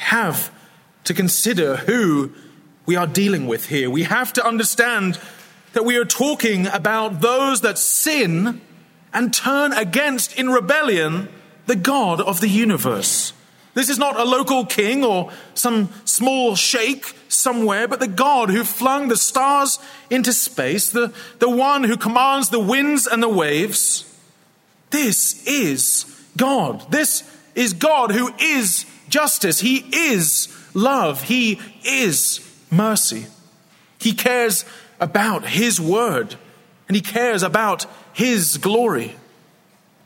Have 0.01 0.51
to 1.05 1.15
consider 1.15 1.77
who 1.77 2.33
we 2.87 2.97
are 2.97 3.07
dealing 3.07 3.47
with 3.47 3.69
here. 3.69 3.91
We 3.91 4.05
have 4.05 4.33
to 4.33 4.47
understand 4.47 5.19
that 5.75 5.85
we 5.85 5.97
are 5.97 6.05
talking 6.05 6.67
about 6.67 7.21
those 7.21 7.61
that 7.61 7.79
sin 7.79 8.61
and 9.13 9.33
turn 9.33 9.73
against 9.73 10.37
in 10.39 10.51
rebellion 10.51 11.29
the 11.67 11.77
God 11.77 12.21
of 12.21 12.41
the 12.41 12.49
universe. 12.49 13.33
This 13.75 13.89
is 13.89 13.99
not 13.99 14.19
a 14.19 14.25
local 14.25 14.67
king 14.67 15.05
or 15.05 15.31
some 15.55 15.91
small 16.05 16.57
sheikh 16.57 17.15
somewhere, 17.29 17.87
but 17.87 18.01
the 18.01 18.09
God 18.09 18.51
who 18.51 18.65
flung 18.65 19.09
the 19.09 19.17
stars 19.17 19.79
into 20.09 20.33
space, 20.33 20.91
the, 20.91 21.13
the 21.39 21.51
one 21.51 21.85
who 21.85 21.97
commands 21.97 22.49
the 22.49 22.59
winds 22.59 23.07
and 23.07 23.23
the 23.23 23.29
waves. 23.29 24.05
This 24.91 25.47
is 25.47 26.05
God. 26.37 26.91
This 26.91 27.23
is 27.55 27.75
God 27.75 28.11
who 28.11 28.35
is 28.41 28.87
justice. 29.11 29.61
He 29.61 29.85
is 29.93 30.49
love. 30.73 31.25
He 31.25 31.61
is 31.85 32.41
mercy. 32.71 33.27
He 33.99 34.13
cares 34.13 34.65
about 34.99 35.45
His 35.45 35.81
word 35.81 36.37
and 36.89 36.97
He 36.97 37.03
cares 37.03 37.43
about 37.43 37.87
His 38.13 38.57
glory. 38.57 39.17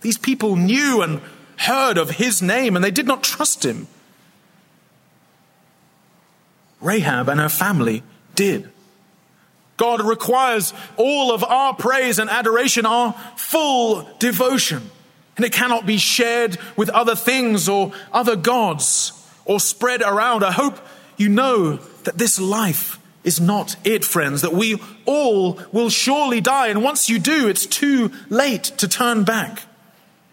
These 0.00 0.18
people 0.18 0.56
knew 0.56 1.02
and 1.02 1.20
heard 1.58 1.98
of 1.98 2.10
His 2.10 2.42
name 2.42 2.74
and 2.74 2.84
they 2.84 2.90
did 2.90 3.06
not 3.06 3.22
trust 3.22 3.64
Him. 3.64 3.86
Rahab 6.80 7.28
and 7.28 7.40
her 7.40 7.48
family 7.48 8.02
did. 8.34 8.70
God 9.76 10.02
requires 10.02 10.72
all 10.96 11.32
of 11.32 11.42
our 11.42 11.74
praise 11.74 12.18
and 12.18 12.30
adoration, 12.30 12.86
our 12.86 13.12
full 13.36 14.08
devotion. 14.18 14.90
And 15.36 15.44
it 15.44 15.52
cannot 15.52 15.86
be 15.86 15.98
shared 15.98 16.58
with 16.76 16.88
other 16.90 17.16
things 17.16 17.68
or 17.68 17.92
other 18.12 18.36
gods 18.36 19.12
or 19.44 19.60
spread 19.60 20.02
around. 20.02 20.44
I 20.44 20.52
hope 20.52 20.78
you 21.16 21.28
know 21.28 21.76
that 22.04 22.18
this 22.18 22.40
life 22.40 22.98
is 23.24 23.40
not 23.40 23.76
it, 23.84 24.04
friends, 24.04 24.42
that 24.42 24.52
we 24.52 24.80
all 25.06 25.58
will 25.72 25.88
surely 25.88 26.40
die. 26.40 26.68
And 26.68 26.84
once 26.84 27.08
you 27.08 27.18
do, 27.18 27.48
it's 27.48 27.66
too 27.66 28.12
late 28.28 28.64
to 28.64 28.86
turn 28.86 29.24
back. 29.24 29.62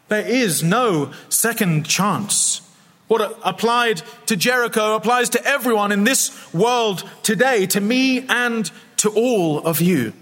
There 0.09 0.25
is 0.27 0.61
no 0.61 1.13
second 1.29 1.85
chance. 1.85 2.61
What 3.07 3.39
applied 3.43 4.01
to 4.27 4.35
Jericho 4.35 4.95
applies 4.95 5.29
to 5.29 5.45
everyone 5.45 5.91
in 5.91 6.03
this 6.03 6.53
world 6.53 7.03
today, 7.23 7.65
to 7.67 7.81
me 7.81 8.25
and 8.27 8.69
to 8.97 9.09
all 9.09 9.59
of 9.59 9.81
you. 9.81 10.13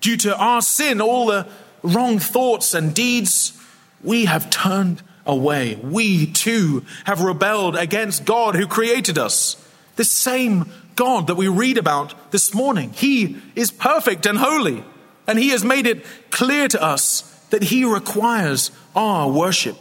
Due 0.00 0.16
to 0.18 0.36
our 0.36 0.60
sin, 0.60 1.00
all 1.00 1.26
the 1.26 1.46
wrong 1.82 2.18
thoughts 2.18 2.74
and 2.74 2.94
deeds, 2.94 3.58
we 4.04 4.26
have 4.26 4.50
turned 4.50 5.02
away. 5.26 5.76
We 5.76 6.26
too 6.26 6.84
have 7.04 7.22
rebelled 7.22 7.76
against 7.76 8.24
God 8.24 8.54
who 8.54 8.66
created 8.66 9.18
us. 9.18 9.56
The 9.96 10.04
same 10.04 10.70
God 10.96 11.26
that 11.26 11.36
we 11.36 11.48
read 11.48 11.78
about 11.78 12.30
this 12.30 12.54
morning. 12.54 12.92
He 12.92 13.36
is 13.54 13.70
perfect 13.70 14.26
and 14.26 14.38
holy, 14.38 14.84
and 15.26 15.38
He 15.38 15.48
has 15.50 15.64
made 15.64 15.86
it 15.86 16.04
clear 16.30 16.68
to 16.68 16.82
us 16.82 17.22
that 17.50 17.64
He 17.64 17.84
requires 17.84 18.70
our 18.94 19.30
worship. 19.30 19.76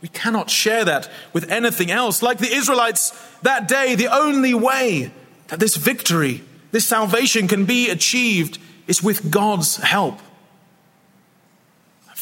We 0.00 0.08
cannot 0.08 0.50
share 0.50 0.84
that 0.84 1.10
with 1.32 1.50
anything 1.50 1.90
else. 1.90 2.22
Like 2.22 2.38
the 2.38 2.52
Israelites 2.54 3.12
that 3.42 3.68
day, 3.68 3.94
the 3.94 4.14
only 4.14 4.54
way 4.54 5.10
that 5.48 5.60
this 5.60 5.76
victory, 5.76 6.42
this 6.72 6.86
salvation 6.86 7.48
can 7.48 7.64
be 7.64 7.88
achieved 7.88 8.58
is 8.86 9.02
with 9.02 9.30
God's 9.30 9.76
help. 9.76 10.18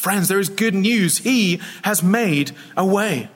Friends, 0.03 0.27
there 0.27 0.41
is 0.41 0.49
good 0.49 0.75
news. 0.75 1.19
He 1.19 1.61
has 1.85 2.03
made 2.03 2.51
a 2.77 2.85
way. 2.85 3.29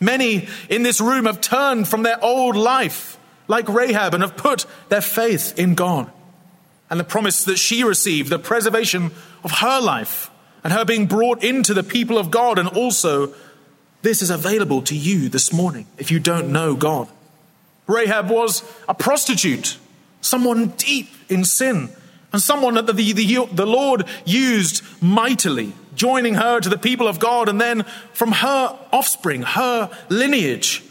Many 0.00 0.48
in 0.70 0.82
this 0.82 0.98
room 0.98 1.26
have 1.26 1.42
turned 1.42 1.88
from 1.88 2.04
their 2.04 2.18
old 2.24 2.56
life, 2.56 3.18
like 3.48 3.68
Rahab, 3.68 4.14
and 4.14 4.22
have 4.22 4.34
put 4.34 4.64
their 4.88 5.02
faith 5.02 5.58
in 5.58 5.74
God. 5.74 6.10
And 6.88 6.98
the 6.98 7.04
promise 7.04 7.44
that 7.44 7.58
she 7.58 7.84
received, 7.84 8.30
the 8.30 8.38
preservation 8.38 9.10
of 9.44 9.50
her 9.58 9.78
life, 9.78 10.30
and 10.64 10.72
her 10.72 10.86
being 10.86 11.04
brought 11.04 11.44
into 11.44 11.74
the 11.74 11.82
people 11.82 12.16
of 12.16 12.30
God, 12.30 12.58
and 12.58 12.70
also 12.70 13.34
this 14.00 14.22
is 14.22 14.30
available 14.30 14.80
to 14.84 14.96
you 14.96 15.28
this 15.28 15.52
morning 15.52 15.86
if 15.98 16.10
you 16.10 16.18
don't 16.18 16.50
know 16.50 16.74
God. 16.76 17.08
Rahab 17.86 18.30
was 18.30 18.62
a 18.88 18.94
prostitute, 18.94 19.76
someone 20.22 20.68
deep 20.78 21.10
in 21.28 21.44
sin, 21.44 21.90
and 22.32 22.40
someone 22.40 22.72
that 22.72 22.86
the, 22.86 23.12
the, 23.12 23.48
the 23.52 23.66
Lord 23.66 24.06
used 24.24 24.82
mightily 25.02 25.74
joining 25.96 26.34
her 26.34 26.60
to 26.60 26.68
the 26.68 26.78
people 26.78 27.08
of 27.08 27.18
God. 27.18 27.48
And 27.48 27.60
then 27.60 27.82
from 28.12 28.32
her 28.32 28.78
offspring, 28.92 29.42
her 29.42 29.90
lineage, 30.08 30.84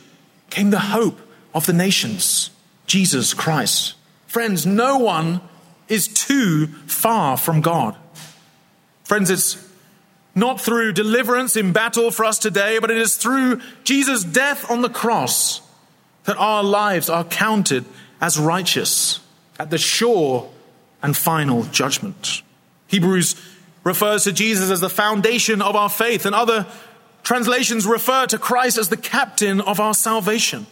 came 0.49 0.69
the 0.69 0.79
hope 0.79 1.19
of 1.53 1.65
the 1.65 1.73
nations, 1.73 2.49
Jesus 2.87 3.33
Christ. 3.33 3.95
Friends, 4.27 4.65
no 4.65 4.97
one 4.97 5.41
is 5.87 6.07
too 6.07 6.67
far 6.87 7.37
from 7.37 7.61
God. 7.61 7.95
Friends, 9.03 9.29
it's 9.29 9.65
not 10.33 10.59
through 10.59 10.93
deliverance 10.93 11.55
in 11.55 11.71
battle 11.71 12.11
for 12.11 12.25
us 12.25 12.39
today, 12.39 12.79
but 12.79 12.91
it 12.91 12.97
is 12.97 13.15
through 13.15 13.61
Jesus' 13.83 14.23
death 14.23 14.69
on 14.69 14.81
the 14.81 14.89
cross 14.89 15.61
that 16.25 16.37
our 16.37 16.63
lives 16.63 17.09
are 17.09 17.23
counted 17.23 17.85
as 18.19 18.37
righteous 18.37 19.19
at 19.59 19.69
the 19.69 19.77
sure 19.77 20.49
and 21.01 21.15
final 21.15 21.63
judgment. 21.63 22.41
Hebrews 22.87 23.35
refers 23.85 24.25
to 24.25 24.33
Jesus 24.33 24.69
as 24.69 24.81
the 24.81 24.89
foundation 24.89 25.61
of 25.61 25.77
our 25.77 25.89
faith, 25.89 26.25
and 26.25 26.35
other 26.35 26.67
translations 27.23 27.85
refer 27.85 28.25
to 28.25 28.37
Christ 28.37 28.77
as 28.77 28.89
the 28.89 28.97
captain 28.97 29.61
of 29.61 29.79
our 29.79 29.93
salvation. 29.93 30.65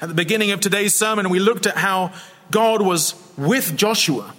At 0.00 0.08
the 0.08 0.14
beginning 0.14 0.52
of 0.52 0.60
today's 0.60 0.94
sermon, 0.94 1.28
we 1.28 1.38
looked 1.38 1.66
at 1.66 1.76
how 1.76 2.12
God 2.50 2.82
was 2.82 3.14
with 3.36 3.76
Joshua, 3.76 4.32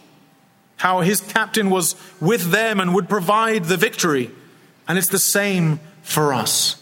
how 0.78 1.02
his 1.02 1.22
captain 1.22 1.70
was 1.70 1.96
with 2.22 2.52
them 2.52 2.80
and 2.80 2.96
would 2.96 3.10
provide 3.10 3.66
the 3.66 3.78
victory. 3.78 4.32
And 4.88 4.98
it's 4.98 5.08
the 5.08 5.20
same 5.20 5.80
for 6.04 6.34
us. 6.34 6.82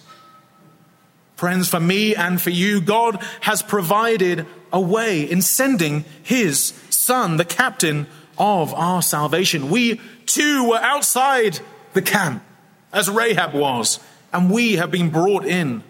Friends, 1.36 1.68
for 1.68 1.80
me 1.80 2.16
and 2.16 2.42
for 2.42 2.52
you, 2.52 2.82
God 2.82 3.22
has 3.42 3.62
provided 3.62 4.46
a 4.72 4.80
way 4.80 5.22
in 5.22 5.42
sending 5.42 6.06
his 6.22 6.74
son, 6.90 7.38
the 7.38 7.46
captain 7.46 8.08
of 8.38 8.74
our 8.74 9.02
salvation. 9.02 9.70
We 9.70 10.00
too 10.26 10.70
were 10.70 10.78
outside 10.78 11.60
the 11.94 12.02
camp, 12.02 12.44
as 12.92 13.10
Rahab 13.10 13.54
was, 13.54 14.00
and 14.34 14.52
we 14.52 14.74
have 14.74 14.92
been 14.92 15.10
brought 15.10 15.46
in. 15.46 15.84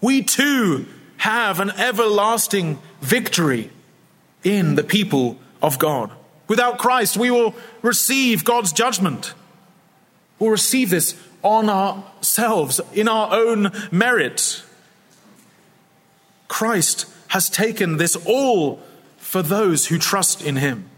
We 0.00 0.22
too 0.22 0.86
have 1.18 1.60
an 1.60 1.70
everlasting 1.70 2.78
victory 3.00 3.70
in 4.42 4.74
the 4.74 4.84
people 4.84 5.38
of 5.62 5.78
God. 5.78 6.10
Without 6.48 6.78
Christ, 6.78 7.16
we 7.16 7.30
will 7.30 7.54
receive 7.80 8.44
God's 8.44 8.72
judgment. 8.72 9.34
We'll 10.38 10.50
receive 10.50 10.90
this 10.90 11.14
on 11.42 11.68
ourselves, 11.68 12.80
in 12.92 13.08
our 13.08 13.32
own 13.32 13.72
merit. 13.90 14.62
Christ 16.48 17.06
has 17.28 17.48
taken 17.48 17.96
this 17.96 18.16
all 18.26 18.80
for 19.16 19.42
those 19.42 19.86
who 19.86 19.98
trust 19.98 20.42
in 20.42 20.56
him. 20.56 20.90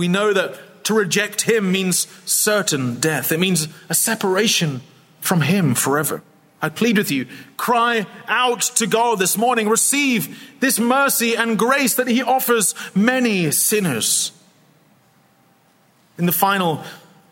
We 0.00 0.08
know 0.08 0.32
that 0.32 0.84
to 0.84 0.94
reject 0.94 1.42
him 1.42 1.70
means 1.70 2.06
certain 2.24 3.00
death. 3.00 3.32
It 3.32 3.38
means 3.38 3.68
a 3.90 3.94
separation 3.94 4.80
from 5.20 5.42
him 5.42 5.74
forever. 5.74 6.22
I 6.62 6.70
plead 6.70 6.96
with 6.96 7.10
you, 7.10 7.26
cry 7.58 8.06
out 8.26 8.62
to 8.76 8.86
God 8.86 9.18
this 9.18 9.36
morning. 9.36 9.68
Receive 9.68 10.56
this 10.60 10.80
mercy 10.80 11.34
and 11.34 11.58
grace 11.58 11.96
that 11.96 12.08
he 12.08 12.22
offers 12.22 12.74
many 12.94 13.50
sinners. 13.50 14.32
In 16.16 16.24
the 16.24 16.32
final 16.32 16.82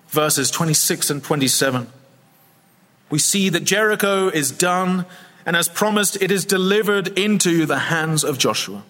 verses 0.09 0.51
26 0.51 1.09
and 1.09 1.25
27, 1.25 1.87
we 3.09 3.19
see 3.19 3.49
that 3.49 3.65
Jericho 3.65 4.29
is 4.29 4.51
done 4.51 5.07
and 5.47 5.57
as 5.57 5.71
promised, 5.71 6.21
it 6.21 6.31
is 6.31 6.45
delivered 6.45 7.19
into 7.19 7.65
the 7.65 7.79
hands 7.79 8.25
of 8.25 8.37
Joshua. 8.37 8.83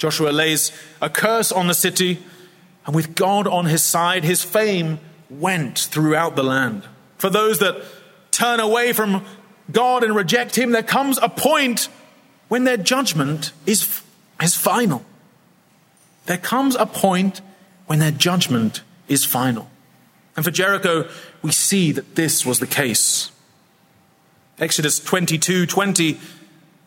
Joshua 0.00 0.30
lays 0.30 0.72
a 1.02 1.10
curse 1.10 1.52
on 1.52 1.66
the 1.66 1.74
city, 1.74 2.18
and 2.86 2.94
with 2.94 3.14
God 3.14 3.46
on 3.46 3.66
his 3.66 3.84
side, 3.84 4.24
his 4.24 4.42
fame 4.42 4.98
went 5.28 5.78
throughout 5.78 6.36
the 6.36 6.42
land. 6.42 6.84
For 7.18 7.28
those 7.28 7.58
that 7.58 7.84
turn 8.30 8.60
away 8.60 8.94
from 8.94 9.26
God 9.70 10.02
and 10.02 10.16
reject 10.16 10.56
him, 10.56 10.72
there 10.72 10.82
comes 10.82 11.18
a 11.18 11.28
point 11.28 11.90
when 12.48 12.64
their 12.64 12.78
judgment 12.78 13.52
is, 13.66 14.00
is 14.40 14.56
final. 14.56 15.04
There 16.24 16.38
comes 16.38 16.76
a 16.76 16.86
point 16.86 17.42
when 17.84 17.98
their 17.98 18.10
judgment 18.10 18.80
is 19.06 19.26
final. 19.26 19.68
And 20.34 20.46
for 20.46 20.50
Jericho, 20.50 21.10
we 21.42 21.52
see 21.52 21.92
that 21.92 22.16
this 22.16 22.46
was 22.46 22.58
the 22.58 22.66
case. 22.66 23.30
Exodus 24.58 24.98
22 24.98 25.66
20 25.66 26.18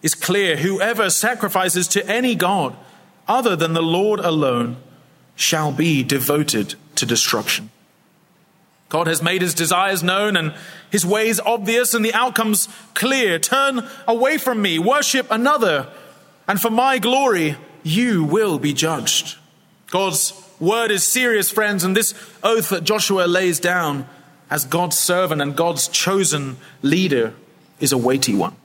is 0.01 0.15
clear 0.15 0.57
whoever 0.57 1.11
sacrifices 1.11 1.87
to 1.89 2.07
any 2.07 2.33
God 2.33 2.75
other 3.27 3.55
than 3.55 3.73
the 3.73 3.81
Lord 3.81 4.19
alone 4.19 4.77
shall 5.35 5.71
be 5.71 6.03
devoted 6.03 6.75
to 6.95 7.05
destruction. 7.05 7.69
God 8.89 9.07
has 9.07 9.23
made 9.23 9.41
his 9.41 9.55
desires 9.55 10.03
known 10.03 10.37
and 10.37 10.53
his 10.91 11.03
ways 11.05 11.39
obvious 11.39 11.95
and 11.95 12.05
the 12.05 12.13
outcomes 12.13 12.69
clear. 12.93 13.39
Turn 13.39 13.87
away 14.07 14.37
from 14.37 14.61
me, 14.61 14.77
worship 14.77 15.25
another, 15.31 15.87
and 16.47 16.61
for 16.61 16.69
my 16.69 16.99
glory 16.99 17.55
you 17.81 18.23
will 18.23 18.59
be 18.59 18.71
judged. 18.71 19.37
God's 19.89 20.33
word 20.59 20.91
is 20.91 21.03
serious, 21.03 21.49
friends, 21.49 21.83
and 21.83 21.97
this 21.97 22.13
oath 22.43 22.69
that 22.69 22.83
Joshua 22.83 23.25
lays 23.25 23.59
down 23.59 24.07
as 24.49 24.65
God's 24.65 24.97
servant 24.97 25.41
and 25.41 25.55
God's 25.55 25.87
chosen 25.87 26.57
leader 26.83 27.33
is 27.79 27.91
a 27.91 27.97
weighty 27.97 28.35
one. 28.35 28.55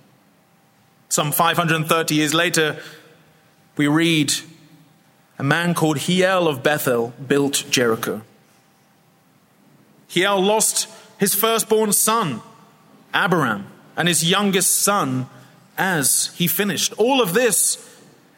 Some 1.09 1.33
530 1.33 2.15
years 2.15 2.35
later, 2.35 2.79
we 3.79 3.87
read 3.87 4.35
a 5.39 5.45
man 5.45 5.75
called 5.75 5.99
Hiel 5.99 6.49
of 6.49 6.63
Bethel 6.63 7.13
built 7.27 7.65
Jericho. 7.71 8.23
Hiel 10.09 10.45
lost 10.45 10.89
his 11.19 11.35
firstborn 11.35 11.93
son, 11.93 12.41
Abiram, 13.15 13.67
and 13.97 14.09
his 14.09 14.29
youngest 14.29 14.79
son 14.79 15.27
as 15.77 16.35
he 16.37 16.49
finished. 16.49 16.93
All 16.95 17.23
of 17.23 17.35
this, 17.35 17.85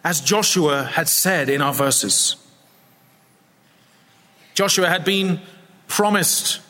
as 0.04 0.20
Joshua 0.20 0.84
had 0.84 1.08
said 1.08 1.48
in 1.48 1.62
our 1.62 1.72
verses. 1.72 2.36
Joshua 4.54 4.88
had 4.88 5.04
been 5.04 5.40
promised 5.88 6.60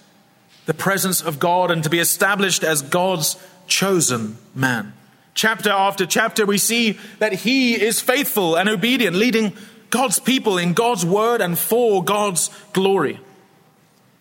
the 0.66 0.74
presence 0.74 1.20
of 1.20 1.40
God 1.40 1.70
and 1.70 1.82
to 1.82 1.90
be 1.90 1.98
established 1.98 2.62
as 2.62 2.82
God's 2.82 3.36
chosen 3.66 4.36
man. 4.54 4.92
Chapter 5.34 5.70
after 5.70 6.06
chapter, 6.06 6.44
we 6.44 6.58
see 6.58 6.98
that 7.18 7.32
he 7.32 7.80
is 7.80 8.00
faithful 8.00 8.56
and 8.56 8.68
obedient, 8.68 9.16
leading 9.16 9.52
God's 9.90 10.18
people 10.18 10.56
in 10.56 10.72
God's 10.72 11.04
word 11.04 11.40
and 11.40 11.58
for 11.58 12.02
God's 12.02 12.50
glory. 12.72 13.20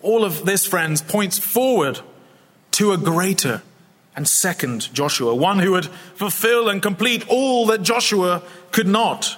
All 0.01 0.23
of 0.23 0.45
this, 0.45 0.65
friends, 0.65 1.01
points 1.01 1.37
forward 1.37 1.99
to 2.71 2.91
a 2.91 2.97
greater 2.97 3.61
and 4.15 4.27
second 4.27 4.93
Joshua, 4.93 5.33
one 5.35 5.59
who 5.59 5.71
would 5.71 5.85
fulfill 5.85 6.69
and 6.69 6.81
complete 6.81 7.25
all 7.29 7.67
that 7.67 7.83
Joshua 7.83 8.43
could 8.71 8.87
not. 8.87 9.37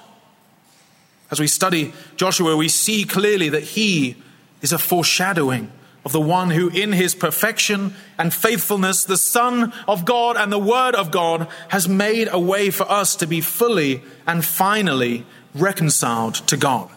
As 1.30 1.40
we 1.40 1.46
study 1.46 1.92
Joshua, 2.16 2.56
we 2.56 2.68
see 2.68 3.04
clearly 3.04 3.48
that 3.48 3.62
he 3.62 4.16
is 4.60 4.72
a 4.72 4.78
foreshadowing 4.78 5.70
of 6.04 6.12
the 6.12 6.20
one 6.20 6.50
who, 6.50 6.68
in 6.68 6.92
his 6.92 7.14
perfection 7.14 7.94
and 8.18 8.34
faithfulness, 8.34 9.04
the 9.04 9.16
Son 9.16 9.72
of 9.86 10.04
God 10.04 10.36
and 10.36 10.50
the 10.50 10.58
Word 10.58 10.94
of 10.94 11.10
God, 11.10 11.48
has 11.68 11.88
made 11.88 12.28
a 12.30 12.40
way 12.40 12.70
for 12.70 12.90
us 12.90 13.14
to 13.16 13.26
be 13.26 13.40
fully 13.40 14.02
and 14.26 14.44
finally 14.44 15.24
reconciled 15.54 16.34
to 16.48 16.56
God. 16.56 16.90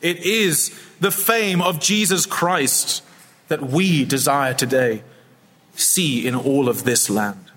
It 0.00 0.18
is 0.24 0.74
the 1.00 1.10
fame 1.10 1.60
of 1.60 1.80
Jesus 1.80 2.26
Christ 2.26 3.02
that 3.48 3.62
we 3.62 4.04
desire 4.04 4.54
today 4.54 5.02
see 5.74 6.26
in 6.26 6.34
all 6.34 6.68
of 6.68 6.84
this 6.84 7.10
land. 7.10 7.50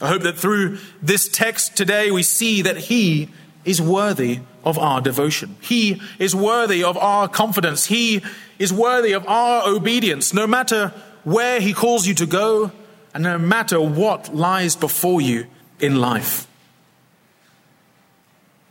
I 0.00 0.08
hope 0.08 0.22
that 0.22 0.38
through 0.38 0.78
this 1.02 1.28
text 1.28 1.76
today 1.76 2.10
we 2.10 2.22
see 2.22 2.62
that 2.62 2.76
He 2.76 3.30
is 3.64 3.80
worthy 3.82 4.40
of 4.64 4.78
our 4.78 5.00
devotion. 5.00 5.56
He 5.60 6.00
is 6.18 6.34
worthy 6.34 6.84
of 6.84 6.96
our 6.96 7.28
confidence. 7.28 7.86
He 7.86 8.22
is 8.58 8.72
worthy 8.72 9.12
of 9.12 9.26
our 9.26 9.68
obedience, 9.68 10.32
no 10.32 10.46
matter 10.46 10.92
where 11.24 11.60
He 11.60 11.72
calls 11.72 12.06
you 12.06 12.14
to 12.14 12.26
go 12.26 12.72
and 13.14 13.24
no 13.24 13.38
matter 13.38 13.80
what 13.80 14.34
lies 14.34 14.76
before 14.76 15.20
you 15.20 15.46
in 15.80 16.00
life. 16.00 16.46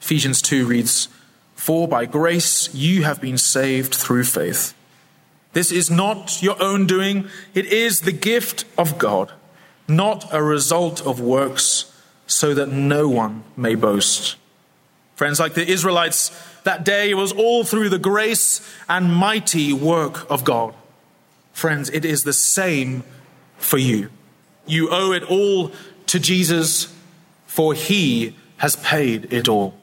Ephesians 0.08 0.42
2 0.42 0.66
reads, 0.66 1.10
For 1.54 1.86
by 1.86 2.06
grace 2.06 2.74
you 2.74 3.04
have 3.04 3.20
been 3.20 3.38
saved 3.38 3.94
through 3.94 4.24
faith. 4.24 4.74
This 5.52 5.70
is 5.70 5.92
not 5.92 6.42
your 6.42 6.56
own 6.64 6.88
doing, 6.88 7.28
it 7.54 7.66
is 7.66 8.00
the 8.00 8.14
gift 8.14 8.64
of 8.78 8.98
God, 8.98 9.34
not 9.86 10.34
a 10.34 10.42
result 10.42 11.06
of 11.06 11.20
works, 11.20 11.92
so 12.26 12.54
that 12.54 12.70
no 12.70 13.10
one 13.10 13.44
may 13.58 13.76
boast. 13.76 14.38
Friends, 15.16 15.42
like 15.42 15.56
the 15.56 15.70
Israelites 15.70 16.32
that 16.64 16.86
day, 16.86 17.14
was 17.14 17.34
all 17.34 17.66
through 17.66 17.90
the 17.90 18.00
grace 18.00 18.62
and 18.88 19.14
mighty 19.14 19.74
work 19.74 20.26
of 20.32 20.46
God. 20.46 20.74
Friends, 21.52 21.90
it 21.90 22.06
is 22.06 22.24
the 22.24 22.32
same 22.32 23.04
for 23.58 23.78
you. 23.78 24.10
You 24.66 24.88
owe 24.90 25.12
it 25.12 25.24
all 25.24 25.74
to 26.06 26.18
Jesus, 26.18 26.96
for 27.46 27.74
he 27.74 28.38
has 28.60 28.78
paid 28.78 29.34
it 29.34 29.50
all. 29.50 29.74